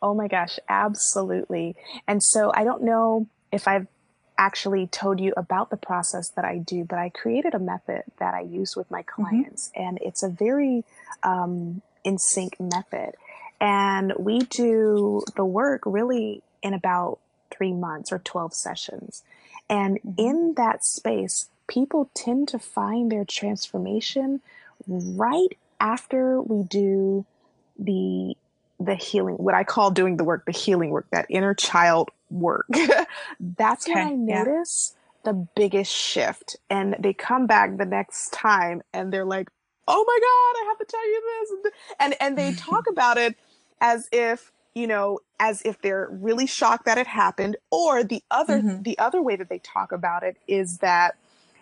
Oh 0.00 0.14
my 0.14 0.28
gosh, 0.28 0.58
absolutely. 0.68 1.74
And 2.06 2.22
so 2.22 2.52
I 2.54 2.64
don't 2.64 2.84
know 2.84 3.26
if 3.50 3.66
I've 3.66 3.88
actually 4.38 4.86
told 4.86 5.18
you 5.18 5.32
about 5.36 5.70
the 5.70 5.76
process 5.76 6.30
that 6.36 6.44
I 6.44 6.58
do, 6.58 6.84
but 6.84 6.98
I 6.98 7.08
created 7.08 7.54
a 7.54 7.58
method 7.58 8.04
that 8.18 8.34
I 8.34 8.42
use 8.42 8.76
with 8.76 8.90
my 8.90 9.02
mm-hmm. 9.02 9.22
clients, 9.24 9.70
mm-hmm. 9.70 9.88
and 9.88 9.98
it's 10.00 10.22
a 10.22 10.28
very 10.28 10.84
um, 11.22 11.82
in 12.04 12.18
sync 12.18 12.58
method. 12.60 13.14
And 13.60 14.12
we 14.18 14.38
do 14.38 15.22
the 15.34 15.44
work 15.44 15.82
really 15.84 16.42
in 16.62 16.74
about 16.74 17.18
three 17.50 17.72
months 17.72 18.12
or 18.12 18.20
12 18.20 18.54
sessions. 18.54 19.24
And 19.68 19.98
mm-hmm. 19.98 20.12
in 20.16 20.54
that 20.56 20.84
space, 20.84 21.48
people 21.68 22.10
tend 22.14 22.48
to 22.48 22.58
find 22.58 23.10
their 23.12 23.24
transformation 23.24 24.40
right 24.86 25.56
after 25.80 26.40
we 26.40 26.64
do 26.64 27.24
the 27.78 28.34
the 28.80 28.94
healing 28.94 29.34
what 29.36 29.54
i 29.54 29.64
call 29.64 29.90
doing 29.90 30.16
the 30.16 30.24
work 30.24 30.44
the 30.46 30.52
healing 30.52 30.90
work 30.90 31.06
that 31.10 31.26
inner 31.28 31.54
child 31.54 32.10
work 32.30 32.66
that's 33.56 33.88
okay. 33.88 33.94
when 33.94 34.06
i 34.06 34.10
notice 34.10 34.94
yeah. 35.24 35.32
the 35.32 35.48
biggest 35.56 35.92
shift 35.92 36.56
and 36.70 36.96
they 36.98 37.12
come 37.12 37.46
back 37.46 37.76
the 37.76 37.84
next 37.84 38.32
time 38.32 38.82
and 38.92 39.12
they're 39.12 39.24
like 39.24 39.48
oh 39.88 40.04
my 40.06 40.18
god, 40.20 40.62
I 40.62 40.68
have 40.68 40.78
to 40.78 40.84
tell 40.84 41.08
you 41.08 41.22
this, 41.62 41.72
and 41.98 42.14
and 42.20 42.38
they 42.38 42.52
talk 42.52 42.86
about 42.88 43.18
it 43.18 43.36
as 43.80 44.08
if 44.12 44.52
you 44.74 44.86
know 44.86 45.20
as 45.40 45.62
if 45.62 45.80
they're 45.80 46.08
really 46.12 46.46
shocked 46.46 46.84
that 46.84 46.98
it 46.98 47.06
happened 47.06 47.56
or 47.70 48.04
the 48.04 48.22
other 48.30 48.60
mm-hmm. 48.60 48.82
the 48.82 48.98
other 48.98 49.20
way 49.20 49.34
that 49.34 49.48
they 49.48 49.58
talk 49.58 49.90
about 49.90 50.22
it 50.22 50.36
is 50.46 50.78
that 50.78 51.16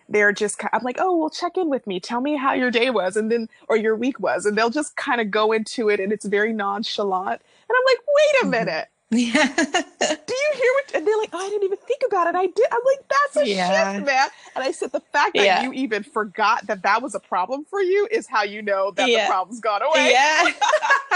they're 0.09 0.33
just 0.33 0.61
i'm 0.73 0.83
like 0.83 0.97
oh 1.01 1.17
well 1.17 1.31
check 1.31 1.57
in 1.57 1.69
with 1.69 1.87
me. 1.87 2.01
Tell 2.01 2.21
me 2.21 2.37
how 2.37 2.53
your 2.53 2.71
day 2.71 2.91
was 2.91 3.17
and 3.17 3.31
then 3.31 3.49
or 3.69 3.77
your 3.77 3.97
week 3.97 4.21
was. 4.21 4.47
And 4.47 4.57
they'll 4.57 4.71
just 4.71 4.97
kind 4.97 5.21
of 5.21 5.31
go 5.31 5.53
into 5.53 5.89
it 5.89 6.01
and 6.01 6.13
it's 6.13 6.25
very 6.25 6.53
nonchalant. 6.53 7.41
And 7.69 7.77
i'm 7.77 7.85
like 7.87 8.05
wait 8.07 8.41
a 8.41 8.45
mm-hmm. 8.45 8.51
minute 8.51 8.89
yeah. 9.11 9.47
Do 9.47 10.35
you 10.35 10.51
hear 10.55 10.71
what? 10.75 10.95
And 10.95 11.07
they're 11.07 11.17
like, 11.19 11.31
oh, 11.33 11.39
I 11.39 11.49
didn't 11.49 11.65
even 11.65 11.79
think 11.79 12.03
about 12.09 12.27
it. 12.27 12.35
I 12.35 12.47
did. 12.47 12.67
I'm 12.73 12.81
like, 12.85 13.09
that's 13.09 13.47
a 13.47 13.49
yeah. 13.49 13.95
shift, 13.95 14.07
man. 14.07 14.29
And 14.57 14.65
I 14.65 14.73
said, 14.73 14.91
the 14.91 15.01
fact 15.01 15.37
that 15.37 15.45
yeah. 15.45 15.63
you 15.63 15.73
even 15.75 16.03
forgot 16.03 16.67
that 16.67 16.83
that 16.83 17.03
was 17.03 17.15
a 17.15 17.21
problem 17.21 17.65
for 17.65 17.81
you 17.81 18.09
is 18.11 18.27
how 18.27 18.43
you 18.43 18.63
know 18.63 18.91
that 18.93 19.09
yeah. 19.09 19.27
the 19.27 19.31
problem's 19.31 19.61
gone 19.61 19.83
away. 19.83 20.11
Yeah. 20.11 20.51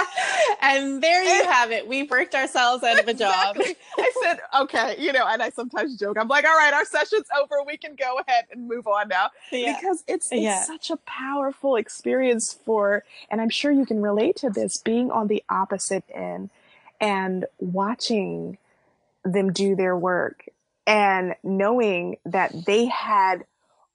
and 0.63 1.03
there 1.03 1.25
you 1.25 1.45
have 1.51 1.73
it. 1.73 1.89
We 1.89 2.05
worked 2.05 2.37
ourselves 2.37 2.85
out 2.85 3.01
of 3.01 3.09
a 3.09 3.15
job. 3.15 3.57
I 3.59 4.13
said, 4.23 4.39
okay, 4.61 4.95
you 4.99 5.13
know, 5.13 5.27
and 5.27 5.43
I 5.43 5.51
sometimes 5.51 5.97
joke. 5.97 6.17
I'm 6.17 6.29
like, 6.29 6.45
all 6.45 6.57
right, 6.57 6.73
our 6.73 6.85
session's 6.85 7.27
over. 7.41 7.57
We 7.67 7.77
can 7.77 7.97
go 7.97 8.21
ahead 8.27 8.45
and 8.53 8.69
move 8.69 8.87
on 8.87 9.09
now 9.09 9.31
because 9.51 10.05
it's, 10.07 10.29
it's 10.31 10.67
such 10.67 10.91
a 10.91 10.97
powerful 10.99 11.75
experience 11.75 12.57
for, 12.65 13.05
and 13.31 13.41
I'm 13.41 13.51
sure 13.51 13.73
you 13.73 13.85
can 13.85 14.01
relate 14.01 14.37
to 14.37 14.51
this, 14.51 14.77
being 14.77 15.11
on 15.11 15.27
the 15.27 15.43
opposite 15.51 16.05
end 16.15 16.51
and 17.01 17.47
watching 17.59 18.59
them 19.25 19.53
do 19.53 19.75
their 19.77 19.97
work 19.97 20.45
and 20.87 21.35
knowing 21.43 22.17
that 22.25 22.53
they 22.67 22.87
had 22.87 23.45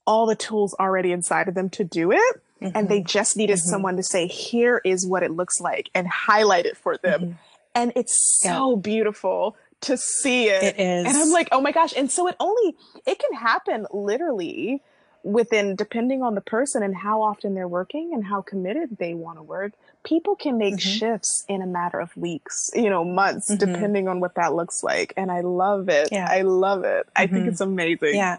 all 0.06 0.26
the 0.26 0.36
tools 0.36 0.74
already 0.78 1.12
inside 1.12 1.48
of 1.48 1.54
them 1.54 1.68
to 1.68 1.84
do 1.84 2.12
it 2.12 2.40
mm-hmm. 2.62 2.76
and 2.76 2.88
they 2.88 3.00
mm-hmm. 3.00 3.06
just 3.06 3.36
needed 3.36 3.54
mm-hmm. 3.58 3.70
someone 3.70 3.96
to 3.96 4.02
say 4.02 4.26
here 4.26 4.80
is 4.84 5.06
what 5.06 5.22
it 5.22 5.30
looks 5.30 5.60
like 5.60 5.90
and 5.94 6.06
highlight 6.06 6.64
it 6.64 6.76
for 6.76 6.96
them 6.98 7.20
mm-hmm. 7.20 7.32
and 7.74 7.92
it's 7.96 8.38
so 8.40 8.74
yeah. 8.76 8.80
beautiful 8.80 9.56
to 9.82 9.96
see 9.96 10.48
it. 10.48 10.62
It 10.62 10.80
is. 10.80 11.06
And 11.06 11.16
I'm 11.16 11.30
like, 11.30 11.48
oh 11.52 11.60
my 11.60 11.72
gosh. 11.72 11.92
And 11.96 12.10
so 12.10 12.28
it 12.28 12.36
only, 12.40 12.76
it 13.06 13.18
can 13.18 13.32
happen 13.34 13.86
literally 13.92 14.82
within 15.26 15.74
depending 15.74 16.22
on 16.22 16.36
the 16.36 16.40
person 16.40 16.82
and 16.82 16.96
how 16.96 17.20
often 17.20 17.54
they're 17.54 17.66
working 17.66 18.12
and 18.14 18.24
how 18.24 18.40
committed 18.40 18.96
they 18.98 19.12
want 19.12 19.36
to 19.36 19.42
work 19.42 19.72
people 20.04 20.36
can 20.36 20.56
make 20.56 20.74
mm-hmm. 20.74 20.98
shifts 20.98 21.44
in 21.48 21.60
a 21.62 21.66
matter 21.66 21.98
of 21.98 22.16
weeks 22.16 22.70
you 22.74 22.88
know 22.88 23.04
months 23.04 23.50
mm-hmm. 23.50 23.72
depending 23.72 24.06
on 24.06 24.20
what 24.20 24.36
that 24.36 24.54
looks 24.54 24.84
like 24.84 25.12
and 25.16 25.32
i 25.32 25.40
love 25.40 25.88
it 25.88 26.08
yeah. 26.12 26.28
i 26.30 26.42
love 26.42 26.84
it 26.84 27.08
i 27.16 27.26
think 27.26 27.40
mm-hmm. 27.40 27.48
it's 27.48 27.60
amazing 27.60 28.14
yeah 28.14 28.38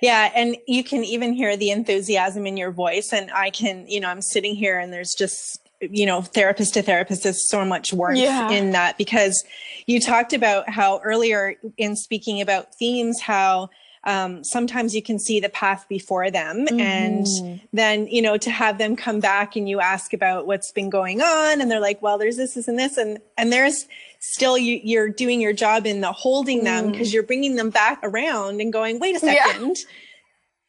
yeah 0.00 0.32
and 0.34 0.56
you 0.66 0.82
can 0.82 1.04
even 1.04 1.34
hear 1.34 1.54
the 1.58 1.70
enthusiasm 1.70 2.46
in 2.46 2.56
your 2.56 2.70
voice 2.70 3.12
and 3.12 3.30
i 3.32 3.50
can 3.50 3.86
you 3.86 4.00
know 4.00 4.08
i'm 4.08 4.22
sitting 4.22 4.56
here 4.56 4.78
and 4.78 4.90
there's 4.92 5.14
just 5.14 5.60
you 5.82 6.06
know 6.06 6.22
therapist 6.22 6.72
to 6.72 6.82
therapist 6.82 7.26
is 7.26 7.48
so 7.48 7.66
much 7.66 7.92
work 7.92 8.16
yeah. 8.16 8.50
in 8.50 8.70
that 8.70 8.96
because 8.96 9.44
you 9.86 10.00
talked 10.00 10.32
about 10.32 10.68
how 10.70 11.00
earlier 11.04 11.54
in 11.76 11.96
speaking 11.96 12.40
about 12.40 12.74
themes 12.74 13.20
how 13.20 13.68
um, 14.04 14.42
sometimes 14.42 14.94
you 14.94 15.02
can 15.02 15.18
see 15.18 15.40
the 15.40 15.48
path 15.48 15.86
before 15.88 16.30
them 16.30 16.66
mm-hmm. 16.66 16.80
and 16.80 17.60
then 17.72 18.06
you 18.06 18.22
know 18.22 18.36
to 18.36 18.50
have 18.50 18.78
them 18.78 18.96
come 18.96 19.20
back 19.20 19.56
and 19.56 19.68
you 19.68 19.80
ask 19.80 20.12
about 20.12 20.46
what's 20.46 20.72
been 20.72 20.88
going 20.88 21.20
on 21.20 21.60
and 21.60 21.70
they're 21.70 21.80
like 21.80 22.00
well 22.00 22.16
there's 22.18 22.36
this, 22.36 22.54
this 22.54 22.68
and 22.68 22.78
this 22.78 22.96
and 22.96 23.18
and 23.36 23.52
there's 23.52 23.86
still 24.18 24.56
you, 24.56 24.80
you're 24.82 25.08
doing 25.08 25.40
your 25.40 25.52
job 25.52 25.86
in 25.86 26.00
the 26.00 26.12
holding 26.12 26.64
them 26.64 26.90
because 26.90 27.10
mm. 27.10 27.14
you're 27.14 27.22
bringing 27.22 27.56
them 27.56 27.70
back 27.70 27.98
around 28.02 28.60
and 28.60 28.72
going 28.72 28.98
wait 28.98 29.16
a 29.16 29.20
second 29.20 29.76
yeah 29.76 29.82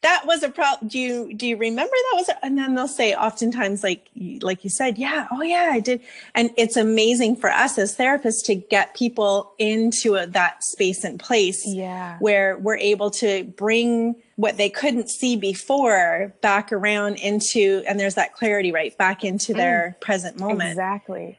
that 0.02 0.24
was 0.26 0.42
a 0.42 0.50
problem. 0.50 0.88
Do 0.88 0.98
you 0.98 1.32
do 1.32 1.46
you 1.46 1.56
remember 1.56 1.92
that 1.92 2.16
was? 2.16 2.28
A, 2.28 2.44
and 2.44 2.58
then 2.58 2.74
they'll 2.74 2.88
say, 2.88 3.14
oftentimes, 3.14 3.82
like 3.82 4.08
like 4.40 4.64
you 4.64 4.70
said, 4.70 4.98
yeah, 4.98 5.28
oh 5.30 5.42
yeah, 5.42 5.70
I 5.72 5.80
did. 5.80 6.00
And 6.34 6.50
it's 6.56 6.76
amazing 6.76 7.36
for 7.36 7.50
us 7.50 7.78
as 7.78 7.96
therapists 7.96 8.44
to 8.46 8.56
get 8.56 8.94
people 8.94 9.54
into 9.58 10.16
a, 10.16 10.26
that 10.26 10.64
space 10.64 11.04
and 11.04 11.18
place, 11.20 11.64
yeah, 11.66 12.16
where 12.18 12.58
we're 12.58 12.76
able 12.76 13.10
to 13.12 13.44
bring 13.44 14.16
what 14.36 14.56
they 14.56 14.70
couldn't 14.70 15.08
see 15.08 15.36
before 15.36 16.34
back 16.40 16.72
around 16.72 17.16
into, 17.16 17.84
and 17.86 18.00
there's 18.00 18.16
that 18.16 18.34
clarity, 18.34 18.72
right, 18.72 18.96
back 18.98 19.22
into 19.22 19.54
their 19.54 19.96
mm, 19.96 20.00
present 20.00 20.38
moment. 20.38 20.70
Exactly. 20.70 21.38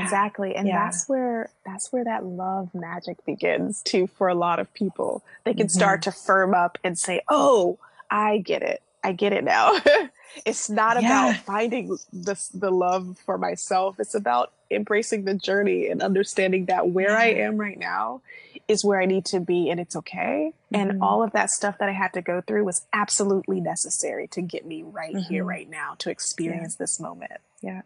Exactly. 0.00 0.54
And 0.54 0.66
yeah. 0.66 0.84
that's 0.84 1.08
where 1.08 1.50
that's 1.64 1.92
where 1.92 2.04
that 2.04 2.24
love 2.24 2.74
magic 2.74 3.24
begins 3.24 3.82
too 3.82 4.06
for 4.06 4.28
a 4.28 4.34
lot 4.34 4.58
of 4.58 4.72
people. 4.74 5.22
They 5.44 5.54
can 5.54 5.66
mm-hmm. 5.66 5.78
start 5.78 6.02
to 6.02 6.12
firm 6.12 6.54
up 6.54 6.78
and 6.84 6.98
say, 6.98 7.20
"Oh, 7.28 7.78
I 8.10 8.38
get 8.38 8.62
it. 8.62 8.82
I 9.02 9.12
get 9.12 9.32
it 9.32 9.44
now." 9.44 9.78
it's 10.46 10.70
not 10.70 11.00
yeah. 11.00 11.30
about 11.30 11.42
finding 11.44 11.96
the 12.12 12.48
the 12.54 12.70
love 12.70 13.18
for 13.24 13.38
myself. 13.38 13.96
It's 13.98 14.14
about 14.14 14.52
embracing 14.70 15.24
the 15.24 15.34
journey 15.34 15.88
and 15.88 16.02
understanding 16.02 16.66
that 16.66 16.88
where. 16.88 17.16
I 17.16 17.26
am 17.26 17.58
right 17.58 17.78
now 17.78 18.22
is 18.68 18.84
where 18.84 19.00
I 19.00 19.06
need 19.06 19.24
to 19.26 19.40
be 19.40 19.70
and 19.70 19.78
it's 19.80 19.96
okay. 19.96 20.52
Mm-hmm. 20.72 20.90
And 20.90 21.02
all 21.02 21.22
of 21.22 21.32
that 21.32 21.50
stuff 21.50 21.78
that 21.78 21.88
I 21.88 21.92
had 21.92 22.12
to 22.14 22.22
go 22.22 22.40
through 22.40 22.64
was 22.64 22.86
absolutely 22.92 23.60
necessary 23.60 24.26
to 24.28 24.42
get 24.42 24.64
me 24.66 24.82
right 24.82 25.14
mm-hmm. 25.14 25.28
here, 25.28 25.44
right 25.44 25.68
now, 25.68 25.94
to 25.98 26.10
experience 26.10 26.76
yeah. 26.78 26.84
this 26.84 27.00
moment. 27.00 27.32
Yeah. 27.60 27.82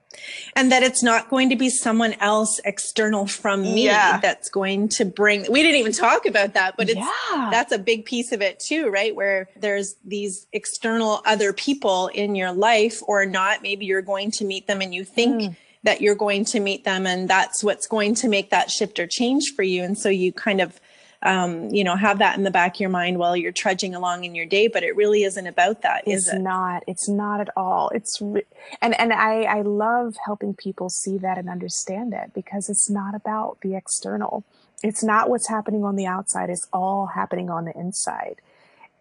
And 0.54 0.72
that 0.72 0.82
it's 0.82 1.02
not 1.02 1.28
going 1.28 1.50
to 1.50 1.56
be 1.56 1.68
someone 1.68 2.14
else 2.14 2.60
external 2.64 3.26
from 3.26 3.60
me 3.60 3.84
yeah. 3.84 4.18
that's 4.18 4.48
going 4.48 4.88
to 4.90 5.04
bring, 5.04 5.44
we 5.50 5.62
didn't 5.62 5.80
even 5.80 5.92
talk 5.92 6.24
about 6.24 6.54
that, 6.54 6.78
but 6.78 6.88
it's, 6.88 6.98
yeah. 6.98 7.48
that's 7.50 7.72
a 7.72 7.78
big 7.78 8.06
piece 8.06 8.32
of 8.32 8.40
it 8.40 8.58
too, 8.58 8.88
right? 8.88 9.14
Where 9.14 9.48
there's 9.54 9.94
these 10.02 10.46
external 10.54 11.20
other 11.26 11.52
people 11.52 12.08
in 12.08 12.34
your 12.34 12.52
life 12.52 13.02
or 13.06 13.26
not. 13.26 13.60
Maybe 13.60 13.84
you're 13.84 14.00
going 14.00 14.30
to 14.32 14.46
meet 14.46 14.66
them 14.66 14.80
and 14.80 14.94
you 14.94 15.04
think, 15.04 15.42
mm 15.42 15.56
that 15.82 16.00
you're 16.00 16.16
going 16.16 16.44
to 16.44 16.58
meet 16.58 16.82
them 16.82 17.06
and 17.06 17.30
that's 17.30 17.62
what's 17.62 17.86
going 17.86 18.12
to 18.12 18.28
make 18.28 18.50
that 18.50 18.72
shift 18.72 18.98
or 18.98 19.06
change 19.06 19.52
for 19.54 19.62
you 19.62 19.84
and 19.84 19.96
so 19.96 20.08
you 20.08 20.32
kind 20.32 20.60
of 20.60 20.80
um, 21.22 21.68
you 21.70 21.84
know 21.84 21.96
have 21.96 22.18
that 22.18 22.36
in 22.36 22.44
the 22.44 22.50
back 22.50 22.76
of 22.76 22.80
your 22.80 22.90
mind 22.90 23.18
while 23.18 23.36
you're 23.36 23.52
trudging 23.52 23.94
along 23.94 24.24
in 24.24 24.34
your 24.34 24.46
day 24.46 24.68
but 24.68 24.82
it 24.82 24.94
really 24.96 25.22
isn't 25.22 25.46
about 25.46 25.82
that 25.82 26.02
it's 26.06 26.28
it? 26.32 26.40
not 26.40 26.82
it's 26.86 27.08
not 27.08 27.40
at 27.40 27.48
all 27.56 27.90
it's 27.94 28.20
re- 28.20 28.42
and 28.80 28.98
and 29.00 29.12
i 29.12 29.42
i 29.42 29.62
love 29.62 30.14
helping 30.24 30.54
people 30.54 30.88
see 30.88 31.16
that 31.18 31.38
and 31.38 31.48
understand 31.48 32.12
it 32.12 32.32
because 32.34 32.68
it's 32.68 32.90
not 32.90 33.14
about 33.14 33.58
the 33.62 33.74
external 33.74 34.44
it's 34.82 35.02
not 35.02 35.30
what's 35.30 35.48
happening 35.48 35.84
on 35.84 35.96
the 35.96 36.06
outside 36.06 36.50
it's 36.50 36.68
all 36.72 37.06
happening 37.06 37.50
on 37.50 37.64
the 37.64 37.76
inside 37.76 38.36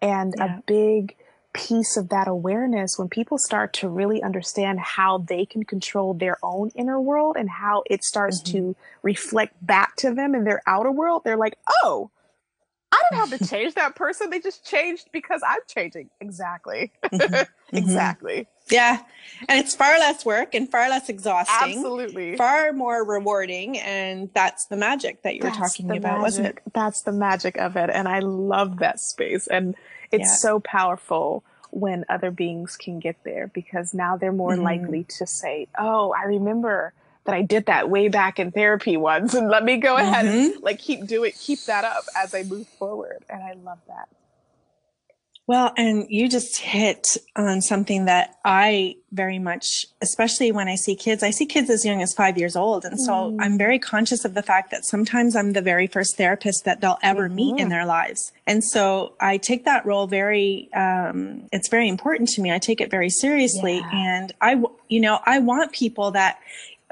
and 0.00 0.34
yeah. 0.38 0.58
a 0.58 0.62
big 0.66 1.14
piece 1.56 1.96
of 1.96 2.10
that 2.10 2.28
awareness 2.28 2.98
when 2.98 3.08
people 3.08 3.38
start 3.38 3.72
to 3.72 3.88
really 3.88 4.22
understand 4.22 4.78
how 4.78 5.18
they 5.18 5.46
can 5.46 5.64
control 5.64 6.12
their 6.12 6.38
own 6.42 6.70
inner 6.74 7.00
world 7.00 7.36
and 7.38 7.48
how 7.48 7.82
it 7.86 8.04
starts 8.04 8.42
mm-hmm. 8.42 8.58
to 8.58 8.76
reflect 9.02 9.54
back 9.66 9.96
to 9.96 10.12
them 10.12 10.34
in 10.34 10.44
their 10.44 10.60
outer 10.66 10.90
world 10.90 11.22
they're 11.24 11.38
like 11.38 11.56
oh 11.82 12.10
i 12.92 13.02
didn't 13.10 13.30
have 13.30 13.38
to 13.38 13.48
change 13.50 13.74
that 13.74 13.96
person 13.96 14.28
they 14.28 14.38
just 14.38 14.66
changed 14.66 15.08
because 15.12 15.40
i'm 15.48 15.60
changing 15.66 16.10
exactly 16.20 16.92
mm-hmm. 17.04 17.42
exactly 17.76 18.40
mm-hmm. 18.40 18.74
yeah 18.74 18.98
and 19.48 19.58
it's 19.58 19.74
far 19.74 19.98
less 19.98 20.26
work 20.26 20.54
and 20.54 20.70
far 20.70 20.90
less 20.90 21.08
exhausting 21.08 21.76
absolutely 21.76 22.36
far 22.36 22.72
more 22.74 23.02
rewarding 23.02 23.78
and 23.78 24.28
that's 24.34 24.66
the 24.66 24.76
magic 24.76 25.22
that 25.22 25.34
you 25.34 25.40
that's 25.40 25.58
were 25.58 25.66
talking 25.66 25.90
about 25.90 26.02
magic. 26.02 26.22
wasn't 26.22 26.46
it 26.46 26.58
that's 26.74 27.00
the 27.02 27.12
magic 27.12 27.56
of 27.56 27.76
it 27.76 27.88
and 27.88 28.08
i 28.08 28.18
love 28.18 28.78
that 28.78 29.00
space 29.00 29.46
and 29.46 29.74
it's 30.10 30.30
yeah. 30.30 30.34
so 30.34 30.60
powerful 30.60 31.44
when 31.70 32.04
other 32.08 32.30
beings 32.30 32.76
can 32.76 32.98
get 32.98 33.16
there 33.24 33.48
because 33.48 33.92
now 33.92 34.16
they're 34.16 34.32
more 34.32 34.52
mm-hmm. 34.52 34.62
likely 34.62 35.04
to 35.04 35.26
say, 35.26 35.68
"Oh, 35.78 36.12
I 36.12 36.24
remember 36.24 36.92
that 37.24 37.34
I 37.34 37.42
did 37.42 37.66
that 37.66 37.90
way 37.90 38.08
back 38.08 38.38
in 38.38 38.52
therapy 38.52 38.96
once, 38.96 39.34
and 39.34 39.48
let 39.48 39.64
me 39.64 39.76
go 39.76 39.96
ahead 39.96 40.26
mm-hmm. 40.26 40.54
and 40.54 40.62
like 40.62 40.78
keep 40.78 41.06
doing 41.06 41.32
keep 41.36 41.60
that 41.64 41.84
up 41.84 42.04
as 42.16 42.34
I 42.34 42.44
move 42.44 42.66
forward." 42.66 43.24
And 43.28 43.42
I 43.42 43.52
love 43.52 43.78
that. 43.88 44.08
Well, 45.48 45.72
and 45.76 46.06
you 46.08 46.28
just 46.28 46.58
hit 46.58 47.06
on 47.36 47.62
something 47.62 48.06
that 48.06 48.36
I 48.44 48.96
very 49.12 49.38
much, 49.38 49.86
especially 50.02 50.50
when 50.50 50.66
I 50.66 50.74
see 50.74 50.96
kids, 50.96 51.22
I 51.22 51.30
see 51.30 51.46
kids 51.46 51.70
as 51.70 51.84
young 51.84 52.02
as 52.02 52.12
five 52.12 52.36
years 52.36 52.56
old. 52.56 52.84
And 52.84 53.00
so 53.00 53.12
mm. 53.12 53.36
I'm 53.40 53.56
very 53.56 53.78
conscious 53.78 54.24
of 54.24 54.34
the 54.34 54.42
fact 54.42 54.72
that 54.72 54.84
sometimes 54.84 55.36
I'm 55.36 55.52
the 55.52 55.62
very 55.62 55.86
first 55.86 56.16
therapist 56.16 56.64
that 56.64 56.80
they'll 56.80 56.98
ever 57.00 57.26
mm-hmm. 57.26 57.36
meet 57.36 57.50
in 57.50 57.56
mm-hmm. 57.56 57.68
their 57.70 57.86
lives. 57.86 58.32
And 58.44 58.64
so 58.64 59.14
I 59.20 59.36
take 59.36 59.64
that 59.66 59.86
role 59.86 60.08
very, 60.08 60.68
um, 60.74 61.48
it's 61.52 61.68
very 61.68 61.88
important 61.88 62.28
to 62.30 62.42
me. 62.42 62.52
I 62.52 62.58
take 62.58 62.80
it 62.80 62.90
very 62.90 63.10
seriously. 63.10 63.76
Yeah. 63.76 63.90
And 63.92 64.32
I, 64.40 64.60
you 64.88 65.00
know, 65.00 65.20
I 65.24 65.38
want 65.38 65.72
people 65.72 66.10
that, 66.10 66.40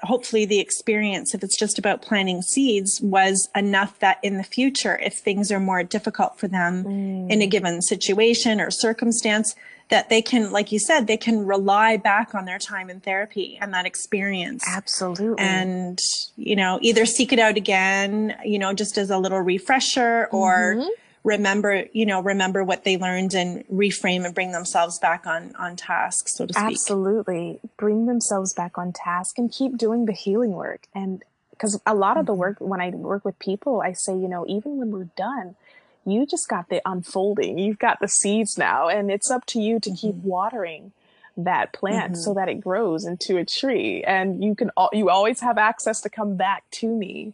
hopefully 0.02 0.44
the 0.44 0.60
experience, 0.60 1.34
if 1.34 1.42
it's 1.42 1.58
just 1.58 1.78
about 1.78 2.02
planting 2.02 2.42
seeds, 2.42 3.00
was 3.00 3.48
enough 3.54 3.98
that 4.00 4.18
in 4.22 4.36
the 4.36 4.44
future, 4.44 4.98
if 4.98 5.14
things 5.14 5.52
are 5.52 5.60
more 5.60 5.82
difficult 5.82 6.38
for 6.38 6.48
them 6.48 6.84
mm. 6.84 7.30
in 7.30 7.40
a 7.40 7.46
given 7.46 7.80
situation 7.80 8.60
or 8.60 8.70
circumstance, 8.70 9.54
that 9.90 10.08
they 10.08 10.22
can, 10.22 10.50
like 10.50 10.72
you 10.72 10.78
said, 10.78 11.06
they 11.06 11.16
can 11.16 11.46
rely 11.46 11.96
back 11.96 12.34
on 12.34 12.46
their 12.46 12.58
time 12.58 12.88
in 12.88 13.00
therapy 13.00 13.58
and 13.60 13.72
that 13.74 13.84
experience. 13.84 14.64
Absolutely. 14.66 15.44
And, 15.44 15.98
you 16.36 16.56
know, 16.56 16.78
either 16.80 17.04
seek 17.04 17.32
it 17.32 17.38
out 17.38 17.56
again, 17.56 18.34
you 18.44 18.58
know, 18.58 18.72
just 18.72 18.96
as 18.96 19.10
a 19.10 19.18
little 19.18 19.40
refresher 19.40 20.28
or 20.32 20.76
mm-hmm 20.76 20.88
remember, 21.24 21.86
you 21.92 22.06
know, 22.06 22.20
remember 22.20 22.62
what 22.62 22.84
they 22.84 22.98
learned 22.98 23.34
and 23.34 23.66
reframe 23.68 24.24
and 24.24 24.34
bring 24.34 24.52
themselves 24.52 24.98
back 24.98 25.26
on 25.26 25.54
on 25.58 25.74
task, 25.74 26.28
so 26.28 26.46
to 26.46 26.52
speak. 26.52 26.64
Absolutely. 26.64 27.58
Bring 27.76 28.06
themselves 28.06 28.52
back 28.52 28.78
on 28.78 28.92
task 28.92 29.38
and 29.38 29.50
keep 29.50 29.76
doing 29.76 30.04
the 30.04 30.12
healing 30.12 30.52
work. 30.52 30.86
And 30.94 31.24
because 31.50 31.80
a 31.86 31.94
lot 31.94 32.16
of 32.16 32.26
the 32.26 32.32
mm-hmm. 32.32 32.40
work 32.40 32.56
when 32.60 32.80
I 32.80 32.90
work 32.90 33.24
with 33.24 33.38
people, 33.38 33.80
I 33.80 33.92
say, 33.92 34.12
you 34.12 34.28
know, 34.28 34.44
even 34.46 34.76
when 34.76 34.90
we're 34.90 35.08
done, 35.16 35.56
you 36.04 36.26
just 36.26 36.48
got 36.48 36.68
the 36.68 36.82
unfolding. 36.84 37.58
You've 37.58 37.78
got 37.78 37.98
the 38.00 38.08
seeds 38.08 38.58
now, 38.58 38.88
and 38.88 39.10
it's 39.10 39.30
up 39.30 39.46
to 39.46 39.60
you 39.60 39.80
to 39.80 39.90
mm-hmm. 39.90 39.96
keep 39.96 40.14
watering 40.16 40.92
that 41.36 41.72
plant 41.72 42.12
mm-hmm. 42.12 42.20
so 42.20 42.34
that 42.34 42.48
it 42.48 42.60
grows 42.60 43.06
into 43.06 43.38
a 43.38 43.44
tree. 43.44 44.04
And 44.04 44.44
you 44.44 44.54
can 44.54 44.70
you 44.92 45.08
always 45.08 45.40
have 45.40 45.56
access 45.56 46.02
to 46.02 46.10
come 46.10 46.36
back 46.36 46.64
to 46.72 46.88
me 46.88 47.32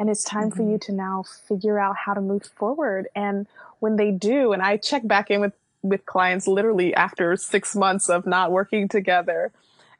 and 0.00 0.08
it's 0.08 0.24
time 0.24 0.48
mm-hmm. 0.48 0.56
for 0.56 0.62
you 0.62 0.78
mm-hmm. 0.78 0.92
to 0.92 0.92
now 0.92 1.22
figure 1.46 1.78
out 1.78 1.94
how 1.94 2.14
to 2.14 2.20
move 2.20 2.42
forward 2.56 3.06
and 3.14 3.46
when 3.78 3.94
they 3.96 4.10
do 4.10 4.52
and 4.52 4.62
i 4.62 4.76
check 4.76 5.06
back 5.06 5.30
in 5.30 5.40
with 5.40 5.52
with 5.82 6.04
clients 6.06 6.48
literally 6.48 6.92
after 6.94 7.36
six 7.36 7.76
months 7.76 8.10
of 8.10 8.26
not 8.26 8.50
working 8.50 8.88
together 8.88 9.52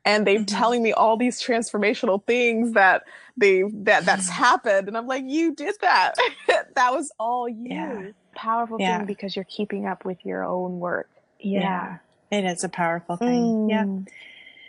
and 0.05 0.27
they're 0.27 0.37
mm-hmm. 0.37 0.45
telling 0.45 0.83
me 0.83 0.93
all 0.93 1.17
these 1.17 1.41
transformational 1.41 2.25
things 2.25 2.73
that 2.73 3.05
they 3.37 3.63
that 3.73 4.05
that's 4.05 4.29
happened 4.29 4.89
and 4.89 4.97
i'm 4.97 5.07
like 5.07 5.25
you 5.27 5.55
did 5.55 5.75
that 5.81 6.15
that 6.75 6.93
was 6.93 7.13
all 7.19 7.49
you 7.49 7.69
yeah. 7.69 8.09
powerful 8.35 8.79
yeah. 8.81 8.99
thing 8.99 9.07
because 9.07 9.37
you're 9.37 9.45
keeping 9.45 9.87
up 9.87 10.05
with 10.05 10.19
your 10.25 10.45
own 10.45 10.81
work 10.81 11.09
yeah, 11.39 11.99
yeah. 12.31 12.39
it 12.39 12.45
is 12.45 12.65
a 12.65 12.69
powerful 12.69 13.17
thing 13.17 13.69
mm. 13.69 13.71
yeah 13.71 14.13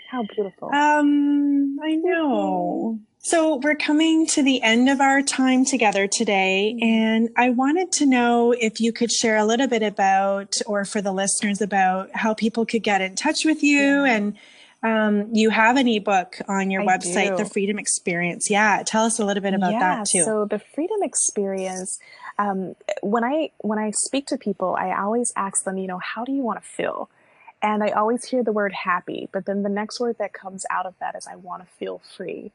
how 0.10 0.24
beautiful 0.24 0.70
um 0.74 1.78
i 1.82 1.96
know 1.96 3.00
so, 3.24 3.58
we're 3.58 3.76
coming 3.76 4.26
to 4.28 4.42
the 4.42 4.62
end 4.64 4.90
of 4.90 5.00
our 5.00 5.22
time 5.22 5.64
together 5.64 6.08
today, 6.08 6.74
mm-hmm. 6.76 6.84
and 6.84 7.30
I 7.38 7.52
wanted 7.52 7.92
to 7.94 8.06
know 8.06 8.52
if 8.52 8.82
you 8.82 8.92
could 8.92 9.12
share 9.12 9.38
a 9.38 9.46
little 9.46 9.68
bit 9.68 9.84
about, 9.84 10.58
or 10.66 10.86
for 10.86 11.02
the 11.02 11.12
listeners, 11.12 11.62
about 11.62 12.10
how 12.16 12.34
people 12.34 12.66
could 12.66 12.84
get 12.84 13.02
in 13.02 13.16
touch 13.16 13.46
with 13.46 13.62
you. 13.62 14.06
And 14.06 14.38
um, 14.84 15.30
you 15.34 15.52
have 15.52 15.78
an 15.78 15.88
ebook 15.88 16.38
on 16.48 16.72
your 16.72 16.82
I 16.82 16.98
website, 16.98 17.38
do. 17.38 17.44
The 17.44 17.50
Freedom 17.50 17.78
Experience. 17.78 18.50
Yeah, 18.50 18.82
tell 18.84 19.06
us 19.06 19.20
a 19.20 19.26
little 19.26 19.44
bit 19.44 19.54
about 19.54 19.74
yeah, 19.74 19.80
that 19.98 20.08
too. 20.08 20.24
So, 20.24 20.46
the 20.46 20.60
Freedom 20.60 21.04
Experience. 21.04 22.00
Um, 22.40 22.76
when 23.04 23.24
I 23.24 23.52
when 23.60 23.78
I 23.78 23.92
speak 23.92 24.26
to 24.28 24.38
people, 24.38 24.76
I 24.80 25.00
always 25.00 25.32
ask 25.36 25.64
them, 25.64 25.78
you 25.78 25.86
know, 25.86 26.00
how 26.00 26.26
do 26.26 26.32
you 26.32 26.42
want 26.42 26.60
to 26.60 26.68
feel? 26.68 27.10
And 27.62 27.84
I 27.84 27.90
always 27.90 28.26
hear 28.26 28.44
the 28.44 28.52
word 28.52 28.74
happy, 28.74 29.30
but 29.32 29.46
then 29.46 29.62
the 29.62 29.70
next 29.70 30.00
word 30.00 30.16
that 30.18 30.34
comes 30.34 30.66
out 30.72 30.88
of 30.88 30.96
that 31.00 31.16
is 31.16 31.28
I 31.28 31.36
want 31.36 31.62
to 31.62 31.68
feel 31.78 32.02
free. 32.18 32.52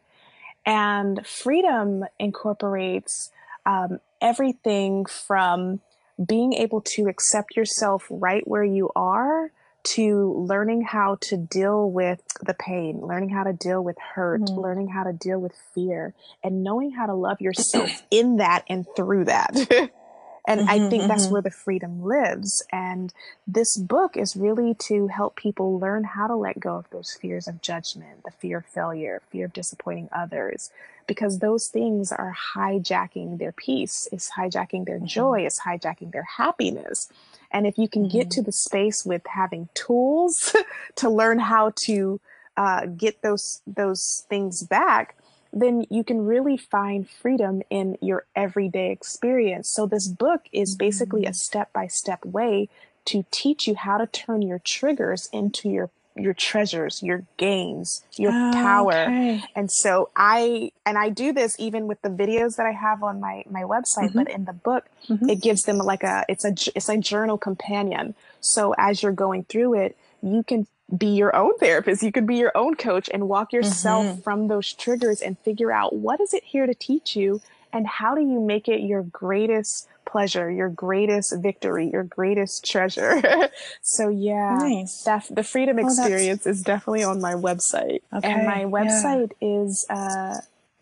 And 0.67 1.25
freedom 1.25 2.05
incorporates 2.19 3.31
um, 3.65 4.01
everything 4.21 5.07
from 5.07 5.81
being 6.25 6.55
able 6.55 6.81
to 6.81 7.07
accept 7.09 7.57
yourself 7.57 8.05
right 8.11 8.47
where 8.47 8.65
you 8.65 8.91
are 8.97 9.53
to 9.85 10.35
learning 10.35 10.83
how 10.83 11.17
to 11.21 11.37
deal 11.37 11.89
with 11.89 12.21
the 12.45 12.55
pain, 12.55 13.01
learning 13.01 13.29
how 13.29 13.45
to 13.45 13.53
deal 13.53 13.83
with 13.83 13.97
hurt, 13.99 14.41
mm-hmm. 14.41 14.61
learning 14.61 14.89
how 14.89 15.05
to 15.05 15.13
deal 15.13 15.39
with 15.39 15.53
fear, 15.75 16.13
and 16.43 16.65
knowing 16.65 16.91
how 16.91 17.07
to 17.07 17.15
love 17.15 17.41
yourself 17.41 18.03
in 18.11 18.39
that 18.39 18.65
and 18.69 18.85
through 18.97 19.27
that. 19.27 19.55
And 20.47 20.61
mm-hmm, 20.61 20.71
I 20.71 20.89
think 20.89 21.09
that's 21.09 21.25
mm-hmm. 21.25 21.33
where 21.33 21.43
the 21.43 21.51
freedom 21.51 22.05
lives. 22.05 22.65
And 22.71 23.13
this 23.47 23.77
book 23.77 24.17
is 24.17 24.37
really 24.37 24.75
to 24.87 25.09
help 25.09 25.37
people 25.37 25.79
learn 25.79 26.05
how 26.05 26.29
to 26.29 26.37
let 26.37 26.61
go 26.61 26.77
of 26.77 26.89
those 26.91 27.15
fears 27.21 27.49
of 27.49 27.61
judgment, 27.61 28.23
the 28.25 28.31
fear 28.31 28.59
of 28.59 28.67
failure, 28.67 29.23
fear 29.31 29.47
of 29.47 29.53
disappointing 29.53 30.09
others, 30.13 30.71
because 31.07 31.39
those 31.39 31.67
things 31.69 32.13
are 32.13 32.35
hijacking 32.55 33.39
their 33.39 33.53
peace, 33.53 34.09
it's 34.13 34.33
hijacking 34.33 34.87
their 34.87 34.99
mm-hmm. 34.99 35.07
joy, 35.07 35.41
it's 35.41 35.61
hijacking 35.61 36.13
their 36.13 36.27
happiness. 36.37 37.11
And 37.51 37.67
if 37.67 37.79
you 37.79 37.89
can 37.89 38.09
get 38.09 38.29
mm-hmm. 38.29 38.41
to 38.41 38.43
the 38.43 38.53
space 38.53 39.05
with 39.05 39.23
having 39.27 39.69
tools 39.75 40.55
to 40.97 41.11
learn 41.11 41.39
how 41.39 41.73
to 41.87 42.21
uh, 42.57 42.87
get 42.87 43.23
those 43.23 43.63
those 43.67 44.25
things 44.29 44.63
back, 44.63 45.17
then 45.57 45.87
you 45.91 46.05
can 46.05 46.27
really 46.27 46.57
find 46.57 47.09
freedom 47.09 47.63
in 47.71 47.97
your 48.01 48.27
everyday 48.37 48.93
experience. 48.93 49.73
So, 49.75 49.87
this 49.87 50.07
book 50.07 50.43
is 50.53 50.77
basically 50.77 51.25
a 51.25 51.33
step 51.33 51.73
by 51.73 51.87
step 51.87 52.25
way 52.25 52.69
to 53.07 53.25
teach 53.31 53.67
you 53.67 53.75
how 53.75 53.99
to 53.99 54.07
turn 54.07 54.43
your 54.43 54.59
triggers 54.59 55.29
into 55.33 55.69
your 55.69 55.91
your 56.19 56.35
treasures, 56.35 57.03
your 57.03 57.25
gains, 57.37 58.03
your 58.17 58.33
oh, 58.33 58.51
power. 58.53 59.03
Okay. 59.03 59.43
And 59.55 59.71
so 59.71 60.11
I 60.17 60.73
and 60.85 60.99
I 60.99 61.11
do 61.11 61.33
this 61.33 61.57
even 61.59 61.87
with 61.87 62.01
the 62.03 62.09
videos 62.09 62.57
that 62.57 62.67
I 62.67 62.73
have 62.73 63.03
on 63.03 63.21
my 63.21 63.45
my 63.49 63.63
website, 63.63 64.09
mm-hmm. 64.09 64.19
but 64.19 64.31
in 64.31 64.45
the 64.45 64.53
book 64.53 64.87
mm-hmm. 65.09 65.29
it 65.29 65.43
gives 65.43 65.63
them 65.63 65.79
like 65.79 66.03
a 66.03 66.25
it's 66.29 66.45
a 66.45 66.55
it's 66.75 66.89
a 66.89 66.99
journal 66.99 67.39
companion. 67.39 68.15
So 68.41 68.75
as 68.79 69.03
you're 69.03 69.13
going 69.13 69.45
through 69.45 69.75
it, 69.75 69.97
you 70.23 70.43
can 70.43 70.67
be 70.95 71.09
your 71.09 71.35
own 71.35 71.57
therapist. 71.59 72.03
You 72.03 72.13
could 72.13 72.27
be 72.27 72.37
your 72.37 72.53
own 72.55 72.77
coach 72.77 73.09
and 73.13 73.29
walk 73.29 73.53
yourself 73.53 74.07
mm-hmm. 74.07 74.21
from 74.21 74.49
those 74.49 74.73
triggers 74.73 75.21
and 75.21 75.39
figure 75.41 75.71
out 75.73 75.95
what 75.95 76.21
is 76.21 76.33
it 76.33 76.45
here 76.45 76.67
to 76.67 76.75
teach 76.75 77.17
you 77.17 77.41
and 77.73 77.85
how 77.87 78.15
do 78.15 78.21
you 78.21 78.41
make 78.41 78.69
it 78.69 78.81
your 78.81 79.03
greatest 79.03 79.89
pleasure, 80.05 80.49
your 80.51 80.69
greatest 80.69 81.35
victory, 81.39 81.91
your 81.91 82.05
greatest 82.05 82.65
treasure. 82.65 83.51
so 83.83 84.09
yeah, 84.09 84.59
nice. 84.59 85.03
Def- 85.03 85.31
the 85.31 85.43
freedom 85.43 85.81
experience 85.81 86.47
is 86.47 86.63
definitely 86.63 87.03
on 87.03 87.21
my 87.21 87.35
website. 87.35 88.03
Okay. 88.15 88.31
And 88.31 88.47
my 88.47 88.65
website 88.65 89.33
yeah. 89.41 89.65
is 89.65 89.85
uh, 89.91 90.37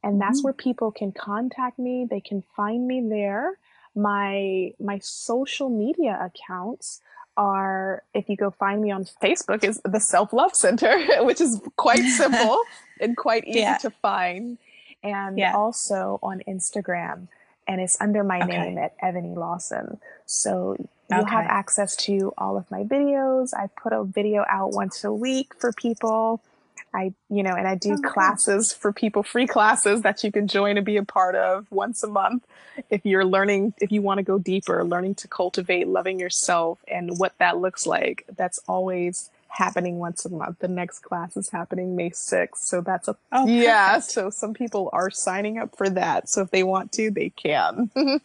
And 0.00 0.20
that's 0.20 0.38
mm-hmm. 0.38 0.44
where 0.44 0.52
people 0.54 0.92
can 0.92 1.10
contact 1.12 1.78
me. 1.78 2.06
They 2.08 2.20
can 2.20 2.42
find 2.56 2.88
me 2.88 3.06
there 3.06 3.58
my 3.98 4.72
my 4.78 5.00
social 5.00 5.68
media 5.68 6.18
accounts 6.22 7.00
are 7.36 8.02
if 8.14 8.28
you 8.28 8.36
go 8.36 8.50
find 8.50 8.80
me 8.80 8.90
on 8.90 9.04
Facebook 9.22 9.64
is 9.64 9.80
the 9.84 10.00
Self 10.00 10.32
Love 10.32 10.54
Center, 10.54 10.98
which 11.24 11.40
is 11.40 11.60
quite 11.76 12.04
simple 12.16 12.60
and 13.00 13.16
quite 13.16 13.46
easy 13.46 13.60
yeah. 13.60 13.78
to 13.78 13.90
find, 13.90 14.58
and 15.02 15.36
yeah. 15.36 15.54
also 15.54 16.18
on 16.22 16.42
Instagram, 16.48 17.26
and 17.66 17.80
it's 17.80 18.00
under 18.00 18.22
my 18.22 18.40
okay. 18.40 18.46
name 18.46 18.78
at 18.78 18.94
Ebony 19.02 19.34
Lawson. 19.34 19.98
So 20.26 20.76
you'll 21.10 21.20
okay. 21.20 21.30
have 21.30 21.46
access 21.46 21.96
to 21.96 22.32
all 22.38 22.56
of 22.56 22.70
my 22.70 22.84
videos. 22.84 23.52
I 23.52 23.68
put 23.82 23.92
a 23.92 24.04
video 24.04 24.44
out 24.48 24.72
once 24.72 25.02
a 25.02 25.12
week 25.12 25.54
for 25.58 25.72
people. 25.72 26.40
I, 26.94 27.12
you 27.28 27.42
know, 27.42 27.54
and 27.54 27.66
I 27.66 27.74
do 27.74 27.94
oh, 27.94 28.08
classes 28.08 28.72
for 28.72 28.92
people, 28.92 29.22
free 29.22 29.46
classes 29.46 30.02
that 30.02 30.24
you 30.24 30.32
can 30.32 30.48
join 30.48 30.76
and 30.76 30.86
be 30.86 30.96
a 30.96 31.04
part 31.04 31.34
of 31.34 31.66
once 31.70 32.02
a 32.02 32.08
month. 32.08 32.46
If 32.90 33.04
you're 33.04 33.24
learning, 33.24 33.74
if 33.80 33.92
you 33.92 34.02
want 34.02 34.18
to 34.18 34.22
go 34.22 34.38
deeper, 34.38 34.84
learning 34.84 35.16
to 35.16 35.28
cultivate 35.28 35.88
loving 35.88 36.18
yourself 36.18 36.78
and 36.88 37.18
what 37.18 37.34
that 37.38 37.58
looks 37.58 37.86
like, 37.86 38.24
that's 38.36 38.60
always 38.68 39.30
happening 39.48 39.98
once 39.98 40.24
a 40.24 40.30
month. 40.30 40.58
The 40.60 40.68
next 40.68 41.00
class 41.00 41.36
is 41.36 41.50
happening 41.50 41.96
May 41.96 42.10
6th. 42.10 42.56
So 42.56 42.80
that's 42.80 43.08
a, 43.08 43.16
oh, 43.32 43.46
yeah. 43.46 43.98
So 43.98 44.30
some 44.30 44.54
people 44.54 44.90
are 44.92 45.10
signing 45.10 45.58
up 45.58 45.76
for 45.76 45.88
that. 45.90 46.28
So 46.28 46.42
if 46.42 46.50
they 46.50 46.62
want 46.62 46.92
to, 46.92 47.10
they 47.10 47.30
can. 47.30 47.90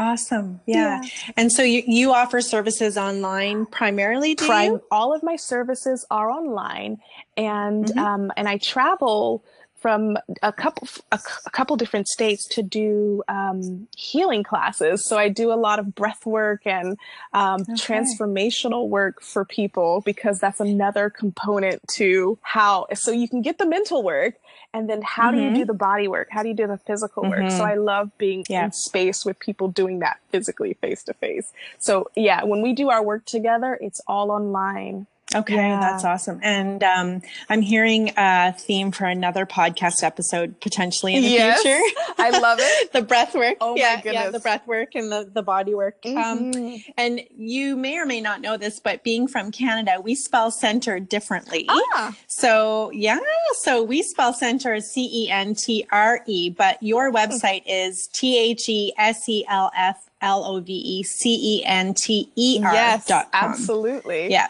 Awesome. 0.00 0.60
Yeah. 0.64 1.02
yeah. 1.02 1.08
And 1.36 1.52
so 1.52 1.62
you, 1.62 1.82
you 1.86 2.14
offer 2.14 2.40
services 2.40 2.96
online 2.96 3.66
primarily, 3.66 4.34
do 4.34 4.46
you? 4.46 4.82
All 4.90 5.14
of 5.14 5.22
my 5.22 5.36
services 5.36 6.06
are 6.10 6.30
online 6.30 6.98
and 7.36 7.84
mm-hmm. 7.84 7.98
um, 7.98 8.32
and 8.34 8.48
I 8.48 8.56
travel 8.56 9.44
from 9.80 10.16
a 10.42 10.52
couple 10.52 10.86
a, 11.10 11.18
a, 11.46 11.50
couple 11.50 11.76
different 11.76 12.06
states 12.06 12.46
to 12.48 12.62
do 12.62 13.22
um, 13.28 13.88
healing 13.96 14.42
classes. 14.42 15.06
So 15.06 15.18
I 15.18 15.28
do 15.28 15.52
a 15.52 15.54
lot 15.54 15.78
of 15.78 15.94
breath 15.94 16.26
work 16.26 16.66
and 16.66 16.98
um, 17.32 17.62
okay. 17.62 17.72
transformational 17.74 18.88
work 18.88 19.22
for 19.22 19.44
people 19.44 20.02
because 20.04 20.38
that's 20.38 20.60
another 20.60 21.08
component 21.08 21.86
to 21.94 22.38
how. 22.42 22.86
So 22.94 23.10
you 23.10 23.28
can 23.28 23.40
get 23.40 23.58
the 23.58 23.66
mental 23.66 24.02
work, 24.02 24.34
and 24.72 24.88
then 24.88 25.02
how 25.02 25.28
mm-hmm. 25.28 25.36
do 25.36 25.42
you 25.42 25.48
mm-hmm. 25.48 25.58
do 25.58 25.64
the 25.64 25.74
body 25.74 26.08
work? 26.08 26.28
How 26.30 26.42
do 26.42 26.48
you 26.48 26.54
do 26.54 26.66
the 26.66 26.78
physical 26.78 27.24
mm-hmm. 27.24 27.42
work? 27.42 27.50
So 27.50 27.58
mm-hmm. 27.58 27.72
I 27.72 27.74
love 27.74 28.10
being 28.18 28.44
yeah. 28.48 28.66
in 28.66 28.72
space 28.72 29.24
with 29.24 29.38
people 29.38 29.68
doing 29.68 29.98
that 30.00 30.20
physically 30.30 30.74
face 30.74 31.02
to 31.04 31.14
face. 31.14 31.52
So 31.78 32.10
yeah, 32.14 32.44
when 32.44 32.62
we 32.62 32.72
do 32.72 32.90
our 32.90 33.02
work 33.02 33.24
together, 33.24 33.78
it's 33.80 34.00
all 34.06 34.30
online. 34.30 35.06
Okay, 35.34 35.54
yeah. 35.54 35.78
that's 35.80 36.04
awesome. 36.04 36.40
And 36.42 36.82
um, 36.82 37.22
I'm 37.48 37.62
hearing 37.62 38.12
a 38.16 38.52
theme 38.52 38.90
for 38.90 39.04
another 39.04 39.46
podcast 39.46 40.02
episode 40.02 40.60
potentially 40.60 41.14
in 41.14 41.22
the 41.22 41.28
yes, 41.28 41.62
future. 41.62 41.80
I 42.18 42.30
love 42.38 42.58
it. 42.60 42.92
the 42.92 43.02
breath 43.02 43.34
work. 43.34 43.56
Oh 43.60 43.76
yeah, 43.76 43.96
my 43.96 44.02
goodness. 44.02 44.24
Yeah, 44.24 44.30
the 44.30 44.40
breath 44.40 44.66
work 44.66 44.94
and 44.94 45.10
the, 45.10 45.30
the 45.32 45.42
body 45.42 45.74
work. 45.74 45.98
Um, 46.04 46.14
mm-hmm. 46.14 46.74
Um, 46.74 46.80
and 46.96 47.20
you 47.36 47.76
may 47.76 47.98
or 47.98 48.06
may 48.06 48.20
not 48.20 48.40
know 48.40 48.56
this, 48.56 48.80
but 48.80 49.04
being 49.04 49.28
from 49.28 49.52
Canada, 49.52 50.00
we 50.02 50.14
spell 50.14 50.50
center 50.50 50.98
differently. 50.98 51.66
Ah. 51.68 52.16
So 52.26 52.90
yeah, 52.90 53.20
so 53.60 53.82
we 53.82 54.02
spell 54.02 54.32
center 54.32 54.74
as 54.74 54.90
C 54.90 55.08
E 55.12 55.30
N 55.30 55.54
T 55.54 55.86
R 55.92 56.20
E, 56.26 56.50
but 56.50 56.82
your 56.82 57.12
website 57.12 57.62
is 57.66 58.08
T 58.08 58.36
H 58.36 58.68
E 58.68 58.92
S 58.98 59.28
E 59.28 59.44
L 59.48 59.70
F 59.76 60.08
L 60.20 60.44
O 60.44 60.60
V 60.60 60.72
E 60.72 61.02
C 61.04 61.58
E 61.58 61.64
N 61.64 61.94
T 61.94 62.30
E 62.34 62.60
R. 62.64 62.72
Yes, 62.72 63.10
absolutely. 63.32 64.30
Yeah 64.30 64.48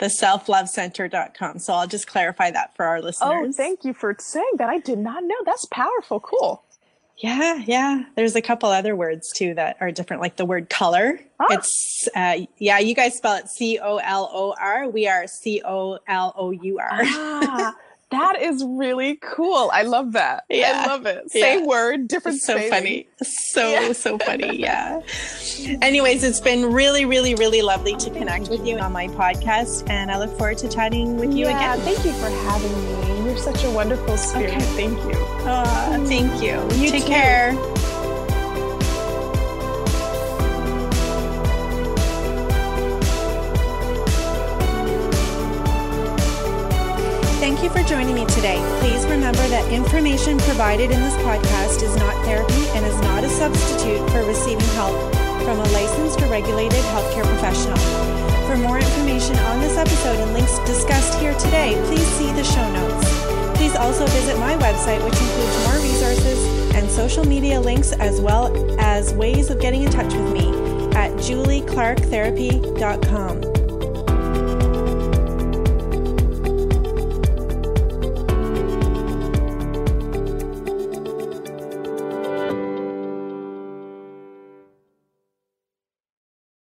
the 0.00 0.06
selflovecenter.com. 0.06 1.58
So 1.58 1.74
I'll 1.74 1.86
just 1.86 2.06
clarify 2.06 2.50
that 2.50 2.74
for 2.76 2.84
our 2.84 3.00
listeners. 3.00 3.30
Oh, 3.48 3.52
thank 3.52 3.84
you 3.84 3.94
for 3.94 4.14
saying 4.18 4.52
that. 4.56 4.68
I 4.68 4.78
did 4.78 4.98
not 4.98 5.24
know. 5.24 5.36
That's 5.44 5.64
powerful. 5.66 6.20
Cool. 6.20 6.62
Yeah, 7.18 7.62
yeah. 7.66 8.04
There's 8.14 8.36
a 8.36 8.42
couple 8.42 8.68
other 8.68 8.94
words 8.94 9.32
too 9.34 9.54
that 9.54 9.76
are 9.80 9.90
different, 9.90 10.22
like 10.22 10.36
the 10.36 10.44
word 10.44 10.70
color. 10.70 11.18
Oh. 11.40 11.46
It's 11.50 12.08
uh, 12.14 12.46
yeah, 12.58 12.78
you 12.78 12.94
guys 12.94 13.16
spell 13.16 13.34
it 13.36 13.48
C 13.48 13.78
O 13.82 13.96
L 13.96 14.30
O 14.32 14.54
R. 14.60 14.88
We 14.88 15.08
are 15.08 15.26
C 15.26 15.60
O 15.64 15.98
L 16.06 16.32
O 16.36 16.52
U 16.52 16.78
R. 16.78 16.88
Ah, 16.92 17.74
that 18.10 18.40
is 18.40 18.64
really 18.64 19.16
cool. 19.16 19.70
I 19.72 19.82
love 19.82 20.12
that. 20.12 20.44
Yeah. 20.48 20.84
I 20.84 20.86
love 20.86 21.06
it. 21.06 21.30
Same 21.30 21.60
yeah. 21.60 21.66
word, 21.66 22.08
different. 22.08 22.40
so 22.40 22.58
funny. 22.70 23.08
So 23.22 23.70
yeah. 23.70 23.92
so 23.92 24.18
funny. 24.18 24.58
Yeah. 24.58 25.00
Anyways, 25.82 26.24
it's 26.24 26.40
been 26.40 26.72
really, 26.72 27.04
really, 27.04 27.34
really 27.34 27.62
lovely 27.62 27.96
to 27.96 28.10
connect 28.10 28.48
with 28.48 28.66
you 28.66 28.78
on 28.78 28.92
my 28.92 29.08
podcast, 29.08 29.88
and 29.90 30.10
I 30.10 30.18
look 30.18 30.36
forward 30.38 30.58
to 30.58 30.68
chatting 30.68 31.16
with 31.16 31.32
you 31.32 31.46
yeah, 31.46 31.74
again. 31.74 31.84
Thank 31.84 32.04
you 32.04 32.12
for 32.12 32.30
having 32.30 32.72
me. 32.84 33.28
You're 33.28 33.36
such 33.36 33.64
a 33.64 33.70
wonderful 33.70 34.16
spirit. 34.16 34.52
Okay. 34.52 34.60
Thank 34.60 34.98
you. 35.04 35.24
Uh, 35.44 36.06
thank 36.06 36.42
you. 36.42 36.82
You 36.82 36.90
take 36.90 37.02
too. 37.02 37.08
care. 37.08 37.97
Thank 47.58 47.74
you 47.74 47.82
for 47.82 47.88
joining 47.88 48.14
me 48.14 48.22
today. 48.26 48.62
Please 48.78 49.04
remember 49.06 49.44
that 49.48 49.72
information 49.72 50.38
provided 50.38 50.92
in 50.92 51.00
this 51.00 51.16
podcast 51.26 51.82
is 51.82 51.96
not 51.96 52.14
therapy 52.24 52.68
and 52.78 52.86
is 52.86 52.96
not 53.00 53.24
a 53.24 53.28
substitute 53.28 53.98
for 54.10 54.22
receiving 54.22 54.64
help 54.78 54.94
from 55.42 55.58
a 55.58 55.64
licensed 55.74 56.22
or 56.22 56.26
regulated 56.26 56.78
healthcare 56.94 57.24
professional. 57.24 57.76
For 58.46 58.56
more 58.56 58.78
information 58.78 59.36
on 59.50 59.58
this 59.58 59.76
episode 59.76 60.20
and 60.20 60.32
links 60.34 60.60
discussed 60.70 61.18
here 61.18 61.34
today, 61.34 61.74
please 61.88 62.06
see 62.14 62.30
the 62.30 62.44
show 62.44 62.70
notes. 62.70 63.10
Please 63.58 63.74
also 63.74 64.06
visit 64.06 64.38
my 64.38 64.54
website, 64.58 65.04
which 65.04 65.18
includes 65.18 65.66
more 65.66 65.78
resources 65.82 66.38
and 66.76 66.88
social 66.88 67.26
media 67.26 67.60
links, 67.60 67.90
as 67.90 68.20
well 68.20 68.54
as 68.78 69.12
ways 69.14 69.50
of 69.50 69.60
getting 69.60 69.82
in 69.82 69.90
touch 69.90 70.14
with 70.14 70.32
me 70.32 70.46
at 70.94 71.10
julieclarktherapy.com. 71.14 73.57